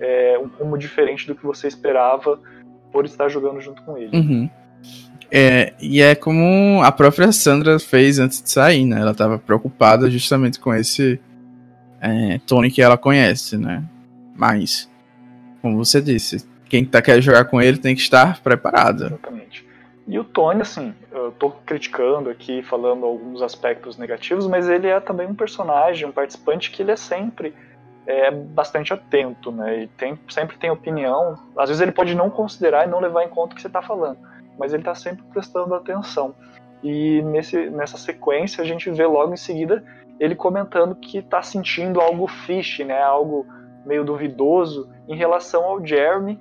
é, 0.00 0.38
um 0.38 0.46
rumo 0.46 0.78
diferente 0.78 1.26
do 1.26 1.34
que 1.34 1.44
você 1.44 1.66
esperava 1.66 2.38
por 2.92 3.04
estar 3.04 3.28
jogando 3.28 3.60
junto 3.60 3.82
com 3.82 3.98
ele. 3.98 4.16
Uhum. 4.16 4.50
É, 5.30 5.74
e 5.80 6.00
é 6.00 6.14
como 6.14 6.80
a 6.82 6.92
própria 6.92 7.32
Sandra 7.32 7.78
fez 7.78 8.18
antes 8.18 8.40
de 8.40 8.50
sair, 8.50 8.84
né? 8.84 9.00
Ela 9.00 9.10
estava 9.10 9.38
preocupada 9.38 10.08
justamente 10.08 10.60
com 10.60 10.72
esse 10.72 11.20
é, 12.00 12.38
Tony 12.46 12.70
que 12.70 12.80
ela 12.80 12.96
conhece, 12.96 13.56
né? 13.56 13.82
Mas, 14.36 14.88
como 15.60 15.76
você 15.84 16.00
disse, 16.00 16.46
quem 16.68 16.84
tá 16.84 17.02
quer 17.02 17.20
jogar 17.20 17.46
com 17.46 17.60
ele 17.60 17.78
tem 17.78 17.94
que 17.94 18.02
estar 18.02 18.40
preparado. 18.40 19.06
Exatamente. 19.06 19.65
E 20.06 20.18
o 20.18 20.24
Tony, 20.24 20.62
assim, 20.62 20.94
eu 21.10 21.32
tô 21.32 21.50
criticando 21.50 22.30
aqui, 22.30 22.62
falando 22.62 23.04
alguns 23.04 23.42
aspectos 23.42 23.98
negativos, 23.98 24.46
mas 24.46 24.68
ele 24.68 24.86
é 24.86 25.00
também 25.00 25.26
um 25.26 25.34
personagem, 25.34 26.08
um 26.08 26.12
participante 26.12 26.70
que 26.70 26.82
ele 26.82 26.92
é 26.92 26.96
sempre 26.96 27.52
é 28.06 28.30
bastante 28.30 28.94
atento, 28.94 29.50
né? 29.50 29.82
E 29.82 29.86
tem, 29.88 30.18
sempre 30.28 30.56
tem 30.56 30.70
opinião. 30.70 31.36
Às 31.56 31.68
vezes 31.68 31.82
ele 31.82 31.90
pode 31.90 32.14
não 32.14 32.30
considerar 32.30 32.86
e 32.86 32.90
não 32.90 33.00
levar 33.00 33.24
em 33.24 33.28
conta 33.28 33.52
o 33.52 33.56
que 33.56 33.60
você 33.60 33.66
está 33.66 33.82
falando, 33.82 34.18
mas 34.56 34.72
ele 34.72 34.82
está 34.82 34.94
sempre 34.94 35.24
prestando 35.24 35.74
atenção. 35.74 36.34
E 36.82 37.20
nesse, 37.22 37.68
nessa 37.68 37.98
sequência 37.98 38.62
a 38.62 38.66
gente 38.66 38.88
vê 38.90 39.04
logo 39.04 39.34
em 39.34 39.36
seguida 39.36 39.84
ele 40.20 40.36
comentando 40.36 40.94
que 40.94 41.18
está 41.18 41.42
sentindo 41.42 42.00
algo 42.00 42.28
fish, 42.28 42.78
né? 42.80 43.02
Algo 43.02 43.44
meio 43.84 44.04
duvidoso 44.04 44.88
em 45.08 45.16
relação 45.16 45.64
ao 45.64 45.84
Jeremy, 45.84 46.38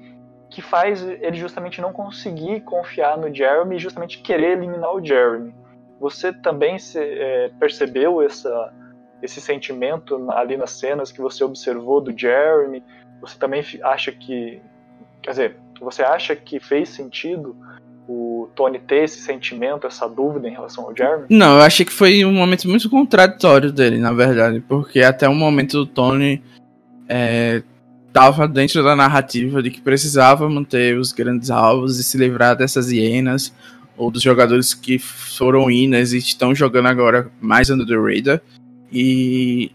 que 0.50 0.62
faz 0.62 1.04
ele 1.04 1.36
justamente 1.36 1.82
não 1.82 1.92
conseguir 1.92 2.62
confiar 2.62 3.18
no 3.18 3.34
Jeremy 3.34 3.76
e 3.76 3.80
justamente 3.80 4.20
querer 4.20 4.58
eliminar 4.58 4.94
o 4.94 5.04
Jeremy. 5.04 5.54
Você 6.00 6.32
também 6.32 6.78
se, 6.78 7.00
é, 7.00 7.52
percebeu 7.60 8.22
essa, 8.22 8.74
esse 9.22 9.42
sentimento 9.42 10.30
ali 10.32 10.58
nas 10.58 10.72
cenas 10.72 11.12
que 11.12 11.22
você 11.22 11.44
observou 11.44 12.02
do 12.02 12.18
Jeremy? 12.18 12.84
Você 13.22 13.38
também 13.38 13.64
acha 13.84 14.12
que, 14.12 14.62
quer 15.22 15.32
dizer, 15.32 15.58
você 15.80 16.04
acha 16.04 16.36
que 16.36 16.60
fez 16.60 16.90
sentido 16.90 17.56
o 18.08 18.50
Tony 18.56 18.78
ter 18.80 19.04
esse 19.04 19.20
sentimento, 19.20 19.88
essa 19.88 20.08
dúvida 20.08 20.48
em 20.48 20.52
relação 20.52 20.86
ao 20.86 20.96
Jeremy? 20.96 21.26
Não, 21.30 21.58
eu 21.58 21.64
achei 21.64 21.86
que 21.86 21.92
foi 21.92 22.24
um 22.24 22.34
momento 22.34 22.68
muito 22.68 22.90
contraditório 22.90 23.72
dele, 23.72 23.98
na 23.98 24.14
verdade, 24.14 24.60
porque 24.60 25.02
até 25.02 25.28
o 25.28 25.34
momento 25.34 25.80
o 25.80 25.86
Tony 25.86 26.44
estava 28.16 28.48
dentro 28.48 28.82
da 28.82 28.96
narrativa 28.96 29.62
de 29.62 29.70
que 29.70 29.82
precisava 29.82 30.50
manter 30.50 30.98
os 30.98 31.12
grandes 31.12 31.52
alvos 31.52 32.00
e 32.00 32.04
se 32.04 32.18
livrar 32.18 32.56
dessas 32.56 32.90
hienas 32.90 33.54
ou 33.98 34.10
dos 34.10 34.22
jogadores 34.22 34.74
que 34.74 34.98
foram 34.98 35.70
hienas 35.70 36.14
e 36.14 36.18
estão 36.18 36.56
jogando 36.56 36.88
agora 36.88 37.30
mais 37.42 37.70
under 37.70 37.86
the 37.86 37.96
radar. 37.96 38.42
E 38.90 39.70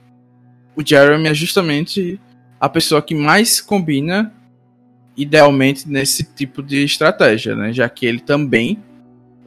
o 0.74 0.82
Jeremy 0.82 1.28
é 1.28 1.34
justamente 1.34 2.18
a 2.58 2.66
pessoa 2.66 3.02
que 3.02 3.14
mais 3.14 3.60
combina 3.60 4.32
idealmente 5.14 5.86
nesse 5.86 6.24
tipo 6.24 6.62
de 6.62 6.82
estratégia, 6.82 7.54
né? 7.54 7.74
Já 7.74 7.90
que 7.90 8.06
ele 8.06 8.20
também 8.20 8.82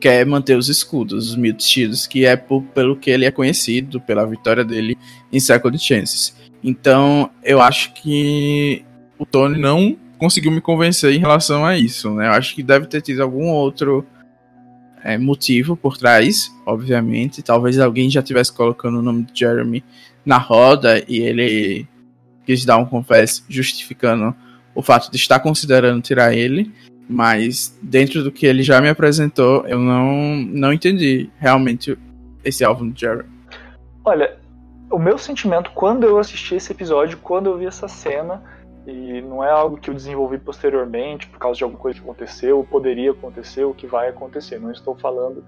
quer 0.03 0.25
manter 0.25 0.57
os 0.57 0.67
escudos, 0.67 1.29
os 1.29 1.35
Mute 1.37 1.63
Shields, 1.63 2.05
que 2.05 2.25
é 2.25 2.35
por, 2.35 2.61
pelo 2.61 2.97
que 2.97 3.09
ele 3.09 3.23
é 3.23 3.31
conhecido, 3.31 4.01
pela 4.01 4.27
vitória 4.27 4.61
dele 4.61 4.97
em 5.31 5.39
Second 5.39 5.79
Chances. 5.79 6.35
Então, 6.61 7.29
eu 7.41 7.61
acho 7.61 7.93
que 7.93 8.83
o 9.17 9.25
Tony 9.25 9.57
não 9.57 9.95
conseguiu 10.17 10.51
me 10.51 10.59
convencer 10.59 11.13
em 11.13 11.19
relação 11.19 11.65
a 11.65 11.77
isso, 11.77 12.13
né? 12.13 12.27
Eu 12.27 12.33
acho 12.33 12.53
que 12.53 12.61
deve 12.61 12.85
ter 12.85 12.99
tido 12.99 13.23
algum 13.23 13.47
outro 13.47 14.05
é, 15.01 15.17
motivo 15.17 15.77
por 15.77 15.97
trás, 15.97 16.51
obviamente. 16.65 17.41
Talvez 17.41 17.79
alguém 17.79 18.09
já 18.09 18.19
estivesse 18.19 18.51
colocando 18.51 18.99
o 18.99 19.01
nome 19.01 19.23
de 19.23 19.39
Jeremy 19.39 19.81
na 20.25 20.37
roda 20.37 21.01
e 21.07 21.19
ele 21.19 21.87
quis 22.45 22.65
dar 22.65 22.75
um 22.75 22.85
confesso 22.85 23.45
justificando 23.47 24.35
o 24.75 24.81
fato 24.81 25.09
de 25.09 25.15
estar 25.15 25.39
considerando 25.39 26.01
tirar 26.01 26.33
ele, 26.33 26.69
mas 27.09 27.77
dentro 27.81 28.23
do 28.23 28.31
que 28.31 28.45
ele 28.45 28.63
já 28.63 28.81
me 28.81 28.89
apresentou, 28.89 29.65
eu 29.67 29.79
não, 29.79 30.35
não 30.35 30.73
entendi 30.73 31.29
realmente 31.37 31.97
esse 32.43 32.63
álbum 32.63 32.89
de 32.89 33.01
Jeremy. 33.01 33.29
Olha, 34.05 34.37
o 34.89 34.99
meu 34.99 35.17
sentimento 35.17 35.71
quando 35.73 36.05
eu 36.05 36.19
assisti 36.19 36.55
esse 36.55 36.71
episódio, 36.71 37.17
quando 37.17 37.49
eu 37.49 37.57
vi 37.57 37.65
essa 37.65 37.87
cena, 37.87 38.43
e 38.85 39.21
não 39.21 39.43
é 39.43 39.49
algo 39.49 39.77
que 39.77 39.89
eu 39.89 39.93
desenvolvi 39.93 40.37
posteriormente 40.37 41.27
por 41.27 41.39
causa 41.39 41.57
de 41.57 41.63
alguma 41.63 41.81
coisa 41.81 41.97
que 41.97 42.03
aconteceu, 42.03 42.57
ou 42.57 42.63
poderia 42.63 43.11
acontecer, 43.11 43.63
ou 43.63 43.73
que 43.73 43.87
vai 43.87 44.09
acontecer. 44.09 44.59
Não 44.59 44.71
estou 44.71 44.95
falando 44.95 45.43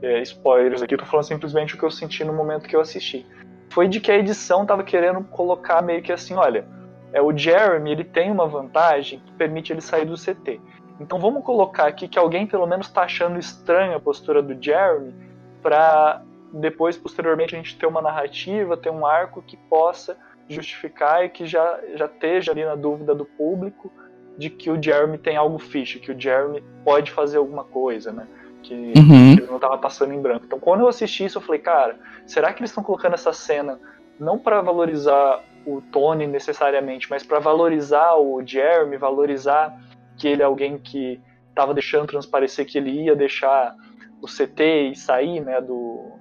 é, 0.00 0.22
spoilers 0.22 0.80
aqui, 0.80 0.94
estou 0.94 1.08
falando 1.08 1.26
simplesmente 1.26 1.74
o 1.74 1.78
que 1.78 1.84
eu 1.84 1.90
senti 1.90 2.24
no 2.24 2.32
momento 2.32 2.68
que 2.68 2.76
eu 2.76 2.80
assisti. 2.80 3.26
Foi 3.70 3.88
de 3.88 4.00
que 4.00 4.10
a 4.10 4.16
edição 4.16 4.62
estava 4.62 4.82
querendo 4.82 5.22
colocar 5.24 5.82
meio 5.82 6.02
que 6.02 6.12
assim, 6.12 6.34
olha, 6.34 6.64
é 7.12 7.20
o 7.20 7.36
Jeremy 7.36 7.90
ele 7.90 8.04
tem 8.04 8.30
uma 8.30 8.46
vantagem 8.46 9.20
que 9.24 9.32
permite 9.32 9.72
ele 9.72 9.80
sair 9.80 10.04
do 10.04 10.14
CT. 10.14 10.60
Então 11.00 11.18
vamos 11.18 11.44
colocar 11.44 11.86
aqui 11.86 12.08
que 12.08 12.18
alguém 12.18 12.46
pelo 12.46 12.66
menos 12.66 12.86
está 12.86 13.02
achando 13.02 13.38
estranha 13.38 13.96
a 13.96 14.00
postura 14.00 14.42
do 14.42 14.60
Jeremy 14.60 15.14
para 15.62 16.22
depois, 16.52 16.96
posteriormente, 16.96 17.54
a 17.54 17.58
gente 17.58 17.76
ter 17.76 17.86
uma 17.86 18.00
narrativa, 18.00 18.76
ter 18.76 18.90
um 18.90 19.06
arco 19.06 19.42
que 19.42 19.56
possa 19.56 20.16
justificar 20.48 21.24
e 21.24 21.28
que 21.28 21.46
já, 21.46 21.78
já 21.94 22.06
esteja 22.06 22.52
ali 22.52 22.64
na 22.64 22.74
dúvida 22.74 23.14
do 23.14 23.24
público 23.24 23.92
de 24.36 24.48
que 24.48 24.70
o 24.70 24.82
Jeremy 24.82 25.18
tem 25.18 25.36
algo 25.36 25.58
fixe, 25.58 25.98
que 25.98 26.10
o 26.10 26.18
Jeremy 26.18 26.62
pode 26.84 27.10
fazer 27.10 27.38
alguma 27.38 27.64
coisa, 27.64 28.12
né? 28.12 28.26
Que, 28.62 28.74
uhum. 28.74 29.32
ele 29.32 29.46
não 29.46 29.56
estava 29.56 29.76
passando 29.78 30.14
em 30.14 30.20
branco. 30.20 30.46
Então, 30.46 30.58
quando 30.58 30.80
eu 30.80 30.88
assisti 30.88 31.24
isso, 31.24 31.38
eu 31.38 31.42
falei, 31.42 31.60
cara, 31.60 31.98
será 32.26 32.52
que 32.52 32.60
eles 32.60 32.70
estão 32.70 32.82
colocando 32.82 33.14
essa 33.14 33.32
cena 33.32 33.78
não 34.18 34.38
para 34.38 34.60
valorizar 34.60 35.42
o 35.66 35.80
Tony 35.80 36.26
necessariamente, 36.26 37.08
mas 37.10 37.22
para 37.22 37.38
valorizar 37.38 38.14
o 38.14 38.42
Jeremy, 38.44 38.96
valorizar 38.96 39.78
que 40.18 40.28
ele 40.28 40.42
é 40.42 40.44
alguém 40.44 40.76
que 40.78 41.20
estava 41.48 41.72
deixando 41.72 42.06
transparecer 42.06 42.66
que 42.66 42.78
ele 42.78 42.90
ia 42.90 43.16
deixar 43.16 43.74
o 44.20 44.26
CT 44.26 44.90
e 44.92 44.96
sair, 44.96 45.40
né, 45.40 45.60
do, 45.60 46.12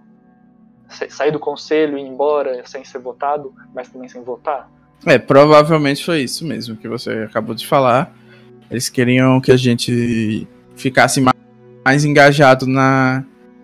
sair 1.10 1.32
do 1.32 1.40
conselho 1.40 1.98
e 1.98 2.02
ir 2.02 2.08
embora 2.08 2.66
sem 2.66 2.84
ser 2.84 3.00
votado, 3.00 3.54
mas 3.74 3.90
também 3.90 4.08
sem 4.08 4.24
votar? 4.24 4.70
É, 5.06 5.18
provavelmente 5.18 6.04
foi 6.04 6.22
isso 6.22 6.46
mesmo 6.46 6.76
que 6.76 6.88
você 6.88 7.12
acabou 7.30 7.54
de 7.54 7.68
falar. 7.68 8.14
Eles 8.70 8.90
queriam 8.90 9.40
que 9.40 9.52
a 9.52 9.58
gente 9.58 10.48
ficasse 10.76 11.22
mais, 11.22 11.38
mais 11.86 12.06
engajado 12.06 12.66
na, 12.66 13.24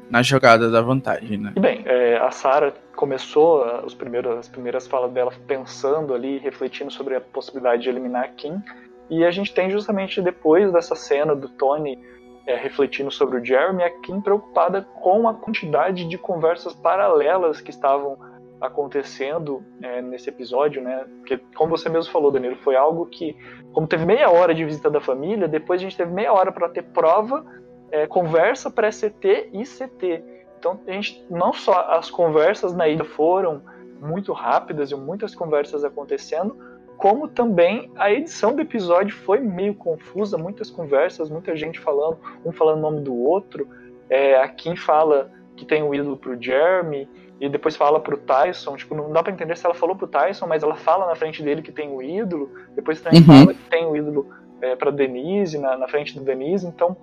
na 0.10 0.22
jogada 0.22 0.70
da 0.70 0.82
vantagem, 0.82 1.38
né? 1.38 1.54
E 1.56 1.60
bem, 1.60 1.82
é, 1.86 2.18
a 2.18 2.32
Sarah 2.32 2.74
começou 2.96 3.66
os 3.84 3.94
primeiros, 3.94 4.38
as 4.38 4.48
primeiras 4.48 4.88
falas 4.88 5.12
dela 5.12 5.34
pensando 5.48 6.14
ali, 6.14 6.38
refletindo 6.38 6.92
sobre 6.92 7.16
a 7.16 7.22
possibilidade 7.22 7.84
de 7.84 7.90
eliminar 7.90 8.32
Kim. 8.38 8.62
E 9.10 9.26
a 9.26 9.32
gente 9.32 9.54
tem 9.54 9.70
justamente 9.70 10.22
depois 10.22 10.72
dessa 10.72 10.96
cena 10.96 11.36
do 11.36 11.50
Tony 11.50 12.00
é, 12.46 12.56
refletindo 12.56 13.12
sobre 13.12 13.40
o 13.40 13.46
Jeremy, 13.46 13.84
a 13.84 13.90
Kim 14.02 14.22
preocupada 14.22 14.82
com 15.02 15.28
a 15.28 15.34
quantidade 15.34 16.06
de 16.06 16.18
conversas 16.18 16.74
paralelas 16.74 17.62
que 17.62 17.70
estavam 17.70 18.18
acontecendo 18.60 19.64
é, 19.82 20.02
nesse 20.02 20.30
episódio, 20.30 20.82
né? 20.82 21.06
Porque, 21.20 21.38
como 21.56 21.72
você 21.72 21.90
mesmo 21.90 22.12
falou, 22.12 22.32
Danilo, 22.32 22.56
foi 22.58 22.76
algo 22.76 23.06
que, 23.08 23.36
como 23.74 23.88
teve 23.88 24.06
meia 24.06 24.30
hora 24.30 24.54
de 24.54 24.64
visita 24.64 24.90
da 24.90 25.02
família, 25.02 25.48
depois 25.48 25.82
a 25.82 25.84
gente 25.84 25.98
teve 25.98 26.12
meia 26.12 26.32
hora 26.32 26.52
para 26.52 26.70
ter 26.70 26.84
prova, 26.84 27.46
é, 27.92 28.08
conversa 28.08 28.72
pré-CT 28.72 29.50
e 29.52 29.64
CT. 29.64 30.24
Então, 30.58 30.80
a 30.88 30.92
gente, 30.92 31.26
não 31.30 31.52
só 31.52 31.92
as 31.92 32.10
conversas 32.10 32.74
na 32.74 32.88
ilha 32.88 33.04
foram 33.04 33.62
muito 34.00 34.32
rápidas 34.32 34.92
e 34.92 34.96
muitas 34.96 35.36
conversas 35.36 35.84
acontecendo, 35.84 36.58
como 37.04 37.28
também 37.28 37.92
a 37.98 38.10
edição 38.14 38.56
do 38.56 38.62
episódio 38.62 39.14
foi 39.14 39.42
meio 39.42 39.76
confusa, 39.76 40.38
muitas 40.38 40.70
conversas, 40.70 41.30
muita 41.30 41.54
gente 41.54 41.78
falando, 41.78 42.18
um 42.46 42.52
falando 42.54 42.78
o 42.78 42.82
nome 42.82 43.02
do 43.02 43.14
outro. 43.14 43.68
É, 44.10 44.38
a 44.38 44.48
Kim 44.48 44.78
fala 44.78 45.30
que 45.58 45.66
tem 45.66 45.84
um 45.84 45.94
ídolo 45.94 46.16
pro 46.16 46.42
Jeremy 46.42 47.06
e 47.42 47.50
depois 47.50 47.76
fala 47.76 48.00
pro 48.00 48.16
Tyson, 48.16 48.78
tipo, 48.78 48.96
não 48.96 49.12
dá 49.12 49.22
para 49.22 49.34
entender 49.34 49.58
se 49.58 49.66
ela 49.66 49.76
falou 49.76 49.98
pro 49.98 50.08
Tyson, 50.08 50.48
mas 50.48 50.64
ela 50.64 50.76
fala 50.76 51.06
na 51.06 51.14
frente 51.14 51.44
dele 51.44 51.62
que 51.62 51.74
tem 51.74 51.94
o 51.94 52.02
ídolo, 52.02 52.50
depois 52.74 53.02
também 53.02 53.20
uhum. 53.20 53.26
fala 53.26 53.54
que 53.54 53.70
tem 53.70 53.86
o 53.86 53.98
ídolo 53.98 54.30
é, 54.62 54.74
para 54.74 54.90
Denise, 54.90 55.58
na, 55.58 55.76
na 55.76 55.90
frente 55.90 56.18
do 56.18 56.24
Denise, 56.24 56.66
então 56.66 56.96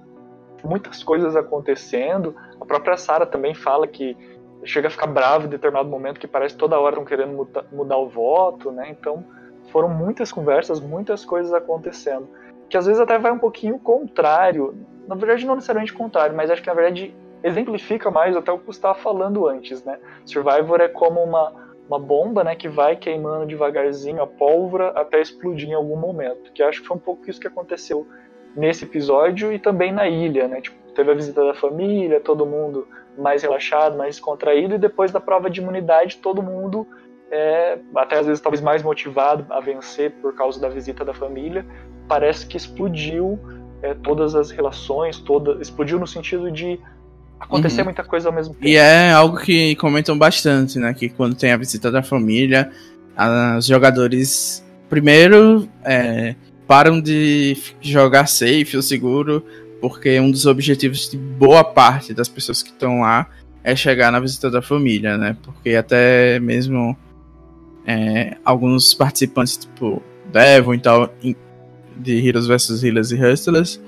muitas 0.65 1.03
coisas 1.03 1.37
acontecendo. 1.37 2.35
A 2.59 2.65
própria 2.65 2.97
Sarah 2.97 3.27
também 3.27 3.53
fala 3.53 3.87
que 3.87 4.17
chega 4.65 4.89
a 4.89 4.91
ficar 4.91 5.09
bravo 5.09 5.45
em 5.45 5.51
determinado 5.51 5.91
momento 5.91 6.19
que 6.19 6.27
parece 6.27 6.57
toda 6.57 6.81
hora 6.81 6.95
estão 6.95 7.05
querendo 7.05 7.35
muda, 7.35 7.67
mudar 7.71 7.99
o 7.99 8.09
voto, 8.09 8.73
né? 8.73 8.89
Então 8.89 9.27
foram 9.71 9.89
muitas 9.89 10.33
conversas, 10.33 10.81
muitas 10.81 11.25
coisas 11.25 11.53
acontecendo. 11.53 12.29
Que 12.69 12.77
às 12.77 12.87
vezes 12.87 13.01
até 13.01 13.19
vai 13.19 13.33
um 13.33 13.39
pouquinho 13.39 13.79
contrário. 13.79 14.75
Na 15.09 15.15
verdade, 15.15 15.47
não 15.47 15.55
necessariamente 15.55 15.93
contrário, 15.93 16.37
mas 16.37 16.51
acho 16.51 16.63
que 16.63 16.69
na 16.69 16.75
verdade 16.75 17.15
exemplifica 17.43 18.11
mais 18.11 18.37
até 18.37 18.53
o 18.53 18.59
que 18.59 18.67
você 18.67 18.79
estava 18.79 18.99
falando 18.99 19.47
antes, 19.49 19.83
né? 19.85 19.99
Survivor 20.25 20.81
é 20.81 20.89
como 20.89 21.23
uma, 21.23 21.53
uma 21.89 21.99
bomba, 21.99 22.45
né, 22.45 22.55
que 22.55 22.69
vai 22.69 22.97
queimando 22.97 23.47
devagarzinho 23.47 24.23
a 24.23 24.27
pólvora 24.27 24.89
até 24.91 25.21
explodir 25.21 25.71
em 25.71 25.75
algum 25.75 25.97
momento. 25.97 26.53
Que 26.53 26.63
acho 26.63 26.83
que 26.83 26.87
foi 26.87 26.97
um 26.97 27.01
pouco 27.01 27.29
isso 27.29 27.41
que 27.41 27.49
aconteceu 27.49 28.07
nesse 28.55 28.85
episódio 28.85 29.53
e 29.53 29.59
também 29.59 29.93
na 29.93 30.09
ilha, 30.09 30.47
né? 30.49 30.61
Tipo, 30.61 30.77
teve 30.93 31.11
a 31.11 31.15
visita 31.15 31.45
da 31.45 31.55
família, 31.55 32.21
todo 32.21 32.47
mundo 32.47 32.87
mais 33.17 33.43
relaxado, 33.43 33.97
mais 33.97 34.21
contraído, 34.21 34.75
e 34.75 34.79
depois 34.79 35.11
da 35.11 35.21
prova 35.21 35.51
de 35.51 35.61
imunidade, 35.61 36.19
todo 36.19 36.43
mundo 36.43 36.87
é, 37.31 37.79
até 37.95 38.19
às 38.19 38.27
vezes 38.27 38.41
talvez 38.41 38.61
mais 38.61 38.83
motivado 38.83 39.47
a 39.51 39.61
vencer 39.61 40.11
por 40.21 40.35
causa 40.35 40.61
da 40.61 40.69
visita 40.69 41.05
da 41.05 41.15
família, 41.15 41.65
parece 42.09 42.47
que 42.47 42.57
explodiu 42.57 43.39
é, 43.83 43.95
todas 43.95 44.35
as 44.35 44.51
relações, 44.51 45.19
toda, 45.19 45.61
explodiu 45.63 45.99
no 45.99 46.07
sentido 46.07 46.51
de 46.51 46.79
acontecer 47.39 47.81
uhum. 47.81 47.87
muita 47.87 48.05
coisa 48.05 48.29
ao 48.29 48.35
mesmo 48.35 48.53
tempo. 48.55 48.67
E 48.67 48.77
é 48.77 49.13
algo 49.13 49.39
que 49.39 49.75
comentam 49.77 50.19
bastante, 50.19 50.79
né? 50.79 50.93
Que 50.93 51.09
quando 51.09 51.35
tem 51.35 51.53
a 51.53 51.57
visita 51.57 51.91
da 51.91 52.03
família, 52.03 52.71
os 53.57 53.67
jogadores 53.67 54.65
primeiro 54.89 55.69
é, 55.85 56.35
param 56.67 57.01
de 57.01 57.57
jogar 57.81 58.27
safe 58.27 58.77
ou 58.77 58.83
seguro, 58.83 59.45
porque 59.81 60.19
um 60.21 60.31
dos 60.31 60.47
objetivos 60.47 61.09
de 61.09 61.17
boa 61.17 61.65
parte 61.65 62.13
das 62.13 62.29
pessoas 62.29 62.63
que 62.63 62.71
estão 62.71 63.01
lá 63.01 63.27
é 63.63 63.77
chegar 63.77 64.11
na 64.11 64.21
visita 64.21 64.51
da 64.51 64.61
família, 64.61 65.17
né? 65.17 65.37
Porque 65.43 65.71
até 65.71 66.41
mesmo 66.41 66.97
é, 67.87 68.37
alguns 68.45 68.95
participantes, 68.95 69.57
tipo 69.57 70.03
Devon 70.33 70.75
e 70.75 70.79
tal, 70.79 71.15
de 71.97 72.27
Heroes 72.27 72.47
vs 72.47 72.83
Healers 72.83 73.11
e 73.11 73.15
Hustlers, 73.17 73.81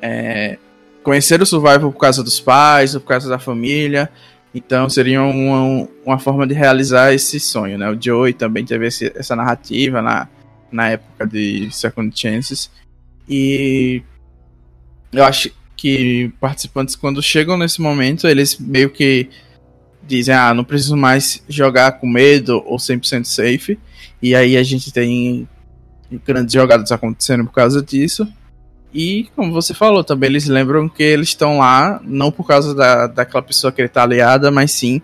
é, 0.00 0.58
conheceram 1.02 1.42
o 1.42 1.46
Survival 1.46 1.92
por 1.92 1.98
causa 1.98 2.22
dos 2.22 2.40
pais, 2.40 2.94
por 2.94 3.06
causa 3.06 3.28
da 3.28 3.38
família, 3.38 4.10
então 4.54 4.88
seria 4.88 5.22
uma, 5.22 5.88
uma 6.04 6.18
forma 6.18 6.46
de 6.46 6.54
realizar 6.54 7.12
esse 7.12 7.38
sonho, 7.38 7.78
né? 7.78 7.88
O 7.90 8.00
Joey 8.00 8.32
também 8.32 8.64
teve 8.64 8.86
esse, 8.86 9.12
essa 9.14 9.36
narrativa 9.36 10.02
na, 10.02 10.28
na 10.72 10.90
época 10.90 11.26
de 11.26 11.70
Second 11.70 12.18
Chances. 12.18 12.70
E 13.28 14.02
eu 15.12 15.24
acho 15.24 15.52
que 15.76 16.32
participantes, 16.40 16.96
quando 16.96 17.22
chegam 17.22 17.56
nesse 17.56 17.80
momento, 17.80 18.26
eles 18.26 18.58
meio 18.58 18.90
que 18.90 19.28
dizem, 20.06 20.34
ah, 20.34 20.52
não 20.54 20.64
preciso 20.64 20.96
mais 20.96 21.42
jogar 21.48 21.92
com 21.92 22.06
medo 22.06 22.62
ou 22.66 22.76
100% 22.76 23.24
safe. 23.24 23.78
E 24.22 24.34
aí 24.34 24.56
a 24.56 24.62
gente 24.62 24.92
tem 24.92 25.48
grandes 26.26 26.52
jogadas 26.52 26.90
acontecendo 26.92 27.44
por 27.44 27.52
causa 27.52 27.82
disso. 27.82 28.26
E, 28.92 29.28
como 29.36 29.52
você 29.52 29.72
falou, 29.72 30.02
também 30.02 30.30
eles 30.30 30.46
lembram 30.46 30.88
que 30.88 31.02
eles 31.02 31.28
estão 31.28 31.58
lá 31.58 32.00
não 32.04 32.32
por 32.32 32.46
causa 32.46 32.74
da, 32.74 33.06
daquela 33.06 33.42
pessoa 33.42 33.72
que 33.72 33.80
ele 33.80 33.88
tá 33.88 34.02
aliada, 34.02 34.50
mas 34.50 34.72
sim 34.72 35.00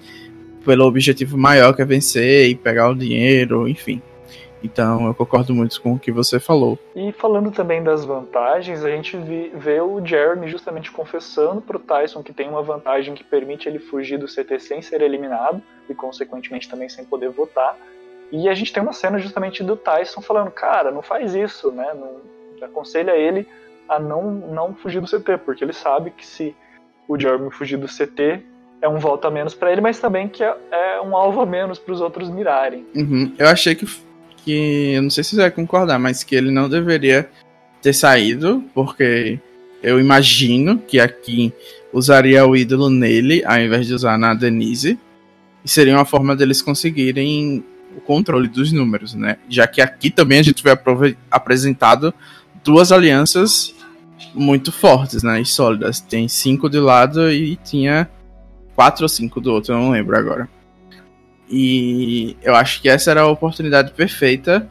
pelo 0.64 0.84
objetivo 0.84 1.38
maior 1.38 1.72
que 1.72 1.80
é 1.80 1.84
vencer 1.84 2.50
e 2.50 2.56
pegar 2.56 2.90
o 2.90 2.94
dinheiro, 2.94 3.68
enfim. 3.68 4.02
Então 4.66 5.06
eu 5.06 5.14
concordo 5.14 5.54
muito 5.54 5.80
com 5.80 5.94
o 5.94 5.98
que 5.98 6.10
você 6.10 6.40
falou. 6.40 6.78
E 6.94 7.12
falando 7.12 7.50
também 7.50 7.82
das 7.82 8.04
vantagens, 8.04 8.84
a 8.84 8.90
gente 8.90 9.16
vê 9.54 9.80
o 9.80 10.04
Jeremy 10.04 10.48
justamente 10.48 10.90
confessando 10.90 11.60
pro 11.60 11.78
Tyson 11.78 12.22
que 12.22 12.32
tem 12.32 12.48
uma 12.48 12.62
vantagem 12.62 13.14
que 13.14 13.22
permite 13.22 13.68
ele 13.68 13.78
fugir 13.78 14.18
do 14.18 14.26
CT 14.26 14.58
sem 14.58 14.82
ser 14.82 15.00
eliminado 15.02 15.62
e 15.88 15.94
consequentemente 15.94 16.68
também 16.68 16.88
sem 16.88 17.04
poder 17.04 17.30
votar. 17.30 17.76
E 18.32 18.48
a 18.48 18.54
gente 18.54 18.72
tem 18.72 18.82
uma 18.82 18.92
cena 18.92 19.18
justamente 19.18 19.62
do 19.62 19.76
Tyson 19.76 20.20
falando, 20.20 20.50
cara, 20.50 20.90
não 20.90 21.02
faz 21.02 21.34
isso, 21.34 21.70
né? 21.70 21.94
Não 21.94 22.66
aconselha 22.66 23.16
ele 23.16 23.46
a 23.88 24.00
não, 24.00 24.30
não 24.30 24.74
fugir 24.74 25.00
do 25.00 25.06
CT, 25.06 25.38
porque 25.44 25.62
ele 25.62 25.72
sabe 25.72 26.10
que 26.10 26.26
se 26.26 26.56
o 27.06 27.18
Jeremy 27.18 27.50
fugir 27.52 27.76
do 27.76 27.86
CT, 27.86 28.42
é 28.82 28.88
um 28.88 28.98
voto 28.98 29.26
a 29.26 29.30
menos 29.30 29.54
para 29.54 29.72
ele, 29.72 29.80
mas 29.80 29.98
também 29.98 30.28
que 30.28 30.42
é, 30.42 30.56
é, 30.70 31.00
um 31.00 31.16
alvo 31.16 31.40
a 31.40 31.46
menos 31.46 31.78
para 31.78 31.92
os 31.92 32.00
outros 32.00 32.28
mirarem. 32.28 32.84
Uhum. 32.94 33.32
Eu 33.38 33.48
achei 33.48 33.74
que, 33.74 33.86
que, 34.46 34.92
eu 34.94 35.02
não 35.02 35.10
sei 35.10 35.24
se 35.24 35.30
você 35.30 35.42
vai 35.42 35.50
concordar, 35.50 35.98
mas 35.98 36.22
que 36.22 36.36
ele 36.36 36.52
não 36.52 36.68
deveria 36.68 37.28
ter 37.82 37.92
saído, 37.92 38.64
porque 38.72 39.40
eu 39.82 39.98
imagino 39.98 40.78
que 40.78 41.00
aqui 41.00 41.52
usaria 41.92 42.46
o 42.46 42.56
ídolo 42.56 42.88
nele, 42.88 43.44
ao 43.44 43.58
invés 43.58 43.86
de 43.86 43.94
usar 43.94 44.16
na 44.16 44.32
Denise, 44.32 44.98
e 45.64 45.68
seria 45.68 45.94
uma 45.94 46.04
forma 46.04 46.36
deles 46.36 46.62
conseguirem 46.62 47.64
o 47.96 48.00
controle 48.00 48.46
dos 48.46 48.70
números, 48.70 49.14
né? 49.14 49.36
Já 49.48 49.66
que 49.66 49.80
aqui 49.80 50.10
também 50.10 50.38
a 50.38 50.42
gente 50.42 50.62
foi 50.62 50.72
apresentado 51.30 52.14
duas 52.62 52.92
alianças 52.92 53.74
muito 54.32 54.70
fortes, 54.70 55.22
né? 55.22 55.40
E 55.40 55.44
sólidas. 55.44 56.00
Tem 56.00 56.28
cinco 56.28 56.70
de 56.70 56.78
lado 56.78 57.30
e 57.30 57.56
tinha 57.56 58.08
quatro 58.76 59.04
ou 59.04 59.08
cinco 59.08 59.40
do 59.40 59.52
outro, 59.52 59.72
eu 59.72 59.78
não 59.78 59.90
lembro 59.90 60.16
agora. 60.16 60.48
E 61.48 62.36
eu 62.42 62.54
acho 62.54 62.82
que 62.82 62.88
essa 62.88 63.10
era 63.10 63.22
a 63.22 63.28
oportunidade 63.28 63.92
perfeita 63.92 64.66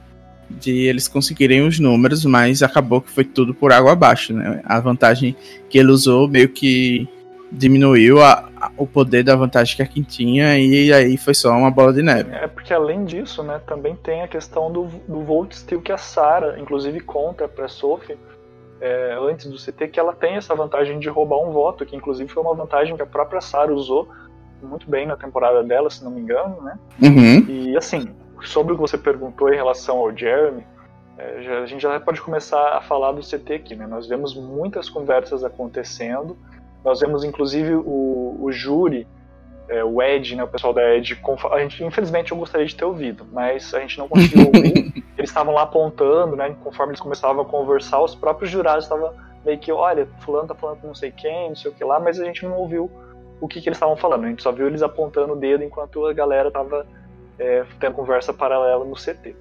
de 0.50 0.86
eles 0.88 1.08
conseguirem 1.08 1.66
os 1.66 1.80
números, 1.80 2.24
mas 2.26 2.62
acabou 2.62 3.02
que 3.02 3.10
foi 3.10 3.24
tudo 3.24 3.54
por 3.54 3.72
água 3.72 3.94
abaixo, 3.94 4.34
né? 4.34 4.62
A 4.66 4.80
vantagem 4.80 5.36
que 5.70 5.78
ele 5.78 5.92
usou 5.92 6.28
meio 6.28 6.50
que 6.50 7.08
diminuiu 7.52 8.22
a, 8.22 8.50
a, 8.60 8.72
o 8.78 8.86
poder 8.86 9.24
da 9.24 9.36
vantagem 9.36 9.76
que 9.76 9.82
a 9.82 9.86
Kim 9.86 10.02
tinha 10.04 10.58
e 10.58 10.92
aí 10.92 11.18
foi 11.18 11.34
só 11.34 11.52
uma 11.52 11.72
bola 11.72 11.94
de 11.94 12.02
neve. 12.02 12.34
É 12.34 12.48
porque 12.48 12.74
além 12.74 13.06
disso, 13.06 13.44
né, 13.44 13.62
também 13.66 13.96
tem 13.96 14.22
a 14.22 14.28
questão 14.28 14.72
do, 14.72 14.88
do 15.08 15.22
Volt 15.22 15.54
Steel 15.54 15.82
que 15.82 15.92
a 15.92 15.98
Sarah, 15.98 16.60
inclusive 16.60 17.00
conta 17.00 17.48
pra 17.48 17.68
Sophie, 17.68 18.18
é, 18.82 19.18
antes 19.20 19.48
do 19.48 19.58
CT 19.58 19.88
que 19.88 20.00
ela 20.00 20.14
tem 20.14 20.36
essa 20.36 20.54
vantagem 20.54 21.00
de 21.00 21.08
roubar 21.08 21.40
um 21.40 21.52
voto, 21.52 21.86
que 21.86 21.96
inclusive 21.96 22.30
foi 22.30 22.44
uma 22.44 22.54
vantagem 22.54 22.96
que 22.96 23.02
a 23.02 23.08
própria 23.08 23.42
Sarah 23.42 23.74
usou 23.74 24.10
muito 24.62 24.90
bem 24.90 25.06
na 25.06 25.16
temporada 25.16 25.64
dela, 25.64 25.90
se 25.90 26.04
não 26.04 26.12
me 26.12 26.22
engano, 26.22 26.62
né? 26.62 26.78
Uhum. 27.02 27.46
E 27.48 27.78
assim, 27.78 28.08
sobre 28.44 28.74
o 28.74 28.76
que 28.76 28.82
você 28.82 28.98
perguntou 28.98 29.52
em 29.52 29.56
relação 29.56 29.98
ao 29.98 30.16
Jeremy, 30.16 30.66
é, 31.18 31.42
já, 31.42 31.60
a 31.60 31.66
gente 31.66 31.82
já 31.82 32.00
pode 32.00 32.22
começar 32.22 32.78
a 32.78 32.82
falar 32.82 33.12
do 33.12 33.22
CT 33.22 33.54
aqui, 33.54 33.76
né? 33.76 33.88
Nós 33.88 34.08
vemos 34.08 34.36
muitas 34.36 34.90
conversas 34.90 35.44
acontecendo, 35.44 36.38
nós 36.84 37.00
vemos 37.00 37.24
inclusive 37.24 37.74
o, 37.76 38.38
o 38.40 38.52
júri 38.52 39.08
é, 39.68 39.84
o 39.84 40.02
Ed, 40.02 40.36
né, 40.36 40.44
o 40.44 40.48
pessoal 40.48 40.74
da 40.74 40.96
Ed, 40.96 41.20
a 41.52 41.60
gente, 41.60 41.84
infelizmente 41.84 42.32
eu 42.32 42.38
gostaria 42.38 42.66
de 42.66 42.76
ter 42.76 42.86
ouvido, 42.86 43.26
mas 43.32 43.74
a 43.74 43.80
gente 43.80 43.98
não 43.98 44.08
conseguiu 44.08 44.46
ouvir. 44.54 45.04
eles 45.18 45.30
estavam 45.30 45.54
lá 45.54 45.64
apontando, 45.64 46.36
né, 46.36 46.56
conforme 46.64 46.92
eles 46.92 47.02
começavam 47.02 47.42
a 47.42 47.46
conversar, 47.46 48.02
os 48.02 48.16
próprios 48.16 48.52
jurados 48.52 48.86
estavam 48.86 49.14
meio 49.44 49.58
que, 49.58 49.72
olha, 49.72 50.08
fulano 50.20 50.48
tá 50.48 50.56
falando 50.56 50.82
com 50.82 50.88
não 50.88 50.96
sei 50.96 51.12
quem, 51.12 51.50
não 51.50 51.56
sei 51.56 51.72
o 51.72 51.74
que 51.74 51.84
lá, 51.84 52.00
mas 52.00 52.20
a 52.20 52.26
gente 52.26 52.46
não 52.46 52.58
ouviu 52.58 52.92
o 53.40 53.48
que, 53.48 53.62
que 53.62 53.68
eles 53.68 53.78
estavam 53.78 53.98
falando, 53.98 54.26
a 54.26 54.30
gente 54.30 54.42
só 54.42 54.52
viu 54.52 54.68
eles 54.68 54.82
apontando 54.82 55.34
o 55.34 55.36
dedo 55.36 55.64
enquanto 55.64 56.06
a 56.06 56.14
galera 56.14 56.50
tava 56.50 56.86
é, 57.38 57.66
tendo 57.80 57.96
conversa 57.96 58.34
paralela 58.34 58.84
no 58.86 58.96
CT. 58.96 59.36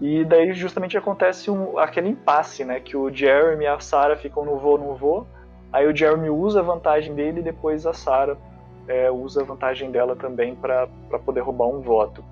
E 0.00 0.24
daí 0.24 0.52
justamente 0.52 0.98
acontece 0.98 1.50
um, 1.50 1.78
aquele 1.78 2.08
impasse, 2.08 2.64
né, 2.64 2.80
que 2.80 2.96
o 2.96 3.10
Jeremy 3.12 3.64
e 3.64 3.66
a 3.66 3.78
Sarah 3.78 4.16
ficam 4.16 4.44
no 4.44 4.58
voo, 4.58 4.76
no 4.76 4.94
voo, 4.96 5.26
aí 5.72 5.86
o 5.86 5.96
Jeremy 5.96 6.30
usa 6.30 6.60
a 6.60 6.62
vantagem 6.62 7.14
dele 7.14 7.40
e 7.40 7.42
depois 7.42 7.86
a 7.86 7.92
Sarah 7.92 8.36
é, 8.88 9.10
usa 9.10 9.42
a 9.42 9.44
vantagem 9.44 9.90
dela 9.90 10.16
também 10.16 10.54
para 10.54 10.88
poder 11.24 11.40
roubar 11.40 11.68
um 11.68 11.80
voto. 11.80 12.24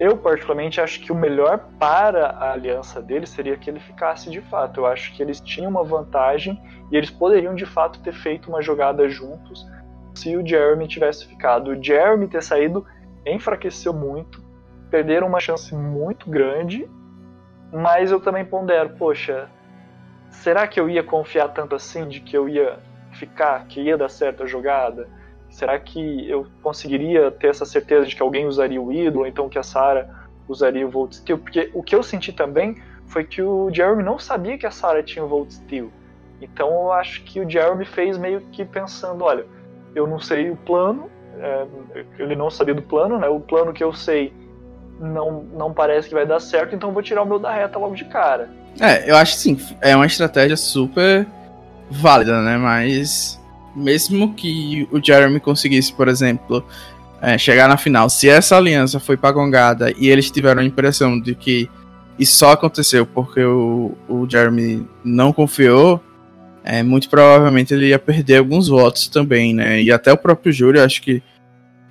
Eu, 0.00 0.16
particularmente, 0.16 0.80
acho 0.80 1.00
que 1.00 1.12
o 1.12 1.14
melhor 1.14 1.66
para 1.78 2.28
a 2.28 2.52
aliança 2.52 3.00
dele 3.00 3.26
seria 3.26 3.56
que 3.56 3.70
ele 3.70 3.78
ficasse 3.78 4.30
de 4.30 4.40
fato. 4.40 4.80
Eu 4.80 4.86
acho 4.86 5.14
que 5.14 5.22
eles 5.22 5.38
tinham 5.38 5.70
uma 5.70 5.84
vantagem 5.84 6.60
e 6.90 6.96
eles 6.96 7.10
poderiam 7.10 7.54
de 7.54 7.64
fato 7.64 8.00
ter 8.00 8.12
feito 8.12 8.48
uma 8.48 8.62
jogada 8.62 9.08
juntos 9.08 9.64
se 10.14 10.36
o 10.36 10.46
Jeremy 10.46 10.86
tivesse 10.86 11.26
ficado. 11.26 11.70
O 11.70 11.82
Jeremy 11.82 12.28
ter 12.28 12.42
saído 12.42 12.84
enfraqueceu 13.26 13.92
muito, 13.92 14.42
perderam 14.90 15.26
uma 15.26 15.40
chance 15.40 15.74
muito 15.74 16.28
grande, 16.28 16.88
mas 17.72 18.10
eu 18.10 18.20
também 18.20 18.44
pondero, 18.44 18.90
poxa, 18.90 19.48
será 20.30 20.66
que 20.66 20.78
eu 20.78 20.88
ia 20.90 21.02
confiar 21.02 21.48
tanto 21.48 21.74
assim 21.74 22.08
de 22.08 22.20
que 22.20 22.36
eu 22.36 22.48
ia 22.48 22.78
ficar, 23.12 23.66
que 23.66 23.80
ia 23.80 23.96
dar 23.96 24.08
certo 24.08 24.42
a 24.42 24.46
jogada? 24.46 25.08
Será 25.48 25.78
que 25.78 26.28
eu 26.28 26.46
conseguiria 26.62 27.30
ter 27.30 27.48
essa 27.48 27.64
certeza 27.64 28.06
de 28.06 28.16
que 28.16 28.22
alguém 28.22 28.46
usaria 28.46 28.80
o 28.80 28.92
ídolo, 28.92 29.20
ou 29.20 29.26
então 29.26 29.48
que 29.48 29.58
a 29.58 29.62
Sarah 29.62 30.26
usaria 30.48 30.86
o 30.86 30.90
Volt 30.90 31.12
Steel? 31.14 31.38
Porque 31.38 31.70
o 31.74 31.82
que 31.82 31.94
eu 31.94 32.02
senti 32.02 32.32
também 32.32 32.82
foi 33.06 33.24
que 33.24 33.42
o 33.42 33.70
Jeremy 33.72 34.02
não 34.02 34.18
sabia 34.18 34.56
que 34.56 34.66
a 34.66 34.70
Sarah 34.70 35.02
tinha 35.02 35.24
o 35.24 35.28
Volt 35.28 35.50
Steel. 35.50 35.90
Então 36.40 36.68
eu 36.70 36.92
acho 36.92 37.22
que 37.22 37.40
o 37.40 37.48
Jeremy 37.48 37.84
fez 37.84 38.18
meio 38.18 38.40
que 38.50 38.64
pensando, 38.64 39.24
olha, 39.24 39.46
eu 39.94 40.06
não 40.06 40.18
sei 40.18 40.50
o 40.50 40.56
plano, 40.56 41.10
é, 41.38 41.66
ele 42.18 42.36
não 42.36 42.50
sabia 42.50 42.74
do 42.74 42.82
plano, 42.82 43.18
né? 43.18 43.28
O 43.28 43.40
plano 43.40 43.72
que 43.72 43.82
eu 43.82 43.92
sei 43.92 44.32
não, 45.00 45.44
não 45.56 45.72
parece 45.72 46.08
que 46.08 46.14
vai 46.14 46.26
dar 46.26 46.40
certo, 46.40 46.74
então 46.74 46.92
vou 46.92 47.02
tirar 47.02 47.22
o 47.22 47.26
meu 47.26 47.38
da 47.38 47.52
reta 47.52 47.78
logo 47.78 47.94
de 47.94 48.04
cara. 48.04 48.50
É, 48.80 49.10
eu 49.10 49.16
acho 49.16 49.34
sim, 49.34 49.58
é 49.80 49.94
uma 49.94 50.06
estratégia 50.06 50.56
super 50.56 51.26
válida, 51.90 52.40
né? 52.42 52.56
Mas 52.56 53.40
mesmo 53.74 54.34
que 54.34 54.88
o 54.90 55.02
Jeremy 55.02 55.40
conseguisse, 55.40 55.92
por 55.92 56.08
exemplo, 56.08 56.64
é, 57.20 57.36
chegar 57.38 57.68
na 57.68 57.76
final, 57.76 58.08
se 58.08 58.28
essa 58.28 58.56
aliança 58.56 58.98
foi 58.98 59.16
pagongada 59.16 59.92
e 59.96 60.08
eles 60.08 60.30
tiveram 60.30 60.62
a 60.62 60.64
impressão 60.64 61.20
de 61.20 61.34
que 61.34 61.70
isso 62.18 62.36
só 62.36 62.52
aconteceu 62.52 63.06
porque 63.06 63.42
o, 63.42 63.96
o 64.08 64.28
Jeremy 64.28 64.86
não 65.04 65.32
confiou, 65.32 66.00
é, 66.64 66.82
muito 66.82 67.08
provavelmente 67.08 67.74
ele 67.74 67.88
ia 67.88 67.98
perder 67.98 68.38
alguns 68.38 68.68
votos 68.68 69.08
também, 69.08 69.54
né? 69.54 69.82
E 69.82 69.90
até 69.90 70.12
o 70.12 70.16
próprio 70.16 70.52
Júlio, 70.52 70.82
acho 70.82 71.02
que 71.02 71.22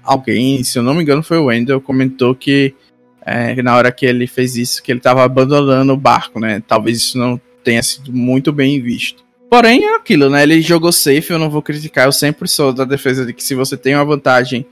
alguém, 0.04 0.64
se 0.64 0.80
eu 0.80 0.84
não 0.84 0.94
me 0.94 1.04
engano, 1.04 1.24
foi 1.24 1.38
o 1.38 1.46
Wendell, 1.46 1.82
comentou 1.82 2.34
que 2.34 2.74
é, 3.26 3.62
na 3.62 3.76
hora 3.76 3.92
que 3.92 4.06
ele 4.06 4.26
fez 4.28 4.56
isso, 4.56 4.82
que 4.82 4.92
ele 4.92 5.00
estava 5.00 5.24
abandonando 5.24 5.94
o 5.94 5.98
barco, 5.98 6.40
né? 6.40 6.62
Talvez 6.66 6.98
isso 6.98 7.18
não 7.18 7.40
tenha 7.64 7.84
sido 7.84 8.12
muito 8.12 8.52
bem 8.52 8.82
visto. 8.82 9.24
Porém, 9.50 9.84
é 9.84 9.96
aquilo, 9.96 10.30
né? 10.30 10.44
Ele 10.44 10.62
jogou 10.62 10.92
safe, 10.92 11.32
eu 11.32 11.38
não 11.38 11.50
vou 11.50 11.62
criticar. 11.62 12.06
Eu 12.06 12.12
sempre 12.12 12.48
sou 12.48 12.72
da 12.72 12.86
defesa 12.86 13.26
de 13.26 13.34
que 13.34 13.44
se 13.44 13.54
você 13.54 13.76
tem 13.76 13.94
uma 13.94 14.06
vantagem, 14.06 14.66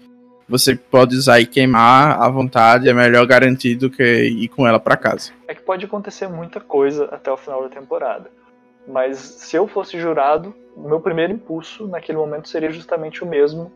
você 0.48 0.74
pode 0.74 1.16
usar 1.16 1.40
e 1.40 1.46
queimar 1.46 2.20
à 2.20 2.30
vontade. 2.30 2.88
É 2.88 2.94
melhor 2.94 3.26
garantir 3.28 3.76
do 3.76 3.90
que 3.90 4.04
ir 4.04 4.48
com 4.48 4.66
ela 4.66 4.80
para 4.80 4.96
casa. 4.96 5.32
É 5.48 5.54
que 5.54 5.62
pode 5.62 5.84
acontecer 5.84 6.28
muita 6.30 6.62
coisa 6.62 7.06
até 7.12 7.30
o 7.30 7.38
final 7.38 7.62
da 7.62 7.70
temporada. 7.70 8.32
Mas 8.90 9.20
se 9.20 9.56
eu 9.56 9.68
fosse 9.68 10.00
jurado, 10.00 10.54
meu 10.76 11.00
primeiro 11.00 11.32
impulso 11.32 11.88
naquele 11.88 12.18
momento 12.18 12.50
seria 12.50 12.72
justamente 12.72 13.24
o 13.24 13.28
mesmo. 13.28 13.72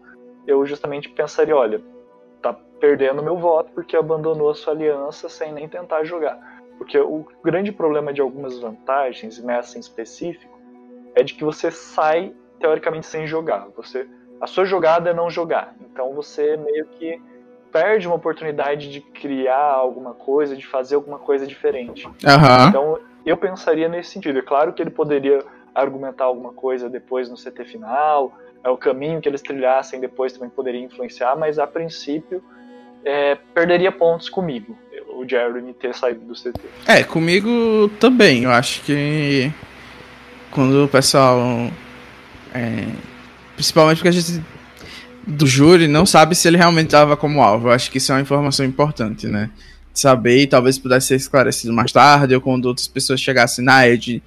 Eu 0.48 0.66
justamente 0.66 1.08
pensaria, 1.08 1.56
olha, 1.56 1.82
tá 2.42 2.52
perdendo 2.80 3.24
meu 3.24 3.38
voto 3.38 3.72
porque 3.74 3.96
abandonou 3.96 4.50
a 4.50 4.56
sua 4.56 4.74
aliança 4.74 5.30
sem 5.30 5.54
nem 5.54 5.70
tentar 5.70 6.04
jogar. 6.04 6.40
Porque 6.78 6.98
o 6.98 7.26
grande 7.44 7.72
problema 7.72 8.12
de 8.12 8.22
algumas 8.22 8.60
vantagens, 8.60 9.42
nessa 9.42 9.78
em 9.78 9.82
específico, 9.82 10.60
é 11.14 11.22
de 11.22 11.36
que 11.36 11.44
você 11.44 11.70
sai 11.70 12.34
teoricamente 12.60 13.06
sem 13.06 13.28
jogar. 13.28 13.68
Você, 13.78 14.08
a 14.42 14.48
sua 14.48 14.66
jogada 14.66 15.12
é 15.12 15.14
não 15.14 15.30
jogar. 15.30 15.76
Então 15.80 16.14
você 16.16 16.58
meio 16.58 16.88
que 16.88 17.22
perde 17.72 18.08
uma 18.08 18.16
oportunidade 18.16 18.92
de 18.92 19.00
criar 19.00 19.74
alguma 19.74 20.14
coisa, 20.14 20.56
de 20.56 20.66
fazer 20.66 20.96
alguma 20.96 21.20
coisa 21.20 21.46
diferente. 21.46 22.08
Uhum. 22.08 22.70
Então, 22.70 23.00
eu 23.26 23.38
pensaria 23.38 23.88
nesse 23.88 24.12
sentido. 24.12 24.40
É 24.40 24.42
claro 24.42 24.74
que 24.74 24.82
ele 24.82 24.90
poderia 24.90 25.44
argumentar 25.74 26.26
alguma 26.26 26.54
coisa 26.54 26.90
depois 26.90 27.30
no 27.30 27.36
CT 27.36 27.66
final, 27.66 28.34
é 28.64 28.70
o 28.70 28.78
caminho 28.78 29.20
que 29.20 29.28
eles 29.28 29.42
trilhassem 29.42 30.00
depois 30.00 30.34
também 30.34 30.50
poderia 30.50 30.82
influenciar, 30.82 31.36
mas 31.36 31.60
a 31.60 31.68
princípio 31.68 32.44
é, 33.04 33.36
perderia 33.54 33.92
pontos 33.92 34.30
comigo, 34.30 34.78
o 35.10 35.28
Jeremy 35.28 35.74
ter 35.74 35.94
saído 35.94 36.22
do 36.22 36.34
CT. 36.34 36.60
É, 36.88 37.04
comigo 37.04 37.90
também. 38.00 38.44
Eu 38.44 38.52
acho 38.52 38.82
que 38.84 39.52
quando 40.52 40.86
o 40.86 40.88
pessoal. 40.88 41.40
É, 42.54 42.88
principalmente 43.56 43.98
porque 43.98 44.10
a 44.10 44.12
gente 44.12 44.44
do 45.26 45.48
júri 45.48 45.88
não 45.88 46.06
sabe 46.06 46.36
se 46.36 46.48
ele 46.48 46.58
realmente 46.58 46.88
estava 46.88 47.18
como 47.18 47.42
alvo. 47.42 47.68
Eu 47.68 47.72
acho 47.72 47.90
que 47.90 47.98
isso 47.98 48.12
é 48.12 48.16
uma 48.16 48.22
informação 48.22 48.66
importante, 48.66 49.28
né? 49.28 49.50
Saber 49.94 50.40
e 50.40 50.48
talvez 50.48 50.80
pudesse 50.80 51.08
ser 51.08 51.16
esclarecido 51.16 51.72
mais 51.72 51.92
tarde 51.92 52.34
ou 52.34 52.42
quando 52.42 52.66
outras 52.66 52.88
pessoas 52.88 53.22
chegassem 53.22 53.64
na 53.64 53.88
Ed 53.88 54.24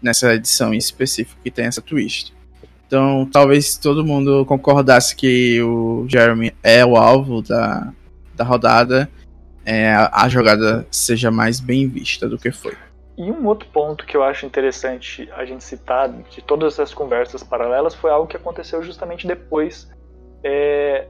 nessa 0.00 0.34
edição 0.34 0.72
em 0.72 0.78
específico 0.78 1.40
que 1.42 1.50
tem 1.50 1.66
essa 1.66 1.82
twist. 1.82 2.34
Então, 2.86 3.28
talvez 3.30 3.76
todo 3.76 4.04
mundo 4.04 4.44
concordasse 4.46 5.16
que 5.16 5.60
o 5.62 6.06
Jeremy 6.08 6.54
é 6.62 6.84
o 6.84 6.96
alvo 6.96 7.42
da, 7.42 7.92
da 8.34 8.44
rodada, 8.44 9.10
é, 9.64 9.94
a, 9.94 10.28
jogada 10.28 10.86
seja 10.90 11.30
mais 11.30 11.58
bem 11.58 11.88
vista 11.88 12.28
do 12.28 12.38
que 12.38 12.52
foi. 12.52 12.74
E 13.16 13.22
um 13.22 13.46
outro 13.46 13.68
ponto 13.70 14.04
que 14.04 14.16
eu 14.16 14.22
acho 14.22 14.44
interessante 14.44 15.28
a 15.36 15.44
gente 15.44 15.64
citar 15.64 16.08
de 16.08 16.42
todas 16.42 16.74
essas 16.74 16.92
conversas 16.92 17.42
paralelas 17.42 17.94
foi 17.94 18.10
algo 18.10 18.26
que 18.26 18.36
aconteceu 18.36 18.82
justamente 18.82 19.26
depois 19.26 19.88
é, 20.42 21.06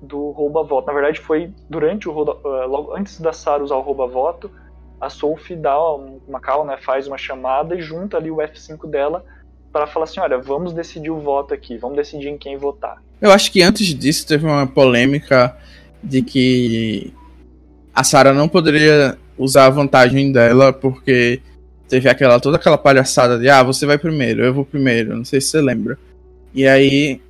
do 0.00 0.30
rouba-voto. 0.30 0.86
Na 0.86 0.92
verdade, 0.92 1.20
foi 1.20 1.52
durante 1.68 2.08
o 2.08 2.12
rouba, 2.12 2.36
uh, 2.44 2.68
logo 2.68 2.94
antes 2.94 3.20
da 3.20 3.32
Sarah 3.32 3.62
usar 3.62 3.76
o 3.76 3.80
rouba-voto, 3.80 4.50
a 5.00 5.08
Sophie 5.08 5.56
dá 5.56 5.78
uma 5.78 6.40
né, 6.64 6.76
faz 6.80 7.06
uma 7.06 7.18
chamada 7.18 7.74
e 7.74 7.80
junta 7.80 8.16
ali 8.16 8.30
o 8.30 8.36
F5 8.36 8.88
dela 8.88 9.24
para 9.72 9.86
falar 9.86 10.04
assim, 10.04 10.18
olha, 10.20 10.38
vamos 10.38 10.72
decidir 10.72 11.10
o 11.10 11.20
voto 11.20 11.54
aqui, 11.54 11.76
vamos 11.76 11.96
decidir 11.96 12.28
em 12.28 12.38
quem 12.38 12.56
votar. 12.56 13.02
Eu 13.20 13.30
acho 13.30 13.52
que 13.52 13.62
antes 13.62 13.86
disso 13.94 14.26
teve 14.26 14.46
uma 14.46 14.66
polêmica 14.66 15.56
de 16.02 16.22
que 16.22 17.12
a 17.94 18.02
Sarah 18.02 18.32
não 18.32 18.48
poderia 18.48 19.18
usar 19.36 19.66
a 19.66 19.70
vantagem 19.70 20.32
dela 20.32 20.72
porque 20.72 21.40
teve 21.88 22.08
aquela 22.08 22.40
toda 22.40 22.56
aquela 22.56 22.78
palhaçada 22.78 23.38
de 23.38 23.48
ah, 23.48 23.62
você 23.62 23.86
vai 23.86 23.98
primeiro, 23.98 24.44
eu 24.44 24.54
vou 24.54 24.64
primeiro, 24.64 25.16
não 25.16 25.24
sei 25.24 25.40
se 25.40 25.48
você 25.48 25.60
lembra. 25.60 25.98
E 26.54 26.66
aí 26.66 27.20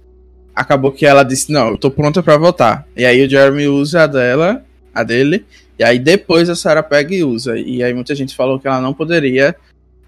acabou 0.59 0.93
que 0.93 1.07
ela 1.07 1.23
disse: 1.23 1.53
"Não, 1.53 1.71
eu 1.71 1.79
tô 1.79 1.91
pronta 1.91 2.23
para 2.23 2.37
votar". 2.37 2.87
E 2.97 3.05
aí 3.05 3.25
o 3.25 3.31
Jeremy 3.31 3.69
usa 3.69 4.03
a 4.03 4.07
dela, 4.07 4.65
a 4.95 5.03
dele, 5.03 5.45
e 5.79 5.85
aí 5.85 5.99
depois 5.99 6.51
a 6.51 6.57
Sarah 6.57 6.83
pega 6.83 7.15
e 7.15 7.23
usa. 7.23 7.59
E 7.59 7.83
aí 7.83 7.95
muita 7.95 8.15
gente 8.15 8.35
falou 8.35 8.59
que 8.59 8.67
ela 8.67 8.81
não 8.81 8.93
poderia 8.93 9.55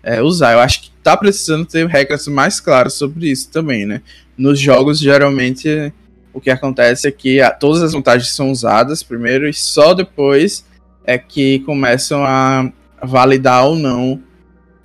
é, 0.03 0.21
usar. 0.21 0.53
Eu 0.53 0.61
acho 0.61 0.83
que 0.83 0.91
tá 1.03 1.17
precisando 1.17 1.65
ter 1.65 1.87
regras 1.87 2.27
mais 2.27 2.61
claras 2.61 2.95
sobre 2.95 3.31
isso 3.31 3.51
também, 3.51 3.87
né? 3.87 4.03
Nos 4.37 4.59
jogos, 4.59 4.99
geralmente, 4.99 5.93
o 6.33 6.41
que 6.41 6.51
acontece 6.51 7.07
é 7.07 7.11
que 7.11 7.41
a, 7.41 7.51
todas 7.51 7.83
as 7.83 7.93
vantagens 7.93 8.33
são 8.35 8.51
usadas 8.51 9.03
primeiro 9.03 9.49
e 9.49 9.55
só 9.55 9.95
depois 9.95 10.65
é 11.05 11.19
que 11.19 11.61
começam 11.61 12.25
a 12.25 12.71
validar 13.03 13.67
ou 13.67 13.77
não 13.77 14.21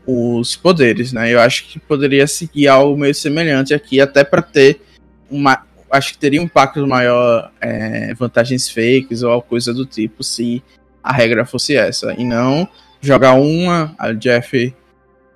os 0.05 0.55
poderes, 0.55 1.11
né? 1.11 1.33
Eu 1.33 1.39
acho 1.39 1.65
que 1.67 1.79
poderia 1.79 2.27
seguir 2.27 2.67
algo 2.67 2.97
meio 2.97 3.15
semelhante 3.15 3.73
aqui, 3.73 3.99
até 3.99 4.23
para 4.23 4.41
ter 4.41 4.81
uma. 5.29 5.65
Acho 5.91 6.13
que 6.13 6.17
teria 6.17 6.41
um 6.41 6.45
impacto 6.45 6.85
maior, 6.85 7.51
é, 7.61 8.13
vantagens 8.15 8.69
fakes 8.69 9.23
ou 9.23 9.41
coisa 9.41 9.73
do 9.73 9.85
tipo, 9.85 10.23
se 10.23 10.63
a 11.03 11.13
regra 11.13 11.45
fosse 11.45 11.75
essa. 11.75 12.13
E 12.13 12.23
não 12.23 12.67
jogar 12.99 13.33
uma, 13.33 13.93
a 13.97 14.11
Jeff 14.11 14.75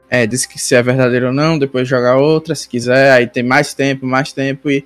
é, 0.10 0.26
diz 0.26 0.46
que 0.46 0.58
se 0.58 0.76
é 0.76 0.82
verdadeiro 0.82 1.28
ou 1.28 1.34
não, 1.34 1.60
depois 1.60 1.88
jogar 1.88 2.18
outra, 2.18 2.56
se 2.56 2.68
quiser, 2.68 3.12
aí 3.12 3.28
tem 3.28 3.44
mais 3.44 3.74
tempo, 3.74 4.06
mais 4.06 4.34
tempo 4.34 4.70
e 4.70 4.86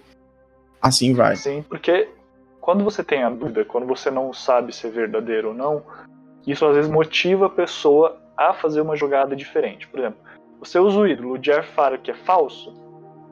assim 0.82 1.14
vai. 1.14 1.38
Sim, 1.38 1.64
porque 1.68 2.10
quando 2.60 2.84
você 2.84 3.04
tem 3.04 3.24
a 3.24 3.30
dúvida, 3.30 3.64
quando 3.64 3.88
você 3.88 4.12
não 4.12 4.34
sabe 4.34 4.76
se 4.76 4.86
é 4.86 4.90
verdadeiro 4.90 5.50
ou 5.50 5.54
não, 5.54 5.84
isso 6.46 6.66
às 6.66 6.76
vezes 6.76 6.92
motiva 6.92 7.46
a 7.46 7.50
pessoa 7.50 8.22
a 8.36 8.54
fazer 8.54 8.82
uma 8.82 8.98
jogada 8.98 9.36
diferente. 9.36 9.88
Por 9.88 10.00
exemplo, 10.02 10.20
você 10.60 10.78
usa 10.78 11.00
o 11.00 11.08
ídolo, 11.08 11.34
o 11.34 11.38
Jeff 11.38 11.70
fala 11.74 11.98
que 11.98 12.12
é 12.12 12.14
falso, 12.14 12.74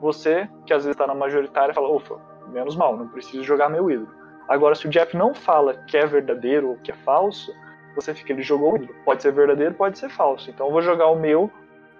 você, 0.02 0.48
que 0.66 0.74
às 0.74 0.82
vezes 0.82 0.96
está 0.96 1.06
na 1.06 1.14
majoritária, 1.14 1.72
fala, 1.72 1.88
ufa, 1.88 2.16
menos 2.48 2.74
mal, 2.74 2.96
não 2.96 3.06
preciso 3.06 3.44
jogar 3.44 3.68
meu 3.68 3.88
ídolo. 3.88 4.12
Agora, 4.48 4.74
se 4.74 4.86
o 4.86 4.90
Jeff 4.90 5.16
não 5.16 5.32
fala 5.32 5.74
que 5.86 5.96
é 5.96 6.04
verdadeiro 6.04 6.70
ou 6.70 6.76
que 6.76 6.90
é 6.90 6.94
falso, 6.94 7.54
você 7.94 8.12
fica, 8.12 8.32
ele 8.32 8.42
jogou 8.42 8.72
o 8.72 8.76
ídolo. 8.76 8.94
Pode 9.04 9.22
ser 9.22 9.32
verdadeiro, 9.32 9.74
pode 9.74 9.96
ser 9.96 10.10
falso. 10.10 10.50
Então 10.50 10.66
eu 10.66 10.72
vou 10.72 10.82
jogar 10.82 11.06
o 11.06 11.14
meu 11.14 11.48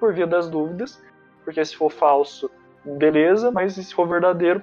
por 0.01 0.13
via 0.13 0.27
das 0.27 0.51
dúvidas, 0.51 1.01
porque 1.45 1.65
se 1.65 1.77
for 1.77 1.93
falso, 1.93 2.51
beleza, 2.85 3.53
mas 3.53 3.75
se 3.75 3.95
for 3.95 4.09
verdadeiro, 4.09 4.61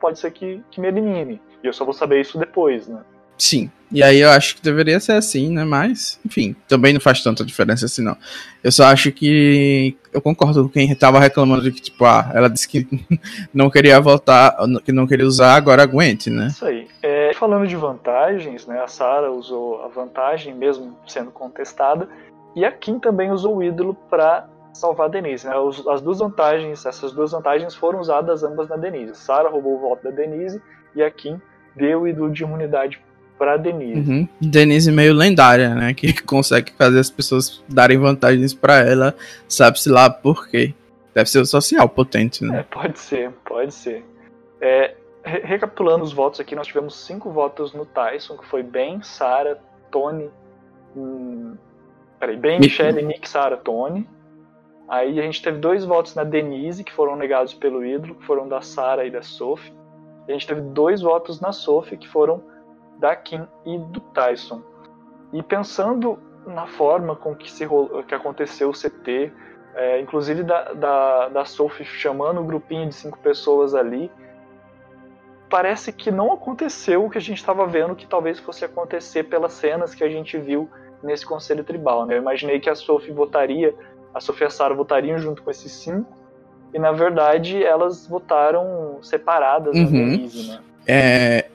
pode 0.00 0.18
ser 0.18 0.32
que, 0.32 0.60
que 0.68 0.80
me 0.80 0.88
elimine. 0.88 1.40
E 1.62 1.68
eu 1.68 1.72
só 1.72 1.84
vou 1.84 1.94
saber 1.94 2.20
isso 2.20 2.38
depois, 2.38 2.88
né? 2.88 3.04
Sim. 3.42 3.70
E 3.92 4.04
aí 4.04 4.20
eu 4.20 4.30
acho 4.30 4.54
que 4.54 4.62
deveria 4.62 5.00
ser 5.00 5.12
assim, 5.12 5.52
né? 5.52 5.64
Mas, 5.64 6.20
enfim, 6.24 6.54
também 6.68 6.92
não 6.92 7.00
faz 7.00 7.24
tanta 7.24 7.44
diferença 7.44 7.86
assim, 7.86 8.02
não. 8.02 8.16
Eu 8.62 8.70
só 8.70 8.84
acho 8.84 9.10
que. 9.10 9.96
Eu 10.12 10.22
concordo 10.22 10.62
com 10.64 10.68
quem 10.68 10.94
tava 10.94 11.18
reclamando 11.18 11.62
de 11.62 11.72
que, 11.72 11.80
tipo, 11.80 12.04
ah, 12.04 12.30
ela 12.32 12.48
disse 12.48 12.68
que 12.68 12.86
não 13.52 13.68
queria 13.68 14.00
voltar, 14.00 14.56
que 14.84 14.92
não 14.92 15.08
queria 15.08 15.26
usar, 15.26 15.54
agora 15.54 15.82
aguente, 15.82 16.30
né? 16.30 16.48
Isso 16.48 16.64
aí. 16.64 16.86
É, 17.02 17.32
falando 17.34 17.66
de 17.66 17.74
vantagens, 17.74 18.64
né? 18.66 18.80
A 18.80 18.86
Sarah 18.86 19.30
usou 19.30 19.82
a 19.84 19.88
vantagem, 19.88 20.54
mesmo 20.54 20.96
sendo 21.08 21.32
contestada, 21.32 22.08
e 22.54 22.64
a 22.64 22.70
Kim 22.70 23.00
também 23.00 23.32
usou 23.32 23.56
o 23.56 23.62
ídolo 23.62 23.94
para 24.08 24.48
salvar 24.72 25.06
a 25.06 25.10
Denise. 25.10 25.48
Né? 25.48 25.54
As 25.92 26.00
duas 26.00 26.20
vantagens, 26.20 26.86
essas 26.86 27.10
duas 27.12 27.32
vantagens 27.32 27.74
foram 27.74 27.98
usadas 27.98 28.44
ambas 28.44 28.68
na 28.68 28.76
Denise. 28.76 29.16
Sarah 29.16 29.48
roubou 29.48 29.74
o 29.74 29.80
voto 29.80 30.04
da 30.04 30.10
Denise 30.10 30.62
e 30.94 31.02
a 31.02 31.10
Kim 31.10 31.40
deu 31.74 32.02
o 32.02 32.08
ídolo 32.08 32.30
de 32.30 32.42
imunidade 32.44 33.00
para 33.40 33.56
Denise. 33.56 34.10
Uhum. 34.10 34.28
Denise 34.38 34.92
meio 34.92 35.14
lendária, 35.14 35.74
né? 35.74 35.94
Que 35.94 36.12
consegue 36.22 36.72
fazer 36.72 37.00
as 37.00 37.08
pessoas 37.08 37.64
darem 37.66 37.96
vantagens 37.96 38.52
para 38.52 38.80
ela, 38.80 39.16
sabe-se 39.48 39.88
lá 39.88 40.10
por 40.10 40.46
quê. 40.46 40.74
Deve 41.14 41.30
ser 41.30 41.38
o 41.38 41.46
social 41.46 41.88
potente, 41.88 42.44
né? 42.44 42.60
É, 42.60 42.62
pode 42.62 42.98
ser, 42.98 43.30
pode 43.46 43.72
ser. 43.72 44.04
É, 44.60 44.94
re 45.24 45.40
recapitulando 45.40 46.04
os 46.04 46.12
votos 46.12 46.38
aqui, 46.38 46.54
nós 46.54 46.66
tivemos 46.66 46.94
cinco 46.94 47.30
votos 47.30 47.72
no 47.72 47.86
Tyson, 47.86 48.36
que 48.36 48.44
foi 48.44 48.62
Ben, 48.62 49.00
Sarah, 49.02 49.56
Tony. 49.90 50.28
Hum, 50.94 51.56
peraí, 52.18 52.36
Ben, 52.36 52.60
Michelle, 52.60 53.02
Nick, 53.02 53.26
Sarah, 53.26 53.56
Tony. 53.56 54.06
Aí 54.86 55.18
a 55.18 55.22
gente 55.22 55.42
teve 55.42 55.56
dois 55.56 55.82
votos 55.86 56.14
na 56.14 56.24
Denise, 56.24 56.84
que 56.84 56.92
foram 56.92 57.16
negados 57.16 57.54
pelo 57.54 57.82
ídolo, 57.86 58.16
que 58.16 58.26
foram 58.26 58.46
da 58.46 58.60
Sarah 58.60 59.06
e 59.06 59.10
da 59.10 59.22
Sophie. 59.22 59.72
E 60.28 60.30
a 60.30 60.34
gente 60.34 60.46
teve 60.46 60.60
dois 60.60 61.00
votos 61.00 61.40
na 61.40 61.52
Sophie, 61.52 61.96
que 61.96 62.06
foram 62.06 62.42
da 63.00 63.16
Kim 63.16 63.46
e 63.64 63.78
do 63.78 64.00
Tyson. 64.00 64.62
E 65.32 65.42
pensando 65.42 66.18
na 66.46 66.66
forma 66.66 67.16
com 67.16 67.34
que, 67.34 67.50
se, 67.50 67.66
que 68.06 68.14
aconteceu 68.14 68.70
o 68.70 68.72
CT, 68.72 69.32
é, 69.74 70.00
inclusive 70.00 70.42
da, 70.42 70.72
da, 70.72 71.28
da 71.28 71.44
Sophie 71.44 71.84
chamando 71.84 72.38
o 72.38 72.40
um 72.42 72.46
grupinho 72.46 72.88
de 72.88 72.94
cinco 72.94 73.18
pessoas 73.18 73.74
ali, 73.74 74.10
parece 75.48 75.92
que 75.92 76.10
não 76.10 76.32
aconteceu 76.32 77.04
o 77.04 77.10
que 77.10 77.18
a 77.18 77.20
gente 77.20 77.38
estava 77.38 77.66
vendo 77.66 77.94
que 77.96 78.06
talvez 78.06 78.38
fosse 78.38 78.64
acontecer 78.64 79.24
pelas 79.24 79.52
cenas 79.52 79.94
que 79.94 80.04
a 80.04 80.08
gente 80.08 80.38
viu 80.38 80.68
nesse 81.02 81.24
conselho 81.24 81.64
tribal. 81.64 82.06
Né? 82.06 82.14
Eu 82.14 82.18
imaginei 82.18 82.60
que 82.60 82.68
a 82.68 82.74
Sophie 82.74 83.12
votaria 83.12 83.74
a 84.12 84.20
Sofia 84.20 84.46
e 84.46 84.48
a 84.48 84.50
Sarah 84.50 84.74
votariam 84.74 85.18
junto 85.18 85.42
com 85.42 85.50
esses 85.50 85.72
cinco, 85.72 86.12
e 86.72 86.78
na 86.78 86.92
verdade 86.92 87.62
elas 87.62 88.06
votaram 88.06 88.98
separadas 89.02 89.76
uhum. 89.76 89.84
na 89.84 89.90
Denise, 89.90 90.48
né? 90.48 90.60
É. 90.86 91.50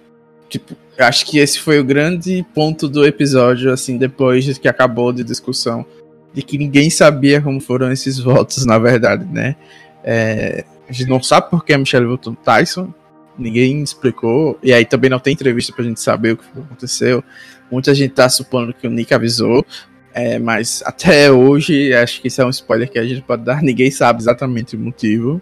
Tipo, 0.50 0.76
acho 0.98 1.26
que 1.26 1.40
esse 1.40 1.60
foi 1.60 1.80
o 1.80 1.84
grande 1.84 2.46
ponto 2.54 2.88
do 2.88 3.06
episódio, 3.06 3.72
assim, 3.72 3.98
depois 3.98 4.46
de 4.46 4.60
que 4.60 4.68
acabou 4.68 5.12
de 5.12 5.24
discussão. 5.24 5.86
De 6.34 6.42
que 6.42 6.58
ninguém 6.58 6.90
sabia 6.90 7.42
como 7.42 7.60
foram 7.60 7.92
esses 7.92 8.20
votos, 8.20 8.66
na 8.66 8.78
verdade, 8.78 9.26
né? 9.26 9.56
É, 10.04 10.66
a 10.88 10.92
gente 10.92 11.10
não 11.10 11.22
sabe 11.22 11.50
por 11.50 11.66
que 11.66 11.74
a 11.74 11.78
Michelle 11.78 12.06
votou 12.06 12.34
no 12.34 12.38
Tyson. 12.38 12.94
Ninguém 13.38 13.82
explicou. 13.82 14.58
E 14.62 14.72
aí 14.72 14.86
também 14.86 15.10
não 15.10 15.20
tem 15.20 15.34
entrevista 15.34 15.74
pra 15.74 15.84
gente 15.84 16.00
saber 16.00 16.34
o 16.34 16.38
que 16.38 16.46
aconteceu. 16.58 17.24
Muita 17.72 17.94
gente 17.94 18.14
tá 18.14 18.30
supondo 18.30 18.74
que 18.74 18.88
o 18.88 18.92
Nick 18.92 19.14
avisou. 19.14 19.66
É, 20.14 20.40
mas 20.40 20.82
até 20.86 21.30
hoje, 21.30 21.94
acho 21.94 22.22
que 22.22 22.30
isso 22.30 22.42
é 22.42 22.46
um 22.46 22.50
spoiler 22.50 22.90
que 22.90 23.00
a 23.00 23.06
gente 23.06 23.22
pode 23.22 23.44
dar. 23.44 23.62
Ninguém 23.62 23.92
sabe 23.92 24.22
exatamente 24.22 24.76
o 24.76 24.80
motivo 24.80 25.42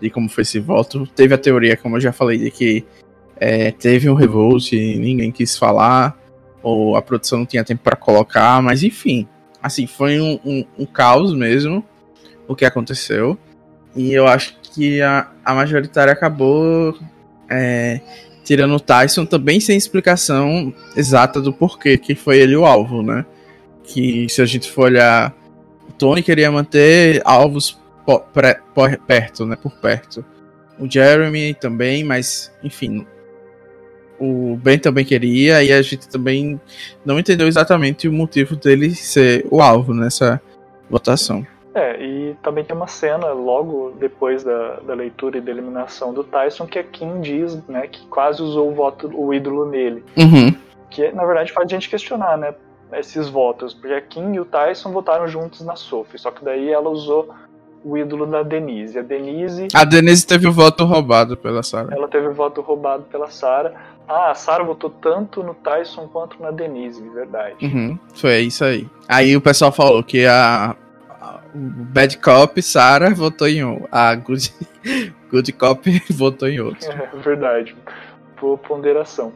de 0.00 0.10
como 0.10 0.28
foi 0.28 0.42
esse 0.42 0.60
voto. 0.60 1.06
Teve 1.14 1.34
a 1.34 1.38
teoria, 1.38 1.76
como 1.76 1.96
eu 1.96 2.00
já 2.00 2.12
falei, 2.12 2.38
de 2.38 2.50
que 2.50 2.84
é, 3.36 3.70
teve 3.70 4.08
um 4.08 4.14
revolt 4.14 4.72
ninguém 4.72 5.30
quis 5.30 5.56
falar, 5.56 6.18
ou 6.62 6.96
a 6.96 7.02
produção 7.02 7.40
não 7.40 7.46
tinha 7.46 7.64
tempo 7.64 7.82
para 7.82 7.96
colocar, 7.96 8.60
mas 8.62 8.82
enfim. 8.82 9.28
Assim, 9.62 9.86
foi 9.86 10.20
um, 10.20 10.38
um, 10.44 10.64
um, 10.78 10.86
caos 10.86 11.34
mesmo 11.34 11.84
o 12.46 12.54
que 12.54 12.64
aconteceu. 12.64 13.38
E 13.94 14.12
eu 14.12 14.26
acho 14.26 14.56
que 14.62 15.00
a, 15.00 15.30
a 15.44 15.54
majoritária 15.54 16.12
acabou 16.12 16.96
é, 17.48 18.00
tirando 18.44 18.74
o 18.76 18.80
Tyson, 18.80 19.24
também 19.24 19.58
sem 19.58 19.76
explicação 19.76 20.72
exata 20.96 21.40
do 21.40 21.52
porquê 21.52 21.98
que 21.98 22.14
foi 22.14 22.38
ele 22.38 22.56
o 22.56 22.64
alvo, 22.64 23.02
né? 23.02 23.24
Que 23.82 24.28
se 24.28 24.40
a 24.40 24.46
gente 24.46 24.70
for 24.70 24.84
olhar, 24.84 25.34
o 25.88 25.92
Tony 25.92 26.22
queria 26.22 26.50
manter 26.50 27.20
alvos 27.24 27.78
perto, 29.06 29.44
né? 29.44 29.56
Por 29.56 29.72
perto. 29.72 30.24
O 30.78 30.88
Jeremy 30.88 31.54
também, 31.54 32.04
mas 32.04 32.52
enfim, 32.62 33.06
o 34.18 34.56
Ben 34.56 34.78
também 34.78 35.04
queria 35.04 35.62
e 35.62 35.72
a 35.72 35.82
gente 35.82 36.08
também 36.08 36.60
não 37.04 37.18
entendeu 37.18 37.46
exatamente 37.46 38.08
o 38.08 38.12
motivo 38.12 38.56
dele 38.56 38.94
ser 38.94 39.46
o 39.50 39.60
alvo 39.60 39.92
nessa 39.94 40.40
votação. 40.88 41.46
É, 41.74 42.02
e 42.02 42.34
também 42.42 42.64
tem 42.64 42.74
uma 42.74 42.86
cena 42.86 43.32
logo 43.32 43.94
depois 43.98 44.42
da, 44.42 44.76
da 44.80 44.94
leitura 44.94 45.36
e 45.36 45.42
da 45.42 45.50
eliminação 45.50 46.14
do 46.14 46.24
Tyson 46.24 46.66
que 46.66 46.78
a 46.78 46.82
Kim 46.82 47.20
diz, 47.20 47.62
né, 47.68 47.86
que 47.86 48.06
quase 48.06 48.40
usou 48.42 48.70
o 48.70 48.74
voto, 48.74 49.10
o 49.14 49.34
ídolo 49.34 49.68
nele. 49.68 50.02
Uhum. 50.16 50.56
Que 50.88 51.12
na 51.12 51.26
verdade 51.26 51.52
faz 51.52 51.66
a 51.66 51.74
gente 51.74 51.90
questionar, 51.90 52.38
né, 52.38 52.54
esses 52.94 53.28
votos, 53.28 53.74
porque 53.74 53.92
a 53.92 54.00
Kim 54.00 54.32
e 54.32 54.40
o 54.40 54.46
Tyson 54.46 54.90
votaram 54.90 55.28
juntos 55.28 55.60
na 55.60 55.76
Sophie, 55.76 56.18
só 56.18 56.30
que 56.30 56.42
daí 56.42 56.70
ela 56.70 56.88
usou 56.88 57.28
o 57.86 57.96
ídolo 57.96 58.26
da 58.26 58.42
Denise. 58.42 58.98
A 58.98 59.02
Denise. 59.02 59.68
A 59.72 59.84
Denise 59.84 60.26
teve 60.26 60.48
o 60.48 60.52
voto 60.52 60.84
roubado 60.84 61.36
pela 61.36 61.62
Sarah. 61.62 61.94
Ela 61.94 62.08
teve 62.08 62.26
o 62.26 62.34
voto 62.34 62.60
roubado 62.60 63.04
pela 63.04 63.30
Sarah. 63.30 63.72
Ah, 64.08 64.32
a 64.32 64.34
Sarah 64.34 64.64
votou 64.64 64.90
tanto 64.90 65.40
no 65.42 65.54
Tyson 65.54 66.08
quanto 66.08 66.42
na 66.42 66.50
Denise, 66.50 67.00
verdade. 67.10 67.64
Uhum, 67.64 67.96
foi 68.12 68.40
isso 68.40 68.64
aí. 68.64 68.88
Aí 69.08 69.36
o 69.36 69.40
pessoal 69.40 69.70
falou 69.70 70.02
que 70.02 70.26
a, 70.26 70.74
a 71.20 71.40
Bad 71.54 72.18
Cop, 72.18 72.60
Sarah, 72.60 73.14
votou 73.14 73.46
em 73.46 73.64
um. 73.64 73.84
A 73.92 74.12
Good, 74.16 74.52
good 75.30 75.52
Cop 75.52 75.88
votou 76.10 76.48
em 76.48 76.58
outro. 76.58 76.90
É, 76.90 77.08
verdade. 77.22 77.76
Por 78.36 78.58
ponderação. 78.58 79.32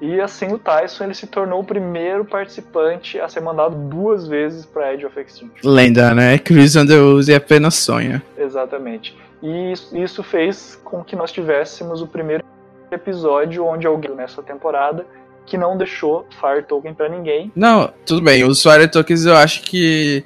E 0.00 0.20
assim 0.20 0.52
o 0.52 0.58
Tyson 0.58 1.04
ele 1.04 1.14
se 1.14 1.26
tornou 1.26 1.60
o 1.60 1.64
primeiro 1.64 2.24
participante 2.24 3.18
a 3.18 3.28
ser 3.28 3.40
mandado 3.40 3.74
duas 3.74 4.28
vezes 4.28 4.64
para 4.64 4.94
Edge 4.94 5.04
of 5.04 5.18
Extinction. 5.18 5.68
Lenda, 5.68 6.14
né? 6.14 6.38
Chris 6.38 6.76
Underwood 6.76 7.32
apenas 7.34 7.74
sonha. 7.74 8.22
Exatamente. 8.36 9.16
E 9.42 9.72
isso 9.92 10.22
fez 10.22 10.80
com 10.84 11.02
que 11.02 11.16
nós 11.16 11.32
tivéssemos 11.32 12.00
o 12.00 12.06
primeiro 12.06 12.44
episódio 12.90 13.64
onde 13.64 13.86
alguém 13.86 14.14
nessa 14.14 14.42
temporada 14.42 15.04
que 15.44 15.56
não 15.56 15.76
deixou 15.76 16.26
Fire 16.40 16.62
Token 16.62 16.94
para 16.94 17.08
ninguém. 17.08 17.50
Não, 17.56 17.92
tudo 18.06 18.22
bem. 18.22 18.44
Os 18.44 18.62
Fire 18.62 18.86
Tokens 18.88 19.24
eu 19.24 19.36
acho 19.36 19.62
que 19.62 20.24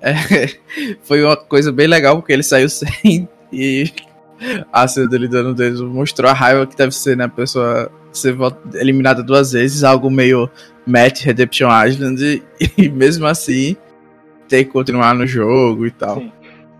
é, 0.00 0.14
foi 1.02 1.22
uma 1.22 1.36
coisa 1.36 1.70
bem 1.70 1.86
legal 1.86 2.16
porque 2.16 2.32
ele 2.32 2.42
saiu 2.42 2.68
sem 2.70 3.28
e 3.52 3.92
a 4.72 4.88
cena 4.88 5.08
dele 5.08 5.28
dando 5.28 5.54
dedo 5.54 5.86
mostrou 5.86 6.30
a 6.30 6.34
raiva 6.34 6.66
que 6.66 6.76
deve 6.76 6.92
ser, 6.92 7.16
né? 7.16 7.24
A 7.24 7.28
pessoa 7.28 7.90
ser 8.12 8.36
eliminada 8.74 9.22
duas 9.22 9.52
vezes, 9.52 9.84
algo 9.84 10.10
meio 10.10 10.50
Matt 10.86 11.22
Redemption 11.22 11.68
Island, 11.86 12.42
e, 12.78 12.88
mesmo 12.88 13.26
assim 13.26 13.76
ter 14.48 14.64
que 14.64 14.72
continuar 14.72 15.14
no 15.14 15.26
jogo 15.26 15.86
e 15.86 15.90
tal. 15.92 16.16
Sim. 16.16 16.32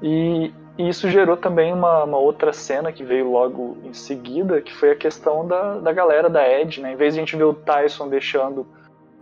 E, 0.03 0.53
e 0.76 0.89
isso 0.89 1.09
gerou 1.09 1.37
também 1.37 1.72
uma, 1.72 2.03
uma, 2.03 2.18
outra 2.18 2.53
cena 2.53 2.91
que 2.91 3.05
veio 3.05 3.31
logo 3.31 3.78
em 3.85 3.95
seguida, 3.95 4.61
que 4.61 4.74
foi 4.74 4.91
a 4.91 4.97
questão 4.97 5.47
da, 5.47 5.78
da 5.78 5.93
galera 5.93 6.28
da 6.28 6.47
Ed, 6.47 6.81
né? 6.81 6.93
Em 6.93 6.97
vez 6.97 7.14
de 7.14 7.20
a 7.20 7.22
gente 7.22 7.37
ver 7.37 7.45
o 7.45 7.55
Tyson 7.55 8.09
deixando 8.09 8.66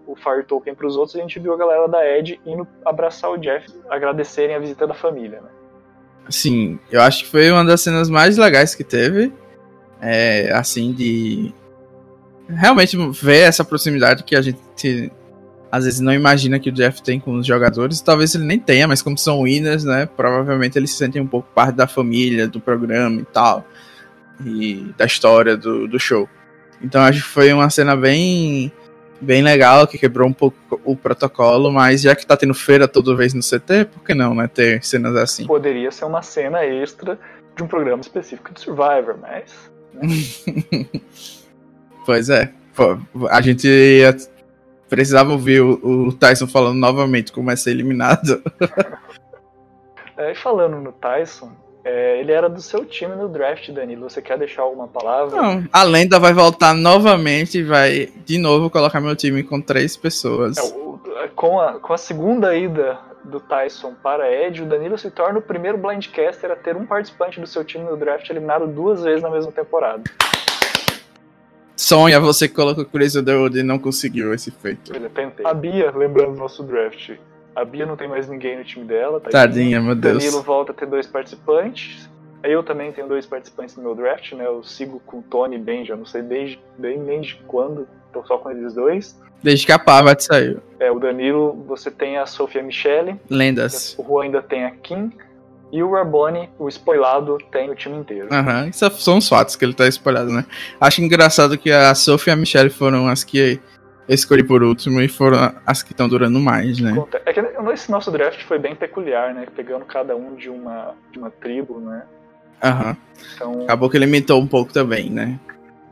o 0.06 0.16
Fire 0.16 0.44
Token 0.44 0.74
para 0.74 0.86
os 0.86 0.96
outros, 0.96 1.16
a 1.16 1.20
gente 1.20 1.38
viu 1.38 1.52
a 1.52 1.56
galera 1.58 1.86
da 1.86 2.02
Ed 2.06 2.40
indo 2.46 2.66
abraçar 2.84 3.30
o 3.30 3.36
Jeff, 3.36 3.66
agradecerem 3.90 4.56
a 4.56 4.58
visita 4.58 4.86
da 4.86 4.94
família, 4.94 5.42
né? 5.42 5.50
Sim, 6.30 6.78
eu 6.90 7.00
acho 7.00 7.24
que 7.24 7.30
foi 7.30 7.50
uma 7.50 7.64
das 7.64 7.82
cenas 7.82 8.08
mais 8.08 8.38
legais 8.38 8.74
que 8.74 8.84
teve. 8.84 9.32
É, 10.00 10.52
assim, 10.52 10.92
de 10.92 11.52
realmente 12.48 12.96
ver 13.12 13.40
essa 13.40 13.64
proximidade 13.64 14.24
que 14.24 14.34
a 14.34 14.40
gente 14.40 15.12
às 15.70 15.84
vezes 15.84 16.00
não 16.00 16.12
imagina 16.12 16.58
que 16.58 16.70
o 16.70 16.72
Jeff 16.72 17.02
tem 17.02 17.20
com 17.20 17.34
os 17.34 17.46
jogadores. 17.46 18.00
Talvez 18.00 18.34
ele 18.34 18.44
nem 18.44 18.58
tenha, 18.58 18.88
mas 18.88 19.02
como 19.02 19.18
são 19.18 19.42
winners, 19.42 19.84
né? 19.84 20.06
Provavelmente 20.06 20.78
eles 20.78 20.90
se 20.90 20.96
sentem 20.96 21.20
um 21.20 21.26
pouco 21.26 21.48
parte 21.54 21.76
da 21.76 21.86
família, 21.86 22.48
do 22.48 22.58
programa 22.58 23.20
e 23.20 23.24
tal. 23.24 23.66
E 24.44 24.94
da 24.96 25.04
história 25.04 25.56
do, 25.56 25.86
do 25.86 25.98
show. 25.98 26.28
Então 26.82 27.02
acho 27.02 27.22
que 27.22 27.28
foi 27.28 27.52
uma 27.52 27.68
cena 27.68 27.94
bem 27.96 28.72
bem 29.20 29.42
legal, 29.42 29.86
que 29.86 29.98
quebrou 29.98 30.28
um 30.28 30.32
pouco 30.32 30.80
o 30.84 30.96
protocolo, 30.96 31.72
mas 31.72 32.02
já 32.02 32.14
que 32.14 32.24
tá 32.24 32.36
tendo 32.36 32.54
feira 32.54 32.86
toda 32.86 33.16
vez 33.16 33.34
no 33.34 33.40
CT, 33.40 33.86
por 33.92 34.04
que 34.04 34.14
não, 34.14 34.32
né? 34.32 34.46
Ter 34.46 34.82
cenas 34.84 35.16
assim. 35.16 35.46
Poderia 35.46 35.90
ser 35.90 36.04
uma 36.04 36.22
cena 36.22 36.64
extra 36.64 37.18
de 37.56 37.62
um 37.62 37.66
programa 37.66 38.00
específico 38.00 38.54
de 38.54 38.60
Survivor, 38.60 39.16
mas. 39.20 39.70
Né? 39.92 40.86
Pois 42.08 42.30
é. 42.30 42.50
Pô, 42.74 42.96
a 43.28 43.42
gente 43.42 43.68
precisava 44.88 45.30
ouvir 45.30 45.60
o, 45.60 46.06
o, 46.06 46.12
Tyson 46.14 46.46
falando 46.46 46.78
novamente 46.78 47.30
como 47.30 47.50
é 47.50 47.54
ser 47.54 47.72
eliminado. 47.72 48.42
é, 50.16 50.34
falando 50.34 50.78
no 50.78 50.90
Tyson, 50.90 51.52
é, 51.84 52.18
ele 52.18 52.32
era 52.32 52.48
do 52.48 52.62
seu 52.62 52.86
time 52.86 53.14
no 53.14 53.28
draft, 53.28 53.70
Danilo. 53.72 54.08
Você 54.08 54.22
quer 54.22 54.38
deixar 54.38 54.62
alguma 54.62 54.88
palavra? 54.88 55.36
Não, 55.36 55.64
a 55.70 55.82
lenda 55.82 56.18
vai 56.18 56.32
voltar 56.32 56.72
novamente 56.72 57.58
e 57.58 57.62
vai 57.62 58.10
de 58.24 58.38
novo 58.38 58.70
colocar 58.70 59.02
meu 59.02 59.14
time 59.14 59.42
com 59.42 59.60
três 59.60 59.94
pessoas. 59.94 60.56
É, 60.56 60.62
o, 60.62 60.98
com, 61.36 61.60
a, 61.60 61.78
com 61.78 61.92
a 61.92 61.98
segunda 61.98 62.56
ida 62.56 62.98
do 63.22 63.38
Tyson 63.38 63.92
para 64.02 64.32
Ed, 64.32 64.62
o 64.62 64.66
Danilo 64.66 64.96
se 64.96 65.10
torna 65.10 65.40
o 65.40 65.42
primeiro 65.42 65.76
blindcaster 65.76 66.50
a 66.50 66.56
ter 66.56 66.74
um 66.74 66.86
participante 66.86 67.38
do 67.38 67.46
seu 67.46 67.62
time 67.66 67.84
no 67.84 67.98
draft 67.98 68.30
eliminado 68.30 68.66
duas 68.66 69.02
vezes 69.02 69.22
na 69.22 69.28
mesma 69.28 69.52
temporada. 69.52 70.04
Sonha 71.78 72.18
você 72.18 72.48
que 72.48 72.54
colocou 72.54 72.84
Chris 72.84 73.14
Underwood 73.14 73.56
e 73.56 73.62
não 73.62 73.78
conseguiu 73.78 74.34
esse 74.34 74.50
feito. 74.50 74.92
Eu 74.92 75.08
tentei. 75.10 75.46
A 75.46 75.54
Bia, 75.54 75.92
lembrando 75.92 76.32
do 76.32 76.38
nosso 76.38 76.64
draft, 76.64 77.12
a 77.54 77.64
Bia 77.64 77.86
não 77.86 77.96
tem 77.96 78.08
mais 78.08 78.28
ninguém 78.28 78.58
no 78.58 78.64
time 78.64 78.84
dela. 78.84 79.20
Tadinha, 79.20 79.42
tadinha 79.42 79.80
meu 79.80 79.94
Deus. 79.94 80.24
Danilo 80.24 80.42
volta 80.42 80.72
a 80.72 80.74
ter 80.74 80.86
dois 80.86 81.06
participantes. 81.06 82.10
Eu 82.42 82.64
também 82.64 82.90
tenho 82.90 83.06
dois 83.06 83.26
participantes 83.26 83.76
no 83.76 83.84
meu 83.84 83.94
draft, 83.94 84.32
né? 84.32 84.44
Eu 84.44 84.64
sigo 84.64 85.00
com 85.06 85.18
o 85.18 85.22
Tony 85.22 85.54
e 85.54 85.58
Ben, 85.58 85.84
já 85.84 85.94
não 85.94 86.04
sei 86.04 86.20
desde, 86.22 86.60
bem 86.76 87.04
desde 87.04 87.36
quando, 87.46 87.86
tô 88.12 88.24
só 88.24 88.38
com 88.38 88.50
eles 88.50 88.74
dois. 88.74 89.16
Desde 89.40 89.64
que 89.64 89.70
a 89.70 89.78
Parvat 89.78 90.20
saiu. 90.20 90.58
É, 90.80 90.90
o 90.90 90.98
Danilo, 90.98 91.52
você 91.66 91.92
tem 91.92 92.18
a 92.18 92.26
Sofia 92.26 92.60
Michele. 92.62 93.20
Lendas. 93.30 93.96
O 93.96 94.02
Juan 94.02 94.24
ainda 94.24 94.42
tem 94.42 94.64
a 94.64 94.72
Kim. 94.72 95.12
E 95.70 95.82
o 95.82 95.92
Rabone, 95.92 96.48
o 96.58 96.68
spoilado, 96.68 97.36
tem 97.52 97.70
o 97.70 97.74
time 97.74 97.98
inteiro. 97.98 98.28
Aham, 98.32 98.62
uhum. 98.62 98.68
isso 98.68 98.90
são 98.92 99.18
os 99.18 99.28
fatos 99.28 99.54
que 99.54 99.64
ele 99.64 99.74
tá 99.74 99.86
spoilado, 99.88 100.32
né? 100.32 100.46
Acho 100.80 101.02
engraçado 101.02 101.58
que 101.58 101.70
a 101.70 101.94
Sophie 101.94 102.30
e 102.30 102.32
a 102.32 102.36
Michelle 102.36 102.70
foram 102.70 103.06
as 103.06 103.22
que 103.22 103.60
eu 104.08 104.14
escolhi 104.14 104.42
por 104.42 104.62
último 104.62 105.00
e 105.02 105.08
foram 105.08 105.52
as 105.66 105.82
que 105.82 105.92
estão 105.92 106.08
durando 106.08 106.40
mais, 106.40 106.80
né? 106.80 106.94
É 107.26 107.32
que 107.32 107.40
esse 107.74 107.90
nosso 107.90 108.10
draft 108.10 108.42
foi 108.44 108.58
bem 108.58 108.74
peculiar, 108.74 109.34
né? 109.34 109.46
Pegando 109.54 109.84
cada 109.84 110.16
um 110.16 110.34
de 110.34 110.48
uma, 110.48 110.94
de 111.12 111.18
uma 111.18 111.30
tribo, 111.30 111.78
né? 111.80 112.02
Aham. 112.64 112.88
Uhum. 112.88 112.96
Então... 113.34 113.62
Acabou 113.64 113.90
que 113.90 113.98
limitou 113.98 114.40
um 114.40 114.46
pouco 114.46 114.72
também, 114.72 115.10
né? 115.10 115.38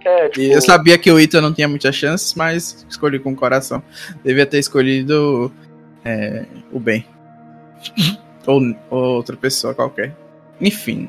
É, 0.02 0.28
tipo... 0.28 0.40
E 0.40 0.52
eu 0.52 0.62
sabia 0.62 0.96
que 0.96 1.10
o 1.10 1.20
Ita 1.20 1.42
não 1.42 1.52
tinha 1.52 1.68
muitas 1.68 1.94
chances, 1.94 2.32
mas 2.34 2.86
escolhi 2.88 3.18
com 3.18 3.32
o 3.32 3.36
coração. 3.36 3.82
Devia 4.24 4.46
ter 4.46 4.58
escolhido 4.58 5.52
é, 6.02 6.46
o 6.72 6.80
bem. 6.80 7.04
Ou, 8.46 8.60
ou 8.90 9.16
outra 9.16 9.36
pessoa 9.36 9.74
qualquer. 9.74 10.14
Enfim. 10.60 11.08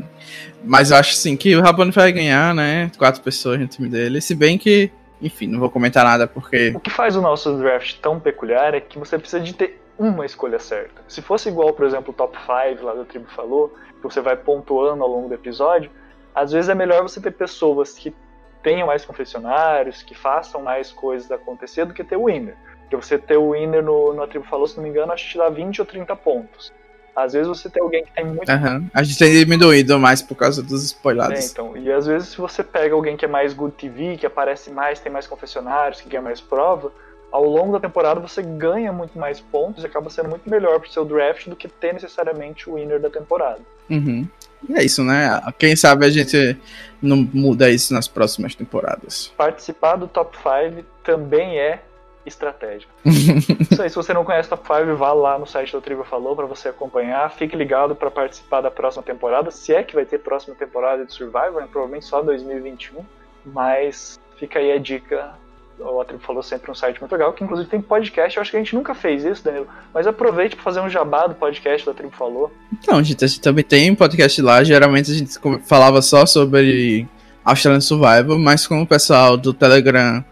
Mas 0.63 0.91
eu 0.91 0.97
acho 0.97 1.13
sim 1.13 1.37
que 1.37 1.55
o 1.55 1.61
Rabone 1.61 1.91
vai 1.91 2.11
ganhar, 2.11 2.53
né? 2.53 2.91
Quatro 2.97 3.21
pessoas 3.21 3.59
no 3.59 3.67
time 3.67 3.87
dele. 3.87 4.19
Se 4.19 4.35
bem 4.35 4.57
que, 4.57 4.91
enfim, 5.21 5.47
não 5.47 5.59
vou 5.59 5.69
comentar 5.69 6.03
nada 6.03 6.27
porque. 6.27 6.73
O 6.75 6.79
que 6.79 6.89
faz 6.89 7.15
o 7.15 7.21
nosso 7.21 7.57
draft 7.57 7.99
tão 8.01 8.19
peculiar 8.19 8.73
é 8.73 8.81
que 8.81 8.99
você 8.99 9.17
precisa 9.17 9.41
de 9.41 9.53
ter 9.53 9.81
uma 9.97 10.25
escolha 10.25 10.59
certa. 10.59 11.01
Se 11.07 11.21
fosse 11.21 11.49
igual, 11.49 11.73
por 11.73 11.85
exemplo, 11.85 12.11
o 12.11 12.13
top 12.13 12.37
5 12.37 12.85
lá 12.85 12.93
da 12.93 13.05
tribo 13.05 13.27
falou, 13.35 13.73
que 13.95 14.03
você 14.03 14.21
vai 14.21 14.35
pontuando 14.35 15.03
ao 15.03 15.09
longo 15.09 15.27
do 15.27 15.33
episódio, 15.33 15.89
às 16.35 16.51
vezes 16.51 16.69
é 16.69 16.75
melhor 16.75 17.01
você 17.01 17.19
ter 17.19 17.31
pessoas 17.31 17.93
que 17.93 18.13
tenham 18.61 18.87
mais 18.87 19.05
confessionários, 19.05 20.03
que 20.03 20.13
façam 20.13 20.61
mais 20.61 20.91
coisas 20.91 21.31
acontecer 21.31 21.85
do 21.85 21.93
que 21.93 22.03
ter 22.03 22.15
o 22.15 22.25
winner. 22.25 22.55
Porque 22.81 22.95
você 22.95 23.17
ter 23.17 23.37
o 23.37 23.51
winner 23.51 23.83
no, 23.83 24.13
no 24.13 24.27
tribo 24.27 24.45
falou, 24.45 24.67
se 24.67 24.77
não 24.77 24.83
me 24.83 24.89
engano, 24.89 25.11
acho 25.11 25.25
que 25.25 25.31
te 25.31 25.37
dá 25.37 25.49
20 25.49 25.81
ou 25.81 25.85
30 25.85 26.15
pontos. 26.15 26.71
Às 27.17 27.33
vezes 27.33 27.47
você 27.47 27.67
tem 27.67 27.81
alguém 27.81 28.05
que 28.05 28.11
tem 28.11 28.23
muito. 28.23 28.47
Uhum. 28.47 28.87
A 28.93 29.01
gente 29.01 29.17
tem 29.17 29.33
diminuído 29.33 29.97
mais 29.97 30.21
por 30.21 30.35
causa 30.35 30.61
dos 30.61 30.83
spoilers. 30.83 31.47
É, 31.47 31.51
então. 31.51 31.75
E 31.75 31.91
às 31.91 32.05
vezes 32.05 32.29
se 32.29 32.37
você 32.37 32.63
pega 32.63 32.93
alguém 32.93 33.17
que 33.17 33.25
é 33.25 33.27
mais 33.27 33.55
good 33.55 33.73
TV, 33.75 34.17
que 34.17 34.25
aparece 34.27 34.69
mais, 34.69 34.99
tem 34.99 35.11
mais 35.11 35.25
confessionários, 35.25 35.99
que 35.99 36.07
ganha 36.07 36.21
mais 36.21 36.39
prova, 36.39 36.91
ao 37.31 37.43
longo 37.43 37.73
da 37.73 37.79
temporada 37.79 38.19
você 38.19 38.43
ganha 38.43 38.93
muito 38.93 39.17
mais 39.17 39.39
pontos 39.39 39.83
e 39.83 39.87
acaba 39.87 40.11
sendo 40.11 40.29
muito 40.29 40.47
melhor 40.47 40.79
pro 40.79 40.91
seu 40.91 41.03
draft 41.03 41.47
do 41.47 41.55
que 41.55 41.67
ter 41.67 41.91
necessariamente 41.91 42.69
o 42.69 42.75
winner 42.75 43.01
da 43.01 43.09
temporada. 43.09 43.61
Uhum. 43.89 44.27
E 44.69 44.75
é 44.75 44.83
isso, 44.83 45.03
né? 45.03 45.41
Quem 45.57 45.75
sabe 45.75 46.05
a 46.05 46.11
gente 46.11 46.55
não 47.01 47.27
muda 47.33 47.67
isso 47.67 47.95
nas 47.95 48.07
próximas 48.07 48.53
temporadas. 48.53 49.33
Participar 49.35 49.95
do 49.95 50.07
top 50.07 50.37
5 50.37 50.85
também 51.03 51.57
é 51.57 51.81
estratégico. 52.27 52.91
Isso 53.05 53.81
aí, 53.81 53.89
se 53.89 53.95
você 53.95 54.13
não 54.13 54.23
conhece 54.23 54.49
Top 54.49 54.65
5, 54.65 54.95
vá 54.95 55.13
lá 55.13 55.37
no 55.37 55.45
site 55.45 55.71
do 55.71 55.81
Tribo 55.81 56.03
Falou 56.03 56.35
para 56.35 56.45
você 56.45 56.69
acompanhar. 56.69 57.29
Fique 57.31 57.55
ligado 57.55 57.95
para 57.95 58.11
participar 58.11 58.61
da 58.61 58.71
próxima 58.71 59.03
temporada, 59.03 59.51
se 59.51 59.73
é 59.73 59.83
que 59.83 59.95
vai 59.95 60.05
ter 60.05 60.19
próxima 60.19 60.55
temporada 60.55 61.05
de 61.05 61.13
Survivor, 61.13 61.61
né? 61.61 61.67
provavelmente 61.71 62.05
só 62.05 62.21
2021. 62.21 63.03
Mas 63.45 64.19
fica 64.37 64.59
aí 64.59 64.71
a 64.71 64.77
dica. 64.77 65.33
O 65.79 66.03
Tribo 66.03 66.23
falou 66.23 66.41
sempre 66.41 66.71
um 66.71 66.75
site 66.75 66.99
muito 66.99 67.11
legal, 67.11 67.31
que 67.33 67.43
inclusive 67.43 67.69
tem 67.69 67.79
podcast. 67.79 68.35
Eu 68.35 68.41
acho 68.41 68.49
que 68.49 68.57
a 68.57 68.59
gente 68.59 68.75
nunca 68.75 68.95
fez 68.95 69.23
isso, 69.23 69.43
Danilo. 69.43 69.67
Mas 69.93 70.07
aproveite 70.07 70.55
para 70.55 70.63
fazer 70.63 70.79
um 70.79 70.89
jabá 70.89 71.27
do 71.27 71.35
podcast 71.35 71.85
da 71.85 71.93
Tribo 71.93 72.15
Falou. 72.15 72.51
Então, 72.73 72.97
a 72.97 73.03
gente, 73.03 73.23
a 73.23 73.27
gente 73.27 73.41
também 73.41 73.63
tem 73.63 73.91
um 73.91 73.95
podcast 73.95 74.41
lá. 74.41 74.63
Geralmente 74.63 75.11
a 75.11 75.13
gente 75.13 75.37
falava 75.67 76.01
só 76.01 76.25
sobre 76.25 77.07
Australian 77.47 77.79
Survival, 77.79 78.37
mas 78.37 78.67
como 78.67 78.81
o 78.81 78.87
pessoal 78.87 79.37
do 79.37 79.53
Telegram, 79.53 80.25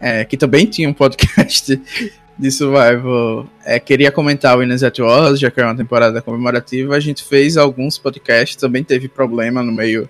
é, 0.00 0.24
que 0.24 0.36
também 0.36 0.66
tinha 0.66 0.88
um 0.88 0.92
podcast 0.92 1.80
de 2.38 2.50
Survival, 2.50 3.46
é, 3.64 3.80
queria 3.80 4.12
comentar 4.12 4.56
o 4.56 4.60
Winners 4.60 4.82
at 4.82 4.98
já 5.34 5.50
que 5.50 5.60
é 5.60 5.64
uma 5.64 5.76
temporada 5.76 6.22
comemorativa, 6.22 6.94
a 6.94 7.00
gente 7.00 7.24
fez 7.24 7.56
alguns 7.56 7.98
podcasts, 7.98 8.56
também 8.56 8.84
teve 8.84 9.08
problema 9.08 9.62
no 9.62 9.72
meio 9.72 10.08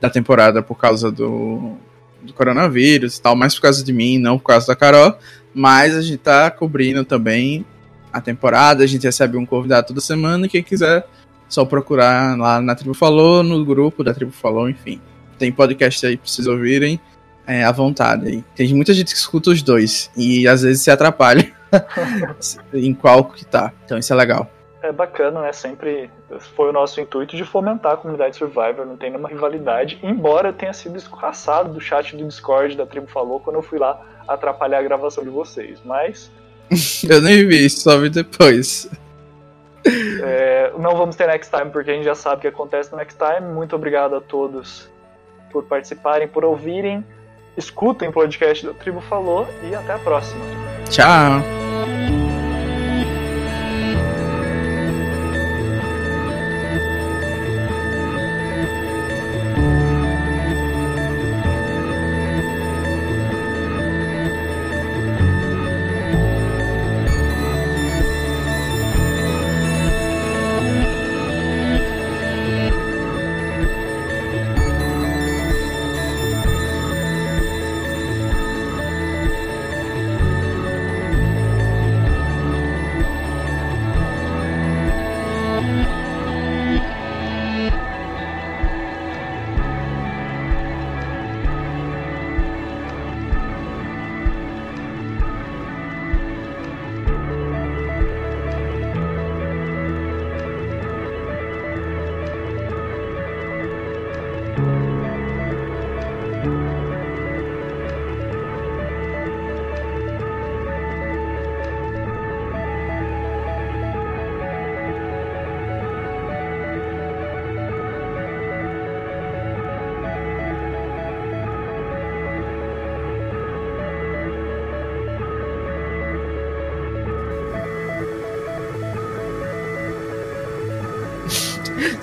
da 0.00 0.08
temporada 0.08 0.62
por 0.62 0.76
causa 0.76 1.10
do, 1.10 1.76
do 2.22 2.32
coronavírus 2.32 3.16
e 3.16 3.22
tal, 3.22 3.34
mais 3.34 3.54
por 3.54 3.62
causa 3.62 3.82
de 3.82 3.92
mim, 3.92 4.18
não 4.18 4.38
por 4.38 4.48
causa 4.48 4.66
da 4.66 4.76
Carol. 4.76 5.16
Mas 5.52 5.96
a 5.96 6.02
gente 6.02 6.18
tá 6.18 6.50
cobrindo 6.50 7.04
também 7.04 7.64
a 8.12 8.20
temporada, 8.20 8.84
a 8.84 8.86
gente 8.86 9.04
recebe 9.04 9.36
um 9.36 9.46
convidado 9.46 9.88
toda 9.88 10.00
semana. 10.00 10.48
Quem 10.48 10.62
quiser, 10.62 11.06
só 11.48 11.64
procurar 11.64 12.36
lá 12.36 12.60
na 12.60 12.74
Tribo 12.74 12.94
Falou, 12.94 13.42
no 13.42 13.64
grupo 13.64 14.04
da 14.04 14.12
Tribo 14.12 14.32
Falou, 14.32 14.68
enfim. 14.68 15.00
Tem 15.38 15.50
podcast 15.50 16.06
aí 16.06 16.16
pra 16.16 16.26
vocês 16.26 16.46
ouvirem 16.46 17.00
é, 17.46 17.64
à 17.64 17.72
vontade. 17.72 18.44
Tem 18.54 18.72
muita 18.74 18.92
gente 18.92 19.12
que 19.12 19.18
escuta 19.18 19.50
os 19.50 19.62
dois 19.62 20.10
e 20.16 20.46
às 20.48 20.62
vezes 20.62 20.82
se 20.82 20.90
atrapalha 20.90 21.52
em 22.72 22.94
qual 22.94 23.24
que 23.24 23.44
tá. 23.44 23.72
Então 23.84 23.98
isso 23.98 24.12
é 24.12 24.16
legal 24.16 24.50
é 24.86 24.92
bacana, 24.92 25.40
né? 25.40 25.52
Sempre 25.52 26.10
foi 26.56 26.68
o 26.68 26.72
nosso 26.72 27.00
intuito 27.00 27.36
de 27.36 27.44
fomentar 27.44 27.92
a 27.92 27.96
comunidade 27.96 28.36
Survivor, 28.36 28.84
não 28.84 28.96
tem 28.96 29.10
nenhuma 29.10 29.28
rivalidade, 29.28 29.98
embora 30.02 30.48
eu 30.48 30.52
tenha 30.52 30.72
sido 30.72 30.96
escorraçado 30.96 31.72
do 31.72 31.80
chat 31.80 32.14
do 32.14 32.26
Discord 32.26 32.76
da 32.76 32.86
Tribo 32.86 33.06
Falou 33.06 33.40
quando 33.40 33.56
eu 33.56 33.62
fui 33.62 33.78
lá 33.78 34.00
atrapalhar 34.28 34.78
a 34.78 34.82
gravação 34.82 35.24
de 35.24 35.30
vocês, 35.30 35.80
mas. 35.84 36.30
eu 37.08 37.20
nem 37.22 37.46
vi, 37.46 37.68
só 37.70 37.98
vi 37.98 38.10
depois. 38.10 38.88
É, 40.22 40.72
não 40.78 40.96
vamos 40.96 41.16
ter 41.16 41.26
next 41.26 41.50
time 41.54 41.70
porque 41.70 41.90
a 41.90 41.94
gente 41.94 42.04
já 42.04 42.14
sabe 42.14 42.36
o 42.36 42.40
que 42.40 42.48
acontece 42.48 42.90
no 42.92 42.98
next 42.98 43.18
time. 43.18 43.52
Muito 43.52 43.76
obrigado 43.76 44.16
a 44.16 44.20
todos 44.20 44.88
por 45.50 45.64
participarem, 45.64 46.26
por 46.26 46.44
ouvirem. 46.44 47.04
Escutem 47.56 48.08
o 48.08 48.12
podcast 48.12 48.66
da 48.66 48.72
Tribo 48.72 49.00
Falou 49.00 49.46
e 49.62 49.74
até 49.74 49.92
a 49.92 49.98
próxima. 49.98 50.44
Tchau. 50.90 51.63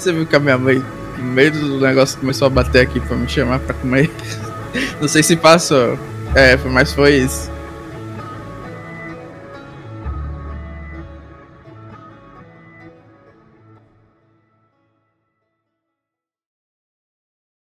Você 0.02 0.12
viu 0.12 0.26
que 0.26 0.36
a 0.36 0.40
minha 0.40 0.58
mãe, 0.58 0.84
no 1.20 1.24
meio 1.24 1.52
do 1.52 1.80
negócio, 1.80 2.20
começou 2.20 2.48
a 2.48 2.50
bater 2.50 2.82
aqui 2.82 3.00
pra 3.00 3.16
me 3.16 3.30
chamar 3.30 3.60
pra 3.60 3.76
comer. 3.76 4.10
Não 5.00 5.08
sei 5.08 5.22
se 5.22 5.36
passou. 5.36 5.96
É, 6.34 6.58
mas 6.72 6.92
foi 6.92 7.18
isso. 7.18 7.51